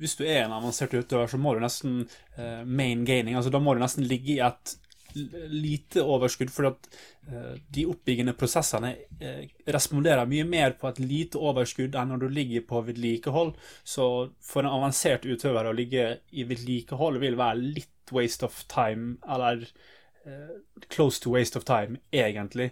[0.00, 3.36] hvis du er en avansert utøver, så må du nesten uh, main gaining.
[3.36, 4.76] altså Da må du nesten ligge i et
[5.14, 6.88] lite overskudd, for at
[7.28, 12.28] eh, de oppbyggende prosessene eh, responderer mye mer på et lite overskudd enn når du
[12.34, 13.54] ligger på vedlikehold.
[13.84, 14.04] Så
[14.44, 19.66] for en avansert utøver å ligge i vedlikehold vil være litt waste of time, eller
[20.26, 20.54] eh,
[20.88, 22.70] close to waste of time, egentlig.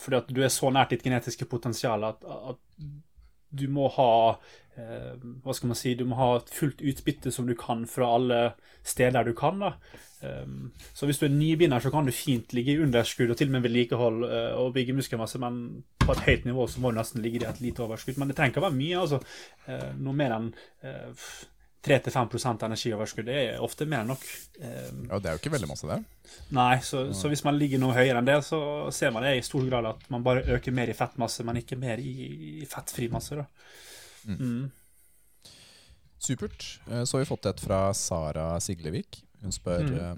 [0.00, 2.60] Fordi at du er så nært ditt genetiske potensial at, at
[3.48, 4.10] du må ha
[4.78, 8.38] Hva skal man si Du må ha fullt utbytte som du kan fra alle
[8.86, 9.58] steder du kan.
[9.58, 9.72] da
[10.22, 13.50] um, Så hvis du er nybegynner, så kan du fint ligge i underskudd og til
[13.50, 15.60] og med vedlikehold uh, og bygge muskelmasse, men
[16.02, 18.18] på et høyt nivå så må du nesten ligge i et lite overskudd.
[18.18, 19.04] Men det trenger ikke å være mye.
[19.04, 19.20] altså
[19.68, 20.50] uh, Noe mer enn
[20.84, 21.28] uh,
[21.88, 24.24] 3-5 energioverskudd det er ofte mer enn nok.
[24.58, 26.00] Um, Ja, Det er jo ikke veldig masse, det.
[26.56, 28.60] Nei, så, så hvis man ligger noe høyere enn det, så
[28.94, 31.78] ser man det i stor grad at man bare øker mer i fettmasse, men ikke
[31.78, 32.12] mer i,
[32.64, 33.38] i fettfri masse.
[33.38, 33.46] da.
[34.28, 34.68] Mm.
[36.18, 36.66] Supert.
[36.90, 39.22] Eh, Så har vi fått et fra Sara Siglevik.
[39.42, 39.94] Hun spør Mm.
[39.98, 40.16] eh,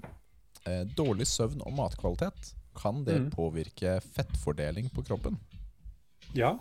[0.71, 2.53] eh, dårlig søvn og matkvalitet.
[2.75, 3.29] Kan det Mm.
[3.31, 5.37] påvirke fettfordeling på kroppen?
[6.33, 6.57] Ja,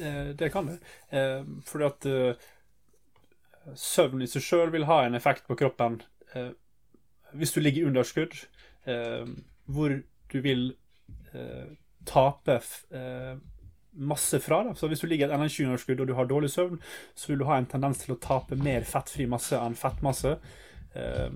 [0.00, 0.78] eh, det kan det.
[1.10, 2.34] Eh, Fordi at eh,
[3.74, 6.00] søvn i seg sjøl vil ha en effekt på kroppen
[6.34, 6.50] eh,
[7.34, 8.32] hvis du ligger i underskudd,
[9.68, 10.02] hvor
[10.32, 10.70] du vil
[11.34, 11.66] eh,
[12.08, 12.54] tape
[12.90, 13.34] eh,
[13.92, 14.62] masse fra.
[14.64, 14.72] Da.
[14.74, 16.78] Så hvis du ligger i et energiunderskudd og du har dårlig søvn,
[17.14, 20.38] så vil du ha en tendens til å tape mer fettfri masse enn fettmasse.
[20.96, 21.28] Eh,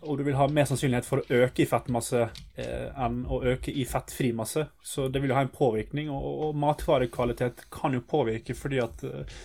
[0.00, 2.22] og du vil ha mer sannsynlighet for å øke i fettmasse
[2.56, 4.62] eh, enn å øke i fettfri masse.
[4.80, 6.08] Så det vil jo ha en påvirkning.
[6.14, 9.40] Og, og matvarekvalitet kan jo påvirke fordi at uh,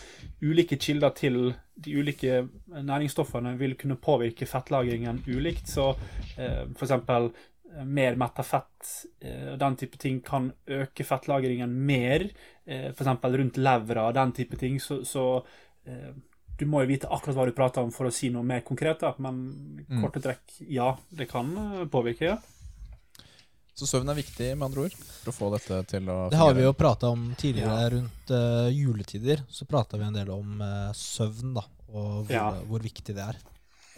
[0.45, 1.40] ulike kilder til
[1.76, 5.68] de ulike næringsstoffene vil kunne påvirke fettlagringen ulikt.
[5.73, 5.90] Så
[6.40, 6.94] eh, f.eks.
[7.84, 12.30] mer metta fett eh, og den type ting kan øke fettlagringen mer.
[12.64, 13.11] Eh, f.eks.
[13.26, 14.80] rundt levra og den type ting.
[14.80, 15.27] Så, så
[15.84, 16.15] eh,
[16.57, 18.99] du må jo vite akkurat hva du prater om for å si noe mer konkret,
[18.99, 19.14] da.
[19.19, 19.40] men
[19.90, 20.02] Mm.
[20.02, 22.38] korte trekk, ja, det kan eh, påvirke, ja.
[23.76, 26.53] Så søvn er viktig, med andre ord, for å få dette til å Det har
[26.56, 27.90] vi jo prata om tidligere Ja.
[27.91, 29.44] rundt uh, juletider.
[29.49, 32.52] Så prata vi en del om uh, søvn, da, og hvor, Ja.
[32.64, 33.36] hvor viktig det er.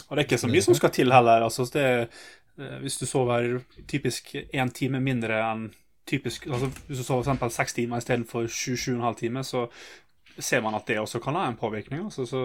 [0.10, 1.42] Og det er ikke så mye som skal til heller.
[1.46, 2.10] altså det,
[2.58, 5.72] eh, Hvis du sover typisk én time mindre enn
[6.08, 9.40] typisk altså Hvis du sover for eksempel seks timer istedenfor sju-sju og en halv time,
[9.44, 9.70] så
[10.40, 12.04] ser man at det også kan ha en påvirkning.
[12.06, 12.42] altså så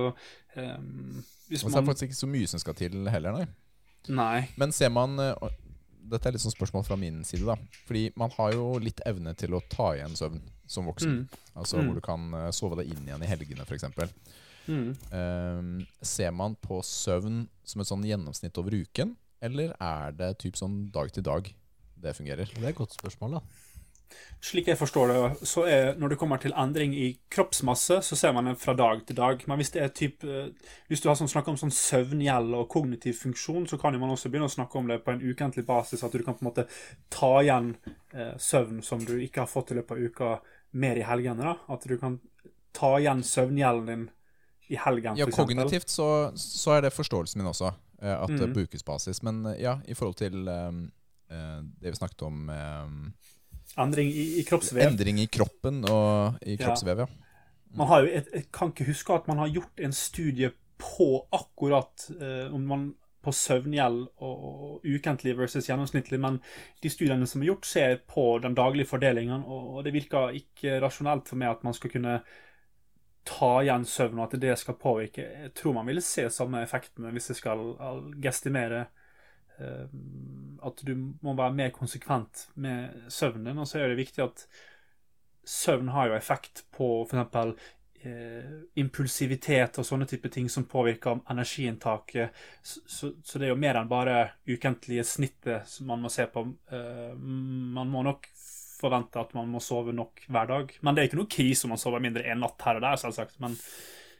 [0.56, 3.46] um, Hvis Og så er det faktisk ikke så mye som skal til heller, nei.
[4.08, 4.48] Nei.
[4.56, 5.50] Men ser man eh, og
[6.12, 7.54] Dette er litt sånn spørsmål fra min side, da.
[7.86, 11.12] Fordi man har jo litt evne til å ta igjen søvn som voksen.
[11.20, 11.42] Mm.
[11.54, 11.86] Altså Mm.
[11.86, 13.84] hvor du kan eh, sove deg inn igjen i helgene, f.eks.
[14.66, 14.96] Mm.
[15.14, 20.58] Um, ser man på søvn som et sånn gjennomsnitt over uken, eller er det typ
[20.58, 21.48] sånn dag til dag
[22.02, 22.50] det fungerer?
[22.50, 23.40] Det er et godt spørsmål, da.
[24.42, 28.32] Slik jeg forstår det, så er når det kommer til endring i kroppsmasse, så ser
[28.34, 29.44] man det fra dag til dag.
[29.46, 30.48] Men hvis det er typ, eh,
[30.90, 34.32] hvis du har sånn, snakket om sånn søvngjeld og kognitiv funksjon, så kan man også
[34.32, 36.02] begynne å snakke om det på en ukentlig basis.
[36.02, 36.66] At du kan på en måte
[37.12, 37.76] ta igjen
[38.14, 40.32] eh, søvn som du ikke har fått i løpet av uka,
[40.72, 41.52] mer i helgene.
[41.52, 41.54] da.
[41.74, 42.18] At du kan
[42.74, 44.10] ta igjen søvngjelden din
[44.72, 47.72] i helgen, Ja, kognitivt så, så er det forståelsen min også,
[48.02, 49.22] eh, at det brukes ukesbasis.
[49.22, 50.72] Men eh, ja, i forhold til eh,
[51.28, 52.88] det vi snakket om eh,
[53.80, 54.82] Endring i, i kroppsvev.
[54.84, 56.66] Endring i kroppen og i Ja.
[56.66, 57.06] kroppsvev, ja.
[57.74, 60.50] Man har jo et, jeg kan ikke huske at man har gjort en studie
[60.82, 66.40] på akkurat eh, om man på søvngjeld og, og ukentlig versus gjennomsnittlig, men
[66.82, 70.80] de studiene som er gjort, ser på den daglige fordelingen, og, og det virker ikke
[70.82, 72.16] rasjonelt for meg at man skal kunne
[73.24, 75.22] ta igjen søvn, og at det skal påvirke.
[75.44, 77.62] Jeg tror man vil se samme effekten hvis jeg skal
[78.24, 78.88] gestimere
[80.62, 84.46] at du må være mer konsekvent med søvnen din, og så er det viktig at
[85.48, 87.54] søvn har jo effekt på f.eks.
[88.02, 88.46] Eh,
[88.82, 92.32] impulsivitet og sånne type ting som påvirker energiinntaket.
[92.62, 94.16] Så, så, så det er jo mer enn bare
[94.50, 96.42] ukentlige snittet som man må se på.
[96.74, 98.26] Eh, man må nok
[98.82, 100.74] forvente at man må sove nok hver dag.
[100.82, 103.02] Men det er ikke noe krise om man sover mindre en natt her og der,
[103.04, 103.38] selvsagt.
[103.42, 103.58] Men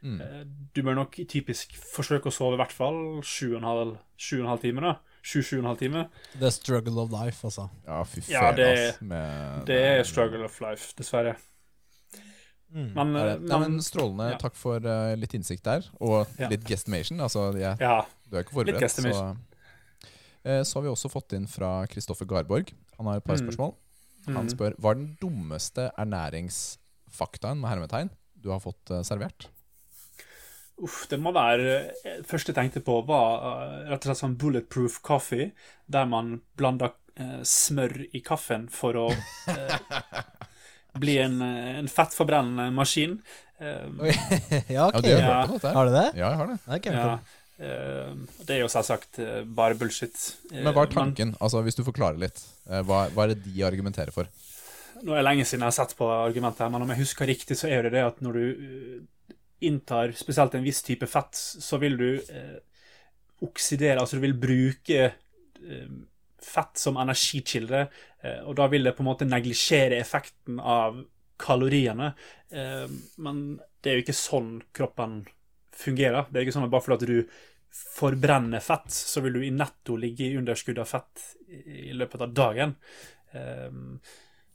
[0.02, 0.20] Mm.
[0.20, 0.40] eh,
[0.74, 4.40] du bør nok typisk forsøke å sove i hvert fall sju og en halv, sju
[4.40, 4.80] og en halv time.
[4.82, 4.96] da.
[5.22, 6.08] Sju-sju og en.
[6.40, 7.68] The struggle of life, altså.
[7.86, 9.00] Ja, fy Ja, fæl, det- ass.
[9.02, 11.36] Med, Det er struggle of life, dessverre.
[12.74, 12.94] Mm.
[12.94, 14.30] Men, eh, det- Nei, men men Strålende.
[14.30, 14.38] ja.
[14.38, 16.48] Takk for uh, litt innsikt der, og Ja.
[16.48, 17.20] litt guestimation.
[17.20, 18.04] Altså, jeg, ja.
[18.30, 18.90] du er ikke Litt forberedt.
[19.14, 19.36] Så.
[20.44, 22.72] Eh, så har vi også fått inn fra Kristoffer Garborg.
[22.96, 23.46] Han har et par Mm.
[23.48, 23.74] spørsmål.
[24.26, 24.48] Han Mm.
[24.50, 29.46] spør hva er den dummeste ernæringsfaktaen med hermetegn du har fått uh, servert?
[30.82, 34.36] Uff, det må være Det første jeg tenkte på, var eh, rett og slett sånn
[34.40, 35.52] bulletproof coffee,
[35.86, 39.76] der man blander eh, smør i kaffen for å eh,
[40.98, 43.18] bli en, eh, en fettforbrennende maskin.
[43.62, 43.86] Eh,
[44.76, 45.06] ja, ok.
[45.06, 45.46] Ja, har Ja.
[45.46, 45.76] hørt om?
[45.78, 46.08] Har du det?
[46.18, 46.58] Ja, jeg har det.
[46.66, 47.14] Det er ja,
[47.62, 48.16] Uh,
[48.48, 50.16] det er jo selvsagt uh, bare bullshit.
[50.50, 51.34] Uh, Men hva er tanken?
[51.38, 52.40] Altså, Hvis du forklarer litt.
[52.66, 54.26] eh, Hva, hva er det de argumenterer for?
[55.04, 57.54] Nå er det lenge siden jeg har sett på argumentet, men om jeg husker riktig,
[57.60, 58.96] så er det det at når du eh,
[59.68, 62.58] inntar spesielt en viss type fett, så vil du eh,
[63.42, 65.92] oksidere, altså du vil bruke eh,
[66.42, 67.86] fett som energikilde,
[68.22, 71.02] eh, og da vil det på en måte neglisjere effekten av
[71.42, 72.12] kaloriene.
[72.50, 72.88] Eh,
[73.22, 73.44] men
[73.82, 75.22] det er jo ikke sånn kroppen
[75.76, 76.28] fungerer.
[76.28, 77.38] Det er ikke sånn at bare fordi du
[77.72, 82.34] forbrenner fett, så vil du i netto ligge i underskudd av fett i løpet av
[82.36, 82.74] dagen.
[83.32, 83.70] Eh,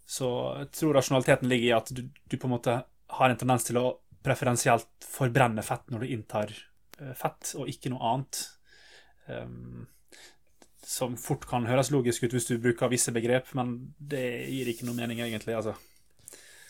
[0.08, 0.28] så
[0.62, 2.78] jeg tror rasjonaliteten ligger i at du, du på en måte
[3.18, 3.88] har en tendens til å
[4.24, 6.52] preferensielt forbrenne fett når du inntar
[7.02, 8.42] eh, fett, og ikke noe annet.
[9.28, 9.88] Um,
[10.88, 14.86] som fort kan høres logisk ut hvis du bruker visse begrep, men det gir ikke
[14.88, 15.56] noe mening, egentlig.
[15.58, 15.74] altså.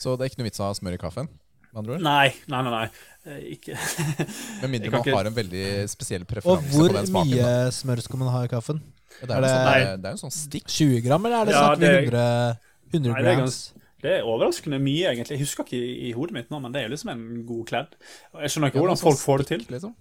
[0.02, 1.30] Så det er ikke noe vits å ha smør i kaffen?
[1.70, 2.02] Med andre ord?
[2.06, 2.72] Nei, nei, nei.
[2.74, 2.88] nei.
[3.28, 3.76] Eh, Ikke
[4.64, 7.14] Med mindre man ikke- har en veldig spesiell Og preferanse på den smaken.
[7.14, 7.72] Hvor mye da.
[7.76, 8.80] smør skal man ha i kaffen?
[9.20, 10.68] Ja, Det er, er jo sånn, det- det er jo sånn stikk.
[10.78, 12.60] 20 gram, eller er det Ja, snakk om 100,
[12.94, 13.18] 100, grams?
[13.18, 13.60] Nei, det er grams?
[14.02, 15.38] Det er overraskende mye, egentlig.
[15.40, 17.64] Jeg husker ikke i, i hodet mitt nå, men det er jo liksom en god
[17.72, 17.96] kledd.
[18.44, 19.66] Jeg skjønner ikke Ja, hvordan folk får det til.
[19.74, 19.96] Liksom.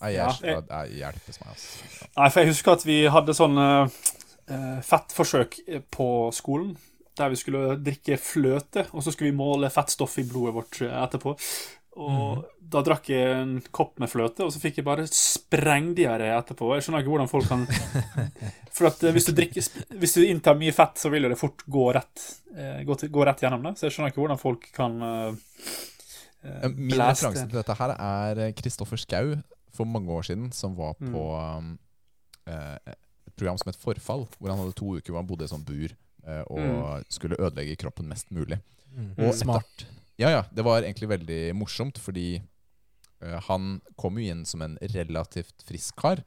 [0.00, 2.06] Nei, jeg, Ja, jeg- hjelpes meg, altså.
[2.16, 5.58] Nei, for jeg husker at vi hadde sånn uh, fettforsøk
[5.92, 6.06] på
[6.36, 6.76] skolen.
[7.18, 10.94] Der vi skulle drikke fløte, og så skulle vi måle fettstoff i blodet vårt eh,
[11.02, 11.34] etterpå.
[11.98, 16.68] Og da drakk jeg en kopp med fløte, og så fikk jeg bare sprengdiaré etterpå.
[16.76, 17.64] Jeg skjønner ikke hvordan folk kan
[18.76, 19.66] For at eh, hvis du, drikker,
[19.98, 22.22] hvis du inntar mye fett, så vil jo det fort gå rett,
[22.54, 23.74] eh, gå, til, gå rett gjennom det.
[23.80, 25.34] Så jeg skjønner ikke hvordan folk kan uh,
[26.70, 29.34] Min blæste- referanse til dette her er Kristoffer Schou
[29.74, 31.12] for mange år siden, som var Mm.
[31.12, 31.24] på
[31.60, 31.72] mm.
[32.54, 35.52] uh, et program som het Forfall, hvor han hadde to uker hvor han bodde i
[35.52, 35.90] sånn bur
[36.26, 37.04] uh, og Mm.
[37.10, 38.60] skulle ødelegge kroppen mest mulig.
[38.94, 39.10] Mm.
[39.26, 39.86] Og Smart.
[40.20, 42.42] Ja, ja, det var egentlig veldig morsomt, fordi
[43.24, 46.20] uh, han kom jo inn som en relativt frisk kar,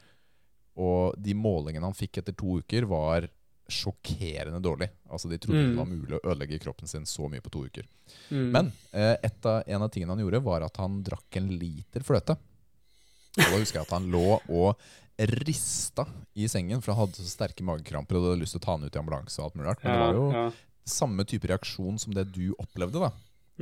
[0.74, 3.30] og de målingene han fikk etter to uker, var
[3.70, 4.90] sjokkerende dårlig.
[5.10, 5.70] Altså, De trodde Mm.
[5.70, 7.86] det var mulig å ødelegge kroppen sin så mye på to uker.
[8.30, 8.50] Mm.
[8.52, 12.04] Men eh, et av, en av tingene han gjorde, var at han drakk en liter
[12.04, 12.36] fløte.
[13.38, 14.76] Og da husker jeg at han lå og
[15.46, 16.06] rista
[16.36, 18.84] i sengen, for han hadde så sterke magekramper og hadde lyst til å ta han
[18.84, 19.40] ut i ambulanse.
[19.40, 19.84] og alt mulig rart.
[19.84, 20.46] Men det var jo ja.
[20.86, 23.00] samme type reaksjon som det du opplevde.
[23.00, 23.12] da.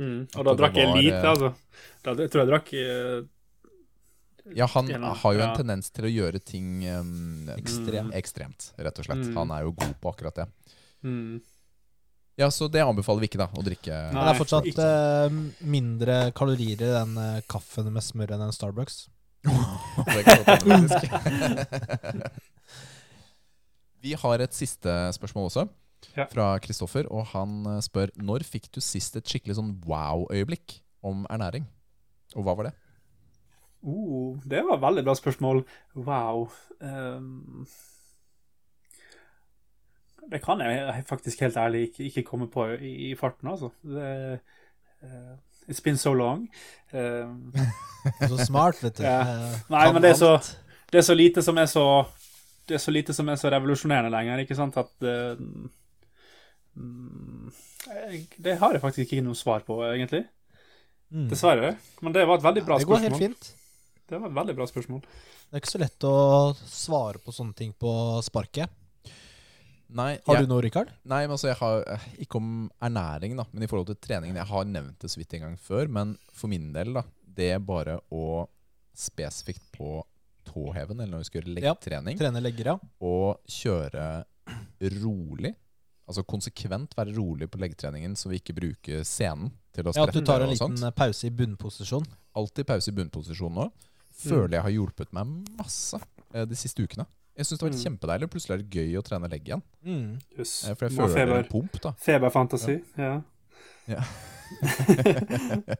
[0.00, 0.20] Mm.
[0.38, 1.52] Og da drakk jeg lite, eh, altså.
[2.02, 3.28] Da, jeg tror jeg drakk uh,
[4.56, 5.56] Ja, han Gjennom- har jo en ja.
[5.56, 8.14] tendens til å gjøre ting um, Ekstremt.
[8.18, 9.26] ekstremt, rett og slett.
[9.28, 9.36] Mm.
[9.36, 10.46] Han er jo god på akkurat det.
[11.04, 11.40] mm.
[12.40, 13.46] Ja, Så det anbefaler vi ikke, da.
[13.52, 14.12] Å drikke Nei.
[14.16, 14.86] Men det er fortsatt ikke.
[14.88, 19.02] eh, mindre kalorier i den eh, kaffen med smør enn en Starbucks.
[19.44, 22.40] Det kan godt hende, faktisk.
[24.02, 25.66] Vi har et siste spørsmål også,
[26.16, 26.26] Ja.
[26.30, 27.06] fra Kristoffer.
[27.10, 31.66] Og han eh, spør når fikk du sist et skikkelig sånn wow-øyeblikk om ernæring?
[32.36, 32.74] Og hva var det?
[33.82, 35.64] Oh, det var et veldig bra spørsmål.
[35.98, 36.44] Wow.
[36.80, 37.66] Um,
[40.30, 43.72] det kan jeg faktisk helt ærlig ikke, ikke komme på i, i farten, altså.
[43.82, 44.38] Det,
[45.02, 45.32] uh,
[45.68, 46.48] It's been so long.
[46.92, 47.28] Eh,
[48.28, 49.02] Så smart, vet du.
[49.06, 49.20] Ja.
[49.20, 50.56] Eh, Nei, men det er så-
[50.90, 52.06] det er så lite som er så
[52.68, 55.36] Det er så lite som er så revolusjonerende lenger, ikke sant, at jeg-
[56.74, 60.24] Det har jeg faktisk ikke noe svar på, egentlig.
[61.12, 61.26] Mm.
[61.28, 61.74] Dessverre.
[62.00, 63.34] Men det var et veldig bra Det går helt spørsmål.
[63.36, 63.54] fint.
[64.08, 65.02] Det var et veldig bra spørsmål.
[65.02, 66.14] Det er ikke så lett å
[66.56, 67.92] svare på sånne ting på
[68.24, 68.72] sparket.
[69.92, 70.88] Nei, Har jeg, du noe, Rikard?
[71.04, 74.38] nei, men altså jeg har eh, Ikke om ernæring, da, men i forhold til treningen.
[74.40, 77.50] Jeg har nevnt det så vidt en gang før, men for min del, da Det
[77.52, 78.46] er bare å
[78.96, 79.98] spesifikt på
[80.48, 81.74] tåheven, eller når vi skal gjøre Ja.
[81.76, 82.78] Trene legger, ja.
[83.04, 84.24] og kjøre
[85.02, 85.52] rolig.
[86.08, 90.12] Altså konsekvent være rolig på leggetreningen, så vi ikke bruker scenen til å Ja, At
[90.14, 92.04] du tar en liten pause i bunnposisjon.
[92.36, 93.68] Alltid pause i bunnposisjon nå.
[94.22, 95.26] Føler jeg har hjulpet meg
[95.58, 95.96] masse
[96.34, 97.06] eh, de siste ukene.
[97.38, 97.84] Jeg syns det har vært Mm.
[97.86, 98.28] kjempedeilig.
[98.30, 99.62] Plutselig er det gøy å trene legg igjen.
[99.86, 100.18] Mm.
[100.36, 100.64] Jøss.
[100.68, 101.38] Eh, For jeg føler det er feber.
[101.38, 101.92] en pump, da.
[102.02, 102.74] Feberfantasi.
[102.98, 103.22] Ja.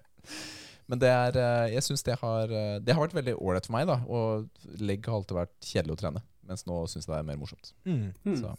[0.91, 2.51] Men det er eh, Jeg syns det har
[2.83, 3.99] Det har vært veldig ålreit for meg, da.
[4.09, 4.49] Og
[4.83, 6.23] legg har alltid vært kjedelig å trene.
[6.49, 7.73] Mens nå syns jeg det er mer morsomt.
[7.87, 8.13] Mm.
[8.27, 8.37] Mm.
[8.41, 8.55] Så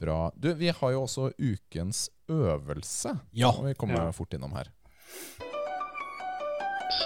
[0.00, 0.30] bra.
[0.42, 3.14] Du, vi har jo også ukens øvelse.
[3.36, 3.48] Ja.
[3.58, 4.10] Og vi kommer Ja.
[4.10, 4.64] fort innom her.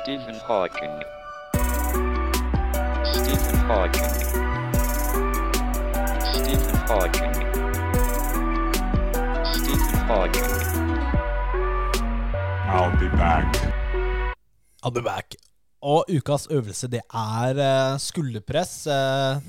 [0.02, 1.02] Stephen Hawking.
[3.14, 4.12] Stephen Hawking.
[6.32, 7.34] Stephen Hawking.
[9.54, 10.52] Stephen Hawking.
[12.68, 13.56] I'll be back.
[14.84, 15.34] I'll be back.
[15.82, 17.58] Og ukas øvelse, det er
[17.92, 18.86] eh, skulderpress.
[18.86, 19.42] eh,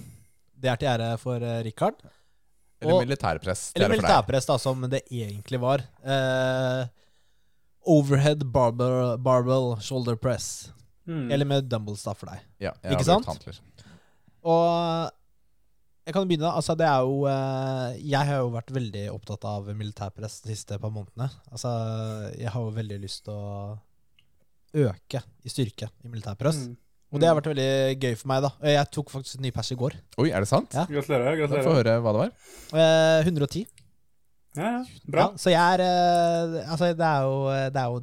[0.62, 1.66] det er til ære for Richard.
[1.66, 1.94] Rikard.
[2.82, 3.72] Eller Og- militærpress.
[3.76, 5.84] Eller er militærpress, da, som det egentlig var.
[6.04, 6.88] Eh,
[7.86, 10.72] overhead barbell, barbell shoulder press.
[11.08, 11.32] Mm.
[11.32, 12.40] Eller med dumbbells, da, for deg.
[12.62, 13.26] Ja, jeg Ikke sant?
[13.26, 13.58] hantler.
[14.44, 15.12] Og
[16.06, 16.46] jeg kan begynne.
[16.48, 16.54] da.
[16.56, 20.78] Altså, det er jo eh, Jeg har jo vært veldig opptatt av militærpress de siste
[20.80, 21.30] par månedene.
[21.52, 21.70] Altså,
[22.38, 23.80] jeg har jo veldig lyst til å
[24.86, 26.68] øke i styrke i militærpress.
[26.70, 26.78] Mm.
[27.12, 27.70] Og det har vært veldig
[28.04, 28.50] gøy for meg, da.
[28.70, 29.96] Jeg tok faktisk en ny pers i går.
[30.22, 30.76] Oi, er det sant?
[30.78, 30.84] Ja.
[30.86, 31.32] Gratulerer.
[31.34, 31.78] Få gratulerer.
[31.80, 32.32] høre hva det var.
[32.84, 33.64] Eh, 110.
[34.60, 34.84] Ja, ja.
[35.10, 35.24] Bra.
[35.32, 37.36] Ja, så jeg er eh, Altså, det er jo,
[37.74, 38.00] det er jo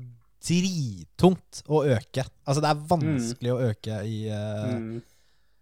[0.47, 2.25] drittungt å øke.
[2.47, 5.01] Altså, det er vanskelig å øke i eh, Mm.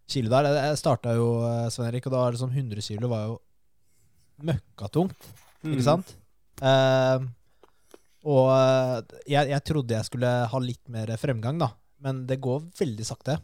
[0.09, 0.49] kilo der.
[0.71, 3.39] Jeg starta jo, eh, Svein Erik, og da var det sånn 100 kilo var jo
[4.45, 5.31] møkkatungt,
[5.65, 5.73] Mm.
[5.73, 6.11] ikke sant?
[6.61, 7.19] Eh,
[8.25, 9.01] og eh,
[9.33, 11.71] jeg, jeg trodde jeg skulle ha litt mer fremgang, da.
[12.05, 13.39] Men det går veldig sakte.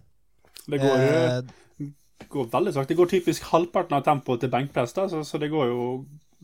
[0.69, 1.87] Det går, Eh,
[2.29, 2.89] går veldig sakte.
[2.93, 5.87] Det går typisk halvparten av tempoet til benkpress, så, så det går jo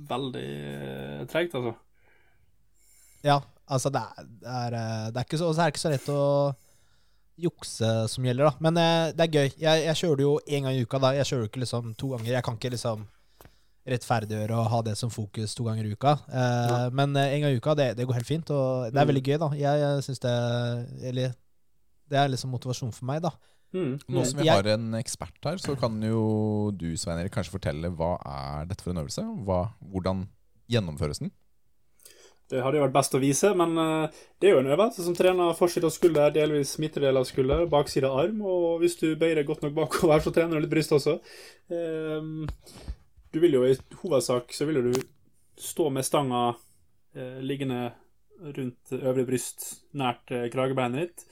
[0.09, 1.75] veldig eh, tregt, altså.
[3.25, 6.09] ja, altså det er, det er, eh, det er ikke så, er ikke så lett
[6.13, 6.23] å
[7.37, 8.55] jukse som gjelder, da.
[8.65, 9.51] Men eh, det er gøy.
[9.61, 11.13] Jeg, jeg kjører det jo én gang i uka, da.
[11.19, 12.33] Jeg kjører jo ikke liksom to ganger.
[12.33, 13.05] Jeg kan ikke liksom
[13.87, 16.17] rettferdiggjøre og ha det som fokus to ganger i uka.
[16.27, 16.79] Eh, Ja.
[16.91, 18.51] Men én gang i uka, det, det går helt fint.
[18.51, 19.11] Og det er Mm.
[19.13, 19.49] veldig gøy, da.
[19.55, 20.33] Jeg, jeg synes det
[21.13, 21.35] Eller
[22.11, 23.33] det er liksom motivasjon for meg, da.
[23.75, 23.97] Mm.
[24.09, 27.91] Nå som vi har en ekspert her, så kan jo du Svein Erik, kanskje fortelle
[27.99, 29.25] hva er dette for en øvelse?
[29.47, 30.25] Hva, hvordan
[30.71, 31.33] gjennomføres den?
[32.47, 35.17] Det hadde jo vært best å vise, men eh, det er jo en øvelse som
[35.19, 39.41] trener forside av skulder, delvis midtredel av skulder, bakside av arm, og hvis du bøyer
[39.41, 41.17] deg godt nok bakover, så trener du litt bryst også.
[41.75, 42.47] Ehm,
[43.35, 43.75] du vil jo i
[44.05, 44.93] hovedsak så vil du
[45.59, 46.45] stå med stanga
[47.19, 47.89] eh, liggende
[48.55, 49.67] rundt øvre bryst,
[49.99, 51.27] nært eh, kragebeinet ditt,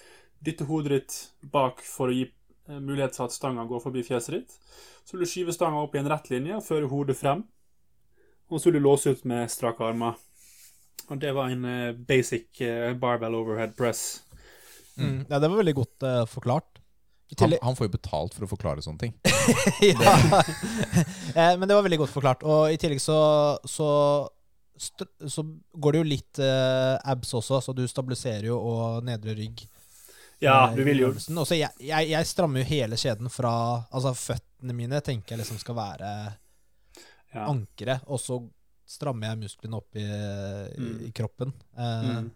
[0.45, 1.17] dytte hodet ditt
[1.53, 4.59] bak for å gi eh, mulighet til at stanga går forbi fjeset ditt.
[5.05, 7.45] Så vil du skyve stanga opp i en rett linje og føre hodet frem,
[8.51, 10.21] og så vil du låse ut med strake armer.
[11.11, 14.23] Og det var en eh, basic eh, barbell overhead press.
[14.95, 16.75] Ja, det var veldig godt uh, forklart.
[17.41, 19.15] Han, han får jo betalt for å forklare sånne ting.
[19.91, 20.15] ja.
[21.39, 22.45] eh, men det var veldig godt forklart.
[22.47, 23.17] Og i tillegg så,
[23.67, 23.89] så,
[24.79, 29.65] så går det jo litt eh, abs også, så du stabiliserer jo og nedre rygg.
[30.45, 31.09] Ja, eh, du vil jo.
[31.57, 33.55] Jeg, jeg, jeg strammer jo hele kjeden fra
[33.91, 36.11] Altså føttene mine tenker jeg liksom skal være
[37.35, 37.47] ja.
[37.49, 38.39] ankeret, og så
[38.87, 41.01] strammer jeg musklene opp i, i, Mm.
[41.09, 41.53] i kroppen.
[41.77, 42.31] Eh, mm.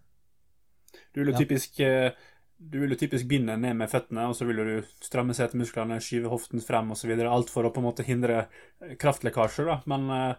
[1.13, 1.39] Du vil jo Ja.
[1.45, 2.11] typisk eh,
[2.59, 4.71] Du vil jo typisk binde ned med føttene, og så vil du
[5.05, 7.13] stramme setemusklene, skyve hoften frem osv.
[7.23, 8.49] Alt for å på en måte hindre
[8.83, 9.77] eh, kraftlekkasjer, da.
[9.87, 10.35] Men eh,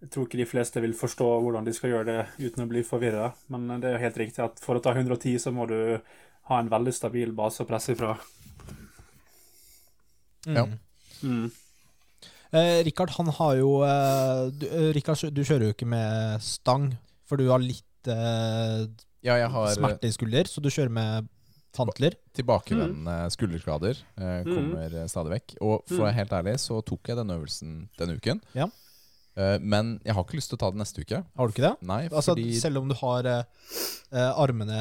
[0.00, 2.82] jeg tror ikke de fleste vil forstå hvordan de skal gjøre det uten å bli
[2.86, 3.32] forvirra.
[3.50, 5.78] Men eh, det er jo helt riktig at for å ta 110, så må du
[6.48, 8.14] ha en veldig stabil base å presse ifra.
[10.46, 10.54] mm.
[10.56, 10.66] Ja.
[11.22, 11.50] Mm.
[12.50, 16.92] Eh, Rikard, han har jo eh, du, eh, Rikard, du kjører jo ikke med stang,
[17.28, 18.86] for du har litt eh,
[19.26, 21.28] Ja, jeg har eh, smerte i skulder, så du kjører med
[21.76, 22.14] tantler.
[22.38, 23.98] tilbakevendende skulderskader.
[24.16, 24.54] Eh, Mm.
[24.54, 25.08] kommer mm.
[25.12, 25.56] stadig vekk.
[25.60, 26.04] Og for å Mm.
[26.06, 28.40] være helt ærlig, så tok jeg den øvelsen denne uken.
[28.54, 28.66] Ja.
[29.38, 31.20] Eh, men jeg har ikke lyst til å ta det neste uke.
[31.38, 31.74] Har du ikke det?
[31.86, 33.42] Nei, Altså, fordi selv om du har eh,
[34.10, 34.78] eh, armene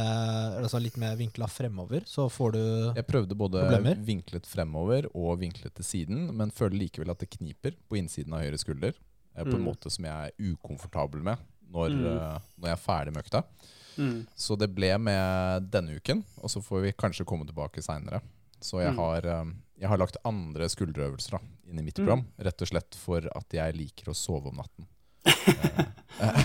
[0.63, 2.95] altså litt mer vinkla fremover, så får du problemer?
[2.97, 3.99] jeg prøvde både Problemer?
[4.07, 8.41] vinklet fremover og vinklet til siden, men føler likevel at det kniper på innsiden av
[8.41, 8.93] høyre skulder.
[9.37, 9.67] eh, På en Mm.
[9.69, 11.37] måte som jeg er ukomfortabel med
[11.71, 12.05] når, Mm.
[12.17, 13.43] uh, når jeg er ferdig med økta.
[13.97, 14.25] Mm.
[14.35, 18.21] Så det ble med denne uken, og så får vi kanskje komme tilbake seinere.
[18.59, 18.97] Så jeg Mm.
[18.97, 19.45] har, eh,
[19.77, 21.39] jeg har lagt andre skulderøvelser da,
[21.69, 24.87] inn i mitt program, rett og slett for at jeg liker å sove om natten.
[26.17, 26.43] Eh,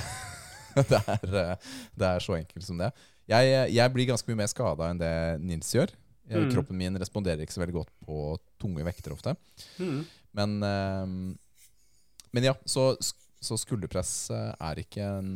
[0.90, 1.56] det, er, eh,
[1.96, 2.90] det er så enkelt som det.
[3.28, 5.12] Jeg, jeg blir ganske mye mer skada enn det
[5.44, 5.92] Nils gjør.
[5.92, 5.98] Jeg,
[6.32, 6.50] Mm.
[6.54, 8.18] Kroppen min responderer ikke så veldig godt på
[8.62, 9.34] tunge vekter ofte.
[9.80, 9.98] Mm.
[10.38, 11.10] Men, eh,
[12.32, 12.92] men ja, så,
[13.42, 15.32] så skulderpress eh, er ikke en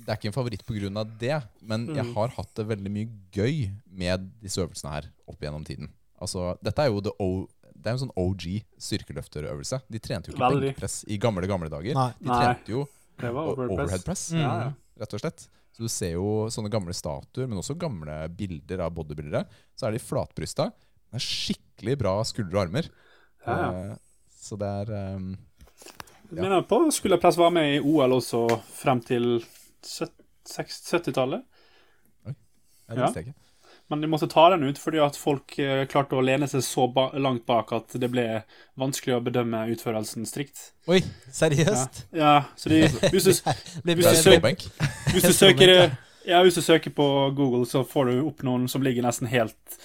[0.00, 1.04] Det er ikke en favoritt pga.
[1.18, 2.14] det, men jeg Mm.
[2.14, 5.90] har hatt det veldig mye gøy med disse øvelsene her opp gjennom tiden.
[6.20, 7.28] Altså, dette er jo the o,
[7.74, 8.44] det er en sånn OG
[8.78, 9.80] styrkeløfterøvelse.
[9.88, 10.72] De trente jo ikke Veldig.
[10.74, 11.94] benkpress i gamle, gamle dager.
[11.96, 12.10] Nei.
[12.20, 12.82] De trente jo
[13.20, 14.26] Det overhead overhead press.
[14.34, 14.40] Mm.
[14.44, 14.70] Ja, ja.
[15.00, 15.46] rett og slett.
[15.72, 19.44] Så du ser jo sånne gamle statuer, men også gamle bilder av bodybuildere.
[19.78, 20.68] Så er de flatbrysta.
[21.10, 22.90] Det er skikkelig bra skuldre og armer.
[23.46, 23.70] Ja, ja.
[23.92, 23.96] Eh,
[24.40, 25.36] Så det er um,
[26.32, 28.44] Jeg mener på skulderpress var med i OL også
[28.76, 29.40] frem til
[29.84, 31.42] 70-tallet.
[32.26, 32.34] Oi,
[32.88, 33.08] Jeg Ja.
[33.08, 33.34] ikke.
[33.90, 36.86] Men de måtte ta den ut fordi at folk eh, klarte å lene seg så
[36.94, 38.26] ba langt bak at det ble
[38.78, 40.68] vanskelig å bedømme utførelsen strikt.
[40.90, 41.00] Oi,
[41.34, 42.04] seriøst?
[42.14, 44.14] Ja, så de, hvis, du, Hvis du
[45.10, 45.74] hvis, du søker,
[46.28, 49.80] ja, hvis du søker på Google, så får du opp noen som ligger nesten helt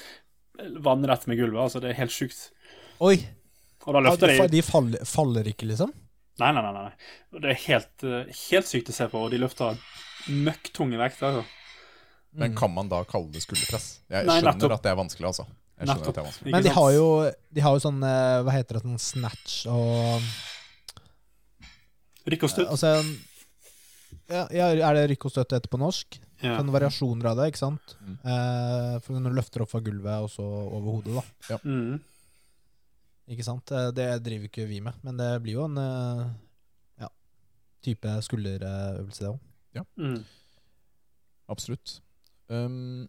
[0.85, 1.65] vannrett med gulvet.
[1.65, 2.51] Altså, det er helt sjukt.
[3.03, 3.17] Oi,
[3.85, 5.91] Og da løfter de, de de faller, faller ikke, liksom?
[6.41, 6.71] Nei, nei, nei.
[6.77, 7.41] nei.
[7.41, 9.77] Det er helt, eh, helt sykt å se på, og de løfter
[10.29, 11.31] møkktunge vekter.
[11.31, 11.64] Altså.
[12.35, 13.99] Men kan man da kalle det skulderpress?
[14.11, 14.73] Jeg Nei, skjønner nettopp.
[14.75, 15.45] at det er vanskelig, altså.
[15.75, 16.07] Jeg skjønner Nettopp.
[16.07, 16.51] at det er vanskelig.
[16.55, 17.05] Men de har jo,
[17.55, 18.81] de har jo sånn eh, Hva heter det?
[18.85, 20.21] Sånn snatch og
[22.25, 22.69] Rykk og støtt.
[22.73, 22.91] Altså
[24.31, 26.17] ja, ja, Er det rykk og støtt etter på norsk?
[26.41, 26.55] Ja.
[26.59, 27.93] Sånne variasjoner av det, ikke sant?
[28.01, 28.15] Mm.
[28.25, 31.59] Eh, for når du løfter opp fra gulvet og så over hodet, da.
[31.63, 31.99] Mm.
[33.35, 33.71] Ikke sant?
[33.71, 36.25] Eh, Det driver ikke vi med, men det blir jo en eh,
[37.05, 37.09] ja,
[37.85, 39.85] type skulderøvelse, det òg.
[39.99, 40.19] Mm.
[41.51, 41.99] Absolutt.
[42.51, 43.07] Um,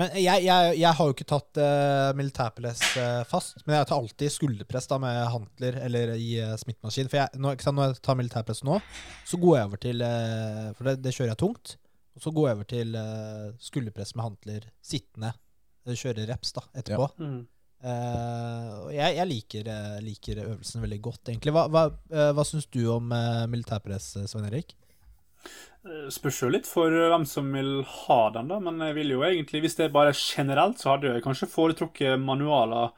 [0.00, 3.98] Men jeg, jeg, jeg har jo ikke tatt uh, militærpress uh, fast, men jeg tar
[3.98, 7.10] alltid skulderpress da med hantler eller i uh, smittemaskin.
[7.12, 8.80] For jeg, når, sant, når jeg tar militærpress nå,
[9.28, 11.76] så går jeg over til eh, For det, det kjører jeg tungt.
[12.16, 15.30] Og så går jeg over til eh, skulderpress med hantler sittende.
[15.86, 17.06] Kjøre reps da, etterpå.
[17.22, 17.40] Mm.
[17.80, 21.54] Eh, jeg, jeg liker, eh, liker øvelsen veldig godt, egentlig.
[21.56, 24.74] Hva, hva, uh, syns du om eh, militærpress, eh, Svein Erik?
[25.84, 28.58] Eh, Spørs jo litt for eh, hvem som vil ha den, da.
[28.60, 32.20] Men jeg vil jo egentlig, hvis det er bare generelt, så hadde jeg kanskje foretrukket
[32.20, 32.92] manualer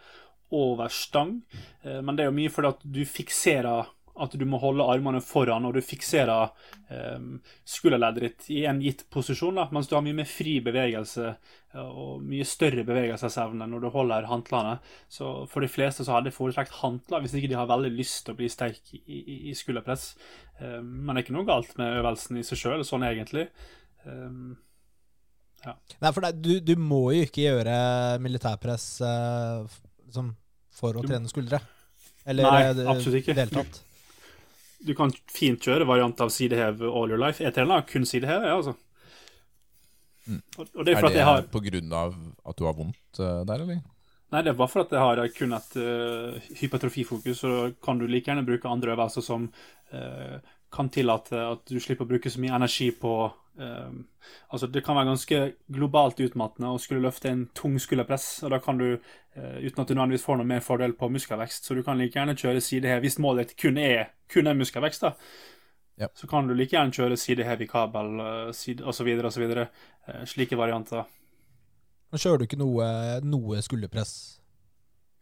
[0.53, 1.39] over stang.
[1.83, 3.91] Eh, Men det er jo mye fordi at du fikserer
[4.23, 6.53] at du må holde armene foran, og du fikserer
[6.93, 7.25] eh,
[7.69, 11.83] skulderleddet ditt i en gitt posisjon, da, mens du har mye mer fri bevegelse eh,
[11.83, 14.79] og mye større bevegelsesevne når du holder hantlene.
[15.11, 18.25] Så for de fleste så hadde jeg foretrukket hantler hvis ikke de har veldig lyst
[18.27, 20.13] til å bli sterk i, i, i skulderpress.
[20.61, 23.49] Eh, men det er ikke noe galt med øvelsen i seg sjøl, sånn egentlig.
[24.07, 24.55] Um,
[25.63, 27.75] Nei, for det, du, du må jo ikke gjøre
[28.25, 29.77] militærpress eh,
[30.09, 30.33] liksom,
[30.75, 31.61] for å Du- trene skuldre.
[32.27, 33.35] Eller Nei, eh, absolutt ikke.
[33.39, 33.79] deltatt.
[34.83, 37.43] Du kan fint kjøre variant av sidehev all your life.
[37.43, 38.75] Jeg har kun sidehev, jeg, altså.
[40.27, 40.43] Mm.
[40.59, 42.15] Og, og det er er det har på grunn av
[42.47, 43.83] at du har vondt uh, der, eller?
[44.33, 47.55] Nei, det er bare for at jeg har kun et uh, hypertrofifokus, så
[47.85, 49.49] kan du like gjerne bruke andre øvelser som
[49.93, 50.37] uh,
[50.73, 53.13] kan tillate at du slipper å bruke så mye energi på
[53.59, 53.93] eh,
[54.53, 55.39] Altså, det kan være ganske
[55.73, 58.99] globalt utmattende å skulle løfte en tung skulderpress, og da kan du,
[59.37, 62.15] uh, uten at du nødvendigvis får noe mer fordel på muskelvekst, så du kan like
[62.15, 65.15] gjerne kjøre sidehev hvis målet ditt kun er, kun er muskelvekst, da.
[66.01, 66.09] Ja.
[66.15, 69.49] Så kan du like gjerne kjøre sidehev i kabel uh, side, osv., osv.
[69.51, 71.09] Uh, slike varianter.
[72.13, 72.87] Men kjører du ikke noe,
[73.25, 74.15] noe skulderpress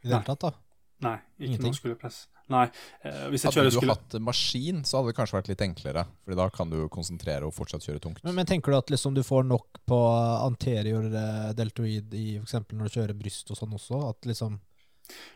[0.03, 0.70] i det hele tatt, da?
[1.01, 1.71] Nei, ikke Ingenting.
[1.73, 2.19] noe skulderpress.
[2.51, 2.65] Nei.
[3.07, 3.95] eh, hvis jeg Hadde kjører du skulle...
[3.95, 6.03] hatt maskin, så hadde det kanskje vært litt enklere.
[6.27, 8.23] Fordi da kan du konsentrere og fortsatt kjøre tungt.
[8.27, 10.01] Men, men tenker du at liksom du får nok på
[10.45, 14.03] anterior eh, deltoid i for eksempel når du kjører bryst og sånn også?
[14.11, 14.59] At liksom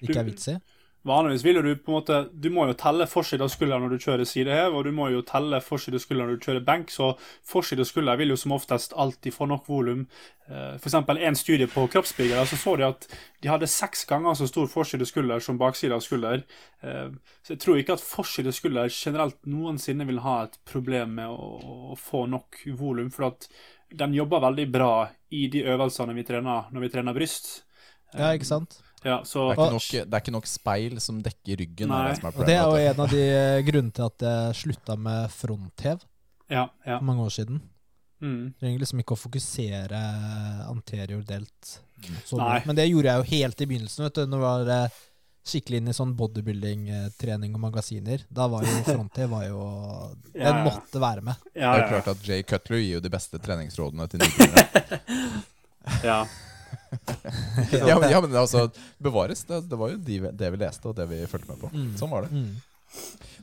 [0.02, 0.56] ikke er Du- vits i?
[1.04, 3.98] Vanligvis vil du på en måte Du må jo telle forside og skulder når du
[4.00, 7.10] kjører sidehev, og du må jo telle forside og skulder når du kjører benk, så
[7.44, 10.06] forside og skulder vil jo som oftest alltid få nok volum.
[10.44, 10.80] F.eks.
[10.80, 13.06] For eksempel en studie på kroppsbyggere, så så de at
[13.42, 16.44] de hadde seks ganger så stor forside skulder som bakside av skulder.
[16.82, 17.10] Eh,
[17.44, 21.96] Så jeg tror ikke at forside skulder generelt noensinne vil ha et problem med å
[22.00, 23.48] få nok volum, for at
[23.92, 27.64] den jobber veldig bra i de øvelsene vi trener når vi trener bryst.
[28.14, 28.80] Ja, ikke sant?
[29.04, 31.92] Ja, så Det er, ikke nok, det er ikke nok speil som dekker ryggen.
[31.92, 32.14] Nei.
[32.16, 34.96] Det er Og det er jo en av de eh, grunnene til at jeg slutta
[34.96, 36.04] med fronthev
[36.48, 36.98] Ja, ja.
[36.98, 37.60] for mange år siden.
[38.24, 38.54] Mm.
[38.60, 39.98] Trenger liksom ikke å fokusere
[40.70, 41.74] anterior delt.
[42.32, 42.62] mye.
[42.64, 44.04] Men det gjorde jeg jo helt i begynnelsen.
[44.06, 45.02] vet du, Når jeg var eh,
[45.44, 48.24] skikkelig inn i sånn bodybuilding-trening og magasiner.
[48.32, 49.60] Da var jo fronthev var jo
[50.32, 50.64] Den Ja, ja.
[50.64, 51.44] måtte være med.
[51.52, 55.00] Ja, Det er jo klart at Jay Cutler gir jo de beste treningsrådene til nybegynnere.
[56.10, 56.18] ja.
[57.88, 58.66] ja, men, ja, men altså,
[59.02, 59.44] bevares.
[59.48, 61.70] Det, det var jo de, det vi leste, og det vi fulgte med på.
[61.74, 61.90] Mm.
[62.00, 62.30] Sånn var det.
[62.32, 62.54] Mm.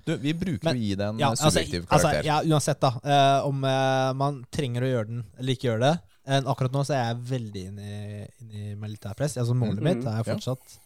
[0.06, 2.26] Du, vi bruker Men- å gi det en Ja, altså, subjektiv altså, karakter.
[2.30, 2.92] ja, uansett, da.
[3.04, 5.94] eh, om eh, man trenger å gjøre den eller ikke gjøre det.
[6.32, 9.38] Eh, akkurat nå så er jeg veldig inne i, inn i militærpress.
[9.42, 10.26] Altså, målet Mhm, mitt er ja.
[10.32, 10.78] fortsatt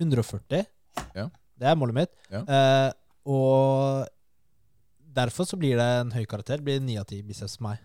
[0.00, 0.66] 140.
[1.16, 1.26] Ja.
[1.58, 2.14] Det er målet mitt.
[2.32, 2.42] Ja.
[2.46, 2.90] Eh,
[3.32, 4.06] og
[5.14, 6.56] derfor så blir det en høy karakter.
[6.60, 7.78] Det blir 9 av 10 biceps for meg.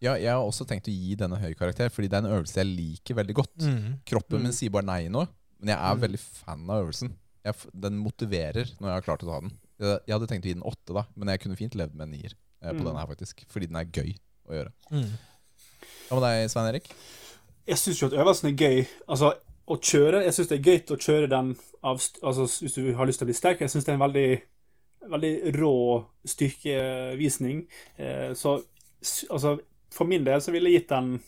[0.00, 2.56] Ja, jeg har også tenkt å gi denne høy karakter, fordi det er en øvelse
[2.56, 3.66] jeg liker veldig godt.
[4.08, 4.42] Kroppen Mm.
[4.48, 5.26] min sier bare nei nå,
[5.60, 6.00] men jeg er Mm.
[6.00, 7.12] veldig fan av øvelsen.
[7.44, 9.52] Jeg, den motiverer når jeg har klart å ta den.
[9.78, 12.08] Jeg, jeg hadde tenkt å gi den åtte, da, men jeg kunne fint levd med
[12.08, 12.32] en nier
[12.62, 12.84] eh, på Mm.
[12.84, 13.44] denne her, faktisk.
[13.48, 14.16] Fordi den er gøy
[14.48, 14.72] å gjøre.
[14.90, 15.10] Mm.
[16.08, 16.88] Hva med deg, Svein Erik?
[17.66, 18.86] Jeg syns jo at øvelsen er gøy.
[19.08, 19.34] Altså,
[19.68, 23.06] å kjøre Jeg syns det er gøy å kjøre den av Altså, hvis du har
[23.06, 23.60] lyst til å bli sterk.
[23.60, 24.42] Jeg syns det er en veldig
[25.10, 27.66] Veldig rå styrkevisning.
[27.98, 28.62] Eh, så
[29.30, 29.58] altså,
[29.90, 31.20] for min del så ville jeg gitt den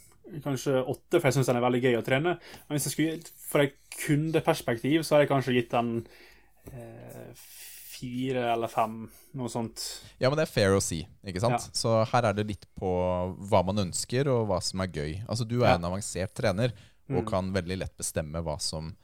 [0.43, 2.37] kanskje åtte, for jeg syns den er veldig gøy å trene.
[2.69, 3.75] Men hvis jeg skulle gitt- for et
[4.07, 6.07] kundeperspektiv, så hadde jeg kanskje gitt den
[6.73, 7.33] eh,
[7.93, 9.09] fire eller fem,
[9.39, 9.83] noe sånt.
[10.23, 11.59] Ja, men det er fair å si, ikke sant?
[11.69, 11.75] Ja.
[11.77, 12.89] Så her er det litt på
[13.51, 15.13] hva man ønsker, og hva som er gøy.
[15.29, 15.75] Altså, du er Ja.
[15.77, 16.73] en avansert trener,
[17.11, 17.29] og Mm.
[17.29, 18.97] kan veldig lett bestemme hva som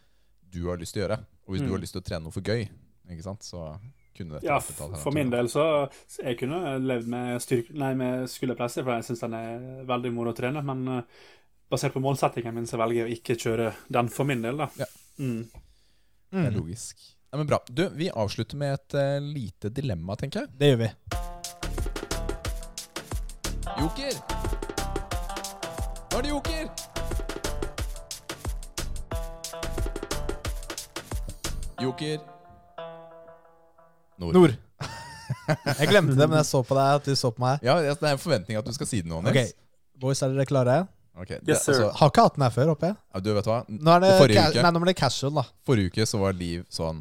[0.50, 1.18] du har lyst til å gjøre.
[1.46, 1.72] Og hvis du Mm.
[1.72, 2.68] har lyst til å trene noe for gøy,
[3.10, 3.78] ikke sant, så
[4.18, 5.02] kunne dette Ja, vært et alternativ.
[5.06, 5.64] for min del så
[6.18, 10.34] Jeg kunne levd med, styrk, nei, med skulderpresset, for jeg syns den er veldig moro
[10.34, 10.62] å trene.
[10.64, 11.02] Men eh,
[11.70, 14.68] basert på målsettingen min, så velger jeg å ikke kjøre den for min del, da.
[14.82, 14.86] Ja.
[15.18, 15.46] Mm.
[16.30, 16.58] Det er Mm.
[16.60, 16.98] logisk.
[17.32, 17.58] Ja, men bra.
[17.68, 20.48] Du, vi avslutter med et uh, lite dilemma, tenker jeg.
[20.58, 20.90] Det gjør vi.
[23.78, 24.14] Joker!
[26.08, 26.70] Nå er det joker!
[31.80, 32.18] Joker.
[34.18, 34.34] Nord.
[34.34, 34.54] Nord.
[35.78, 37.60] Jeg glemte det, men jeg så på deg at du så på meg.
[37.66, 39.50] Ja, det er en forventning at du skal si det nå, Ok, Okay.
[40.00, 40.76] Boys, er dere klare?
[41.18, 41.74] Ok, det, Yes, sir.
[41.74, 42.96] altså, Har ikke hatt den her før, håper jeg.
[43.14, 43.58] ja, du vet hva?
[43.68, 44.62] Nå er det, Forrige uke.
[44.62, 45.44] Nei, nå blir det casual, da.
[45.66, 47.00] Forrige uke så var Liv sånn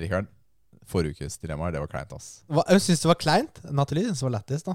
[0.00, 0.28] Rikard,
[0.88, 2.28] forrige ukes dilemmaer, det var kleint, ass.
[2.48, 3.60] Hva, hun syntes det var kleint.
[3.70, 4.74] Nathalie syntes det var lættis, da.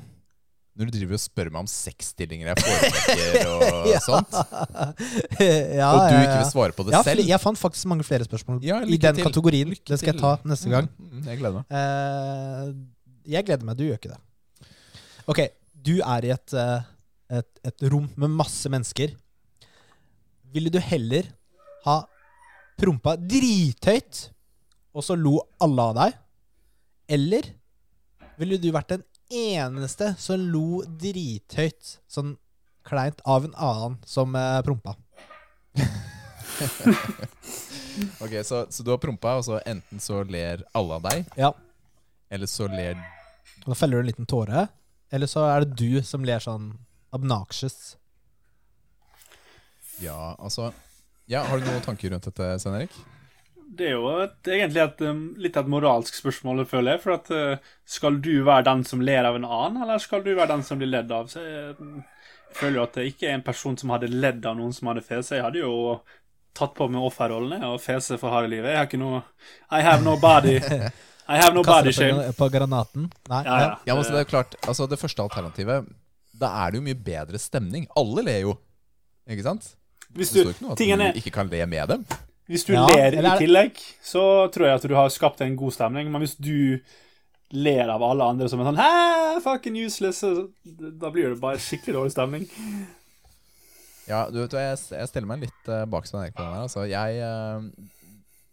[0.74, 4.00] Når du driver og spør meg om sexstillinger jeg foretrekker og Ja.
[4.08, 8.26] sånt, ja, og du ikke vil svare på det selv jeg fant faktisk mange flere
[8.26, 9.28] spørsmål i den til.
[9.28, 9.70] kategorien.
[9.70, 10.90] Lykke Det skal jeg ta neste gang.
[10.98, 11.78] Mm, mm, jeg gleder meg.
[11.78, 14.72] Uh, jeg gleder meg, du gjør ikke det.
[15.30, 15.44] Ok,
[15.86, 16.90] du er i et, eh,
[17.38, 19.14] et, et rom med masse mennesker.
[20.54, 21.30] Ville du heller
[21.86, 22.02] ha
[22.80, 24.26] prompa drithøyt,
[24.94, 26.18] og så lo alle av deg?
[27.16, 27.48] Eller
[28.42, 32.36] ville du vært den eneste som lo drithøyt, sånn
[32.88, 34.96] kleint, av en annen som eh, prompa?
[38.24, 41.52] Ok, så, så du har prompa, og så enten så ler alle av deg, Ja.
[42.34, 42.98] eller så ler
[43.66, 44.68] Da feller du en liten tåre.
[45.14, 46.72] Eller så er det du som ler sånn
[47.14, 47.96] obnoxious.
[50.02, 50.72] Ja, altså
[51.30, 52.96] Ja, Har du noen tanker rundt dette, Svein Erik?
[53.78, 57.04] Det er jo et, egentlig et, um, litt et moralsk spørsmål, føler jeg.
[57.04, 60.34] For at uh, skal du være den som ler av en annen, eller skal du
[60.34, 61.30] være den som blir ledd av?
[61.32, 64.60] Så jeg, jeg føler jo at det ikke er en person som hadde ledd av
[64.60, 65.40] noen som hadde fese.
[65.40, 65.74] Jeg hadde jo
[66.54, 68.74] tatt på meg offerrollene og fese for harde livet.
[68.74, 69.24] Jeg har ikke noe
[69.74, 70.60] I have no body.
[71.34, 72.20] I have no body shame.
[72.20, 73.08] det på, på granaten.
[73.32, 73.44] Nei.
[73.48, 73.72] Ja, ja.
[73.88, 75.88] Ja, det er klart, altså Det første alternativet,
[76.40, 77.88] da er det jo mye bedre stemning.
[77.98, 78.58] Alle ler jo,
[79.30, 79.72] ikke sant?
[80.14, 82.06] Hvis Det du, står ikke noe at du ikke kan le med dem.
[82.52, 85.42] Hvis du Ja, ler eller er i tillegg, så tror jeg at du har skapt
[85.46, 86.12] en god stemning.
[86.12, 86.80] Men hvis du
[87.54, 91.62] ler av alle andre som er sånn Hæ, fucking useless, så da blir det bare
[91.62, 92.48] skikkelig dårlig stemning.
[94.10, 96.56] Ja, du vet hva, jeg, jeg stiller meg litt uh, bak Svein Erik på den
[96.58, 96.66] her.
[96.66, 97.68] Altså, jeg eh,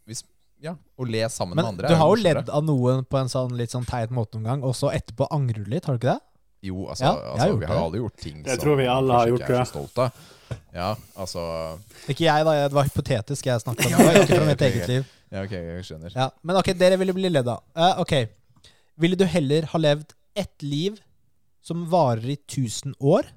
[0.07, 0.23] hvis,
[0.63, 1.89] Ja, å le sammen med andre.
[1.89, 4.51] Men du har jo ledd av noen på en sånn litt sånn teit måte noen
[4.53, 6.30] gang, og så etterpå angrer du litt, har du ikke det?
[6.63, 8.77] Jo, altså, Ja, jeg har altså vi har jo alle gjort ting Det som tror
[8.77, 10.27] vi alle har gjort, ikke er så stolt av.
[10.75, 11.43] Ja, altså
[12.11, 12.55] Ikke jeg, da.
[12.69, 13.97] Det var hypotetisk jeg snakket om.
[13.97, 15.09] Det var ikke fra mitt eget liv.
[15.31, 16.15] Ja, ok, jeg skjønner.
[16.17, 17.63] Ja, Men ok, dere ville bli ledd av.
[17.79, 18.15] Uh, ok.
[19.01, 20.99] Ville du heller ha levd ett liv
[21.65, 23.29] som varer i 1000 år,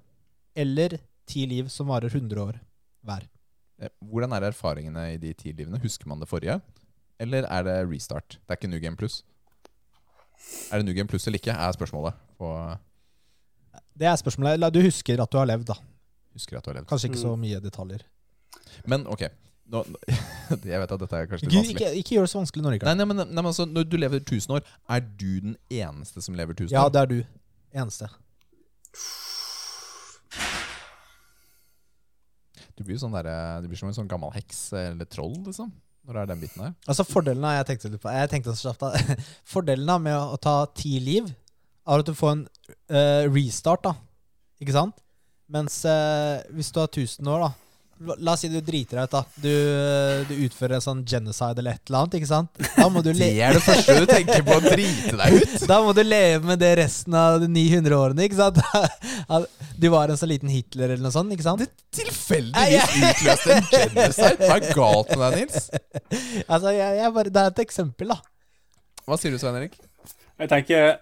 [0.55, 0.97] eller
[1.29, 2.57] ti liv som varer 100 år
[3.05, 3.27] hver?
[3.81, 5.79] Eh, Hvordan er erfaringene i de ti livene?
[5.83, 6.59] Husker man det forrige?
[7.21, 8.39] Eller er det restart?
[8.41, 9.21] Det er ikke New Game Plus?
[10.71, 12.17] Er det New Game Plus eller ikke, er spørsmålet.
[12.39, 12.49] På,
[13.97, 14.59] Det er spørsmålet.
[14.59, 15.75] La- Du husker at du har levd, da.
[16.33, 16.87] husker at du har levd.
[16.89, 17.25] Kanskje ikke Mm.
[17.27, 18.01] så mye detaljer.
[18.87, 19.27] Men ok,
[19.69, 19.83] nå,
[20.65, 21.75] Jeg vet at dette er kanskje litt vanskelig.
[21.75, 23.97] ikke, ikke gjør det så vanskelig nå, Nei, nei, men, nei, men altså, Når du
[23.97, 27.23] lever 1000 år, er du den eneste som lever 1000 Ja, det er du.
[27.73, 28.09] Eneste.
[32.77, 33.27] Du blir sånn der,
[33.61, 35.71] du blir som en sånn gammel heks eller troll, liksom.
[36.03, 36.73] Når det er den biten her.
[36.89, 39.21] Altså Fordelen av jeg tenkte litt på Jeg tenkte så kjapt.
[39.53, 41.29] Fordelen med å ta ti liv
[41.87, 42.45] er at du får en
[42.93, 43.95] uh, restart, da.
[44.63, 44.95] Ikke sant?
[45.51, 47.51] Mens uh, hvis du har 1000 år, da
[48.19, 49.21] La oss si du driter deg ut, da.
[49.39, 52.17] Du, du utfører en sånn genocide eller et eller annet.
[52.17, 52.49] ikke sant?
[52.75, 55.53] Da må du, Det er det første du tenker på å drite deg ut!
[55.71, 58.25] da må du leve med det resten av de 900 årene.
[58.27, 58.59] ikke sant?
[59.37, 59.47] At
[59.79, 61.31] Du var en så liten Hitler eller noe sånt.
[61.35, 61.63] ikke sant?
[61.63, 64.35] Det tilfeldigvis utløste en genocide!
[64.49, 65.71] Hva er galt med deg, Nils?
[66.49, 68.19] Altså, jeg, jeg bare, Det er et eksempel, da.
[69.07, 69.79] Hva sier du, Svein Erik?
[70.41, 70.97] Jeg tenker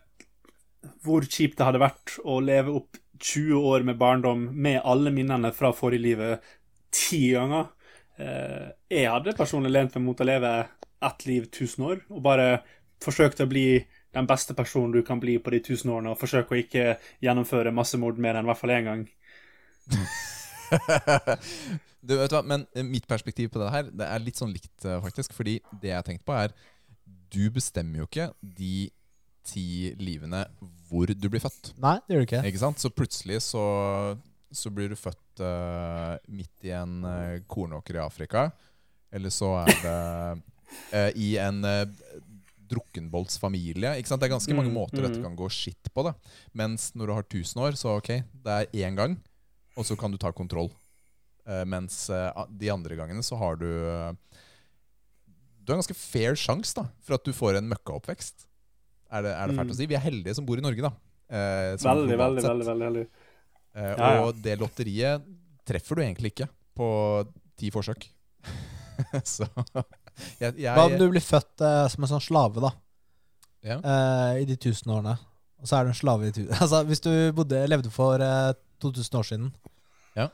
[1.03, 5.51] hvor kjipt det hadde vært å leve opp 20 år med barndom med alle minnene
[5.53, 6.51] fra forrige livet
[6.91, 7.69] ti ganger.
[8.17, 10.53] Eh, Jeg hadde personlig lent meg mot å leve
[11.01, 12.47] ett liv 1000 år, og bare
[13.01, 16.53] forsøkt å bli den beste personen du kan bli på de 1000 årene, og forsøke
[16.53, 19.07] å ikke gjennomføre massemord mer enn i hvert fall én gang.
[22.01, 24.85] Du vet hva, Men eh, mitt perspektiv på det her Det er litt sånn likt,
[24.85, 25.35] eh, faktisk.
[25.37, 26.53] Fordi det jeg har tenkt på, er
[27.05, 28.89] Du bestemmer jo ikke de
[29.45, 30.43] ti livene
[30.89, 31.73] hvor du blir født.
[31.81, 32.41] Nei, det gjør du ikke.
[32.51, 32.81] Ikke sant?
[32.81, 33.63] Så plutselig så,
[34.53, 38.49] så blir du født uh, midt i en uh, kornåker i Afrika.
[39.11, 39.95] Eller så er det
[40.91, 41.85] uh, i en uh,
[42.71, 43.95] drukkenboltsfamilie.
[43.99, 44.21] Ikke sant?
[44.23, 45.25] Det er ganske mange Mm, måter dette mm.
[45.25, 46.05] kan gå skitt på.
[46.07, 46.13] det
[46.55, 48.13] Mens når du har 1000 år, så ok,
[48.45, 49.17] det er én gang,
[49.75, 50.71] og så kan du ta kontroll.
[51.67, 57.25] Mens de andre gangene så har du Du har en ganske fair sjanse for at
[57.25, 58.45] du får en møkkaoppvekst.
[59.11, 59.73] Er det, er det fælt Mm.
[59.73, 59.85] å si?
[59.91, 60.91] Vi er heldige som bor i Norge, da.
[61.31, 63.07] Eh, Veldig, veldig, veldig, veldig, heldig.
[63.75, 64.21] Eh, Ja, ja.
[64.25, 65.21] Og det lotteriet
[65.67, 66.87] treffer du egentlig ikke på
[67.59, 68.07] ti forsøk.
[69.23, 69.47] så
[70.39, 72.71] jeg, jeg, Hva om du blir født eh, som en sånn slave, da?
[73.63, 73.77] Ja.
[73.79, 75.17] eh, I de tusen årene.
[75.61, 78.53] Og så er du en slave i tusen Altså, hvis du bodde, levde for eh,
[78.81, 79.51] 2000 år siden.
[80.17, 80.29] Ja.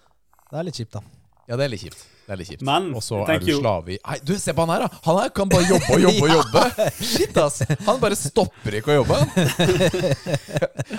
[0.47, 1.01] Det er litt kjipt, da.
[1.47, 2.01] Ja, det er litt kjipt.
[2.27, 2.63] Det er litt kjipt.
[2.67, 4.99] Men, og så er du slave i Nei, du, se på han her, da!
[5.05, 6.63] Han her kan bare jobbe og jobbe og jobbe.
[6.99, 7.61] Shit, ass!
[7.87, 9.15] Han bare stopper ikke å jobbe.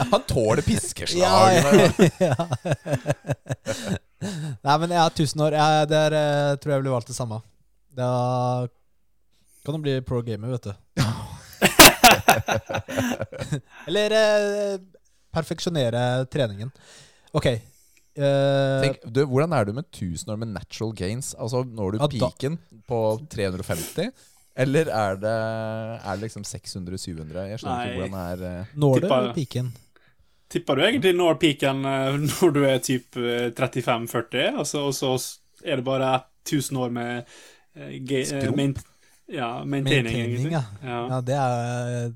[0.09, 0.25] han.
[0.33, 1.21] Tåler piskeslag.
[1.21, 2.33] Ja,
[4.65, 5.53] Nei, men jeg er 1000 år.
[5.61, 7.43] Jeg, det er, eh, tror jeg ville valgt det samme.
[7.99, 8.09] Da
[9.69, 10.75] kan du bli pro gamer, vet du.
[13.89, 14.79] Eller eh,
[15.37, 16.73] perfeksjonere treningen.
[17.37, 17.53] Ok.
[18.19, 21.35] Eh, Tenk, du, hvordan er du med 1000 år med natural gains?
[21.39, 22.59] Altså, Når du Ja, peaken
[22.89, 23.01] på
[23.31, 24.11] 350?
[24.59, 25.35] Eller er det,
[26.03, 27.45] er det liksom 600-700?
[27.53, 29.35] Jeg skjønner ikke hvordan det er eh, når du peaken?
[29.35, 29.69] piken?
[30.51, 35.13] Tipper du egentlig når peaken eh, når du er typ eh, 35-40, altså, og så
[35.65, 36.11] er det bare
[36.49, 37.25] 1000 år med
[38.09, 38.75] ge- eh,
[39.29, 40.63] ja, maintaining, Maintaining, ja.
[40.83, 41.01] Ja.
[41.13, 42.15] Ja, det er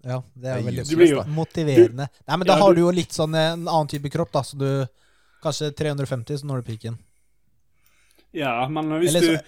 [0.00, 2.06] Ja, det er veldig motiverende.
[2.24, 4.40] Nei, men da Ja, har du- du jo litt sånn en annen type kropp, da,
[4.40, 4.86] så du
[5.42, 6.98] Kanskje 350, så når du peaken.
[8.32, 9.44] ja, men hvis Eller du, så-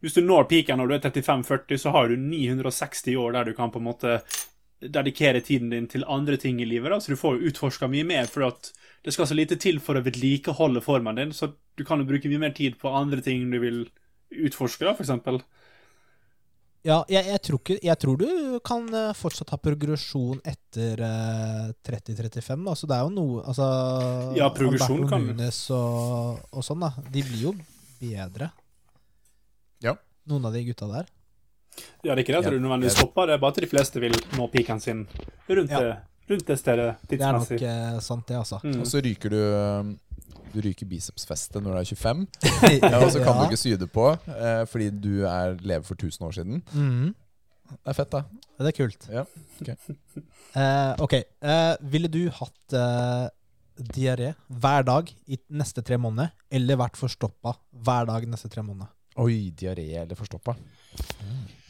[0.00, 3.52] hvis du når peaken når du er 35-40, så har du 960 år der du
[3.54, 4.22] kan på en måte
[4.80, 6.90] dedikere tiden din til andre ting i livet.
[6.90, 6.98] Da.
[7.00, 8.50] Så du får jo utforska mye mer, for
[9.04, 11.32] det skal så lite til for å vedlikeholde formen din.
[11.32, 13.84] Så du kan jo bruke mye mer tid på andre ting du vil
[14.30, 15.40] utforske, da, eksempel.
[16.84, 18.26] Ja, jeg, jeg, tror ikke, jeg tror du
[18.64, 23.68] kan eh, fortsatt ha progresjon etter eh, 30-35, Altså, det er jo noe Altså
[24.36, 25.24] Ja, progresjon kan.
[25.30, 26.92] Nunes og, og sånn, da.
[27.08, 27.54] De blir jo
[28.02, 28.50] bedre.
[29.84, 29.96] Ja.
[30.28, 31.08] Noen av de gutta der.
[32.04, 34.02] Ja, det er ikke det at du nødvendigvis stopper, det er bare at de fleste
[34.04, 35.06] vil nå peaken sin
[35.48, 35.80] rundt, Ja.
[35.80, 35.94] det,
[36.30, 38.60] rundt det stedet Det er nok eh, sant, det, altså.
[38.62, 38.80] Mm.
[38.84, 39.96] Og så ryker du um,
[40.54, 42.24] Du ryker bicepsfestet når du er 25.
[42.84, 45.98] Ja, og så kan du ikke sy det på eh, fordi du er lever for
[45.98, 46.62] 1000 år siden.
[46.72, 47.14] Mm.
[47.74, 48.20] Det er fett, da.
[48.60, 49.08] Det er kult.
[49.12, 49.26] Ja,
[49.60, 49.74] ok.
[50.54, 51.14] Eh, ok.
[51.18, 53.24] Eh, ville du hatt eh,
[53.90, 57.56] diaré hver dag i neste tre måneder, eller vært forstoppa
[57.88, 58.92] hver dag neste tre måneder?
[59.18, 60.54] Oi, diaré eller forstoppa.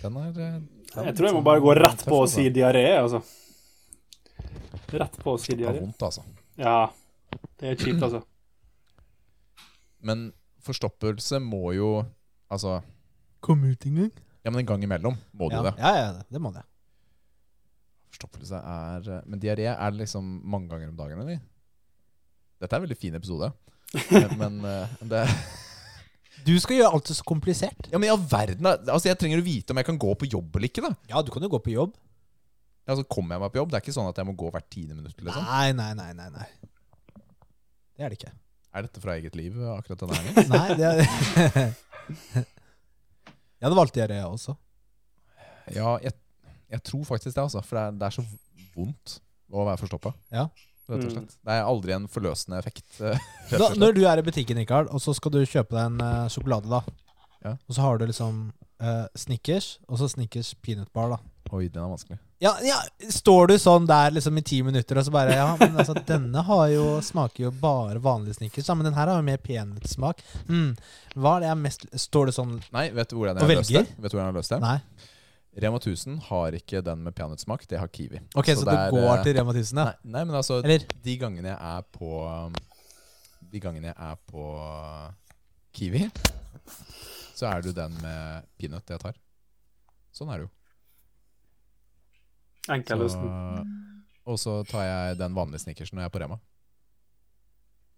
[0.02, 0.59] Den er eh,
[0.93, 3.22] den Jeg tror jeg må sånn bare gå rett på å si diaré, altså.
[4.93, 6.26] Rett på å si Det er vondt, altså.
[6.60, 6.76] Ja,
[7.60, 8.20] det er kjipt, altså.
[10.05, 10.28] Men
[10.64, 11.89] forstoppelse må jo
[12.52, 12.78] Altså
[13.44, 14.12] Komme ut en gang.
[14.44, 15.74] Ja, men en gang imellom må du Ja, det.
[15.81, 16.62] ja, ja, det må det.
[18.12, 21.40] Forstoppelse er eh, Men diaré er liksom mange ganger om dagen, eller?
[22.60, 23.51] Dette er en veldig fin episode.
[24.12, 25.24] Men, men eh, det
[26.47, 27.89] Du skal gjøre alt så komplisert.
[27.90, 28.66] Ja, men i all verden.
[28.68, 30.85] Altså, Jeg trenger å vite om jeg kan gå på jobb eller ikke.
[30.85, 31.97] da Ja, du kan jo gå på jobb.
[32.86, 33.72] Ja, Så Kommer jeg meg på jobb?
[33.72, 35.16] Det er ikke sånn at jeg må gå hvert tiende minutt.
[35.16, 36.48] liksom Nei, nei, nei, nei, nei.
[37.94, 38.32] Det er det ikke.
[38.74, 40.48] Er dette fra eget liv, akkurat den her?
[40.55, 41.74] Nei, det er
[42.44, 44.55] Jeg hadde valgt diaré også.
[45.72, 46.12] Ja, jeg,
[46.74, 47.62] jeg tror faktisk det, altså.
[47.64, 48.24] For det er, det er så
[48.74, 49.14] vondt
[49.55, 50.12] å være forstoppa.
[50.34, 50.48] Ja.
[50.90, 51.12] Rett og Mm.
[51.14, 51.36] slett.
[51.40, 52.84] Det er aldri en forløsende effekt.
[53.01, 53.16] eh,
[53.55, 56.26] Da, når du er i butikken, Rikard, og så skal du kjøpe deg en uh,
[56.28, 56.82] sjokolade, da.
[57.46, 57.55] Ja.
[57.68, 58.42] Og så har du liksom
[58.82, 61.20] uh, Snickers, og så Snickers peanut bar, da.
[61.56, 62.18] Oi, den er vanskelig.
[62.43, 62.81] Ja, ja,
[63.11, 66.43] Står du sånn der liksom i ti minutter og så bare Ja, men altså, denne
[66.44, 70.23] har jo smaker jo bare vanlig Snickers, men den her har jo mer peanøttsmak.
[70.48, 70.74] Mm.
[71.15, 73.74] Hva er det jeg mest Står det sånn Nei, vet du hvordan jeg har løst
[73.77, 73.85] det?
[73.94, 74.61] Vet du hvordan jeg har løst det?
[74.65, 75.11] Nei.
[75.65, 78.19] Rema 1000 har ikke den med peanøttsmak, det har Kiwi.
[78.35, 79.85] Ok, så, det du er, går eh, til Rema 1000, ja?
[79.86, 80.86] Nei, nei, men altså Eller?
[81.05, 82.16] De gangene jeg er på
[83.52, 84.48] De gangene jeg er på
[85.74, 86.09] Kiwi,
[87.39, 89.15] så er det jo den med peanøtt jeg tar.
[90.15, 90.52] Sånn er det jo.
[92.72, 93.02] Enkel
[94.24, 96.38] og så tar jeg den vanlige snickersen når jeg er på Rema.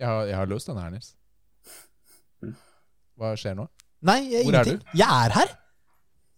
[0.00, 1.12] Jeg har, jeg har løst denne her, Nils.
[3.16, 3.68] Hva skjer nå?
[4.06, 4.90] Nei, jeg, Hvor er du?
[4.98, 5.52] Jeg er her!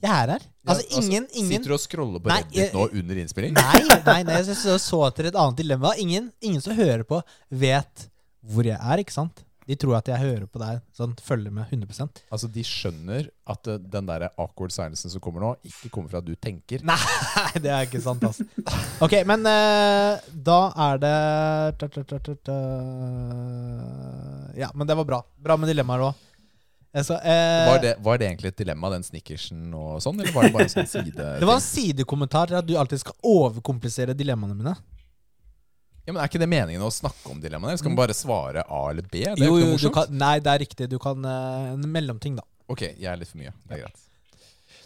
[0.05, 0.45] Jeg er her.
[0.45, 3.57] Ja, Altså, ingen, ingen Sitter du og scroller på Nei, Reddit jeg- nå under innspilling?
[3.57, 5.95] Nei, nei, nei jeg så, så etter et annet dilemma.
[5.99, 7.19] Ingen, ingen som hører på,
[7.51, 8.05] vet
[8.47, 9.43] hvor jeg er, ikke sant?
[9.69, 13.69] De tror at jeg hører på deg, sånn følger med 100% Altså, De skjønner at
[13.69, 16.81] uh, den der awkward silencen som kommer nå, ikke kommer fra at du tenker.
[16.89, 16.97] Nei,
[17.65, 18.47] det er ikke sant, altså.
[19.05, 21.13] Ok, men uh, da er det.
[24.59, 25.21] Ja, men det var bra.
[25.37, 26.25] Bra med dilemmaer òg.
[26.99, 30.47] Altså, eh, Var det, var det egentlig et dilemma, den snickersen og sånn, eller var
[30.47, 31.13] det bare en sånn side?
[31.13, 34.73] det var en sidekommentar til at du alltid skal overkomplisere dilemmaene mine.
[36.09, 37.77] Ja, men Er ikke det meningen å snakke om dilemmaene?
[37.77, 39.21] Skal man bare svare A eller B?
[39.27, 39.95] Det er Jo, jo ikke jo, morsomt.
[39.99, 40.87] kan, nei, det er riktig.
[40.89, 42.47] Du kan uh, En mellomting, da.
[42.73, 43.53] Ok, jeg er litt for mye.
[43.69, 44.05] Det er greit.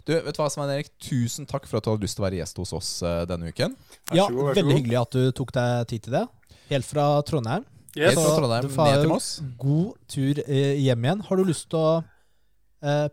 [0.03, 0.89] Du, vet du hva, Svein Erik?
[0.99, 3.53] Tusen takk for at du hadde lyst til å være gjest hos oss uh, denne
[3.55, 3.77] uken.
[4.11, 4.75] Vær Ja, god, Veldig god.
[4.81, 6.25] hyggelig at du tok deg tid til det.
[6.73, 7.63] Helt fra Trondheim.
[7.95, 8.09] Yes.
[8.11, 9.29] Helt fra Trondheim Så, ned til Moss.
[9.63, 11.23] God tur uh, hjem igjen.
[11.29, 11.93] Har du lyst til å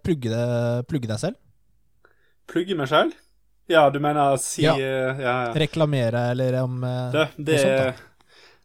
[0.02, 0.46] plugge, det,
[0.90, 1.36] plugge deg selv?
[2.50, 3.14] Plugge meg selv?
[3.70, 4.74] Ja, du mener si Ja.
[4.74, 5.52] eh, ja, ja.
[5.54, 8.06] Reklamere, eller om eh, Det, det, noe sånt,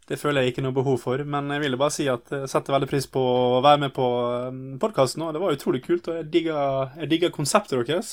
[0.10, 2.76] det føler jeg ikke noe behov for, men jeg ville bare si at jeg setter
[2.76, 4.08] veldig pris på å være med på
[4.82, 5.24] podkasten.
[5.34, 8.12] Det var utrolig kult, og jeg digger, jeg digger konseptet deres.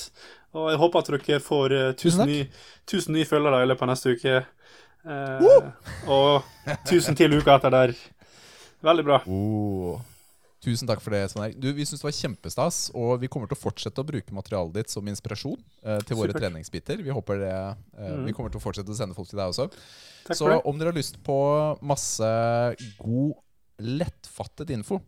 [0.53, 2.33] Og jeg håper at dere får eh, Tusen 1000 takk.
[2.33, 2.47] nye,
[2.89, 4.39] 1000 følgere i løpet av neste uke.
[5.03, 5.47] Eh,
[6.13, 6.43] og
[6.89, 7.95] 1000 til uka etter der.
[8.85, 9.21] Veldig bra.
[9.29, 10.01] Oh.
[10.63, 11.57] Tusen takk for det, Svein Erik.
[11.59, 14.77] Du, Vi syns det var kjempestas, og vi kommer til å fortsette å bruke materialet
[14.77, 16.45] ditt som inspirasjon eh, til våre Supert.
[16.45, 17.01] treningsbiter.
[17.03, 18.29] Vi håper det eh, mm.
[18.29, 19.67] Vi kommer til å fortsette å sende folk til deg også.
[20.29, 21.39] Takk Så om dere har lyst på
[21.83, 22.29] masse
[23.01, 23.33] god,
[23.83, 25.01] lettfattet info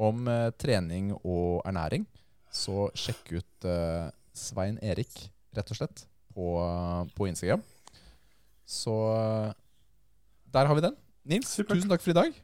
[0.00, 2.06] om eh, trening og ernæring,
[2.54, 4.06] så sjekk ut eh,
[4.36, 5.24] Svein Erik,
[5.58, 6.52] rett og slett, på,
[7.18, 7.66] på Instagram.
[8.62, 9.50] Så eh,
[10.54, 10.94] der har vi den.
[11.34, 11.82] Nils, Supert.
[11.82, 12.38] tusen takk for i dag.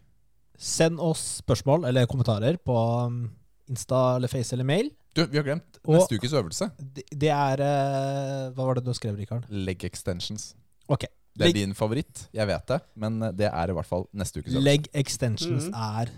[0.59, 2.77] Send oss spørsmål eller kommentarer på
[3.07, 3.31] um,
[3.69, 4.91] Insta eller Face eller mail.
[5.17, 6.71] Du, vi har glemt Og- neste ukes øvelse.
[6.79, 9.47] Det, det er eh, Hva var det du skrev, Rikard?
[9.51, 10.55] Leg extensions.
[10.89, 11.07] Ok.
[11.37, 14.41] Det er Leg- din favoritt, jeg vet det, men det er i hvert fall neste
[14.41, 14.65] ukes øvelse.
[14.65, 15.75] Leg extensions Mhm.
[15.75, 16.13] er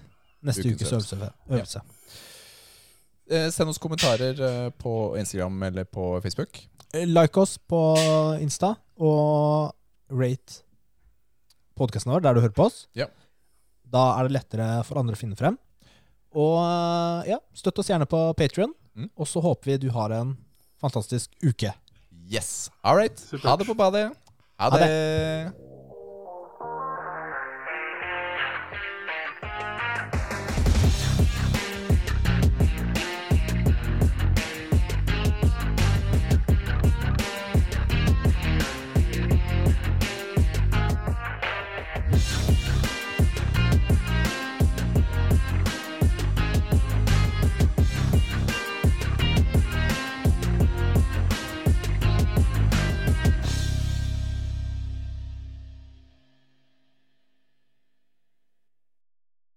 [0.46, 1.30] neste Ukens ukes øvelse.
[1.50, 1.80] øvelse.
[3.30, 6.60] Eh, Send oss kommentarer eh, på Instagram eller på Facebook.
[6.94, 7.80] Eh, Like oss på
[8.40, 9.74] Insta, og
[10.10, 10.62] rate
[11.76, 12.86] podkasten vår der du hører på oss.
[12.96, 13.06] Ja.
[13.92, 15.56] Da er det lettere for andre å finne frem.
[16.36, 18.74] Og eh, ja, støtt oss gjerne på Patrion.
[18.98, 19.10] Mm.
[19.16, 20.34] Og så håper vi du har en
[20.82, 21.72] fantastisk uke.
[22.28, 22.68] Yes!
[22.82, 23.22] All right.
[23.44, 24.10] Ha det på badet.
[24.58, 24.90] Ha Ha det.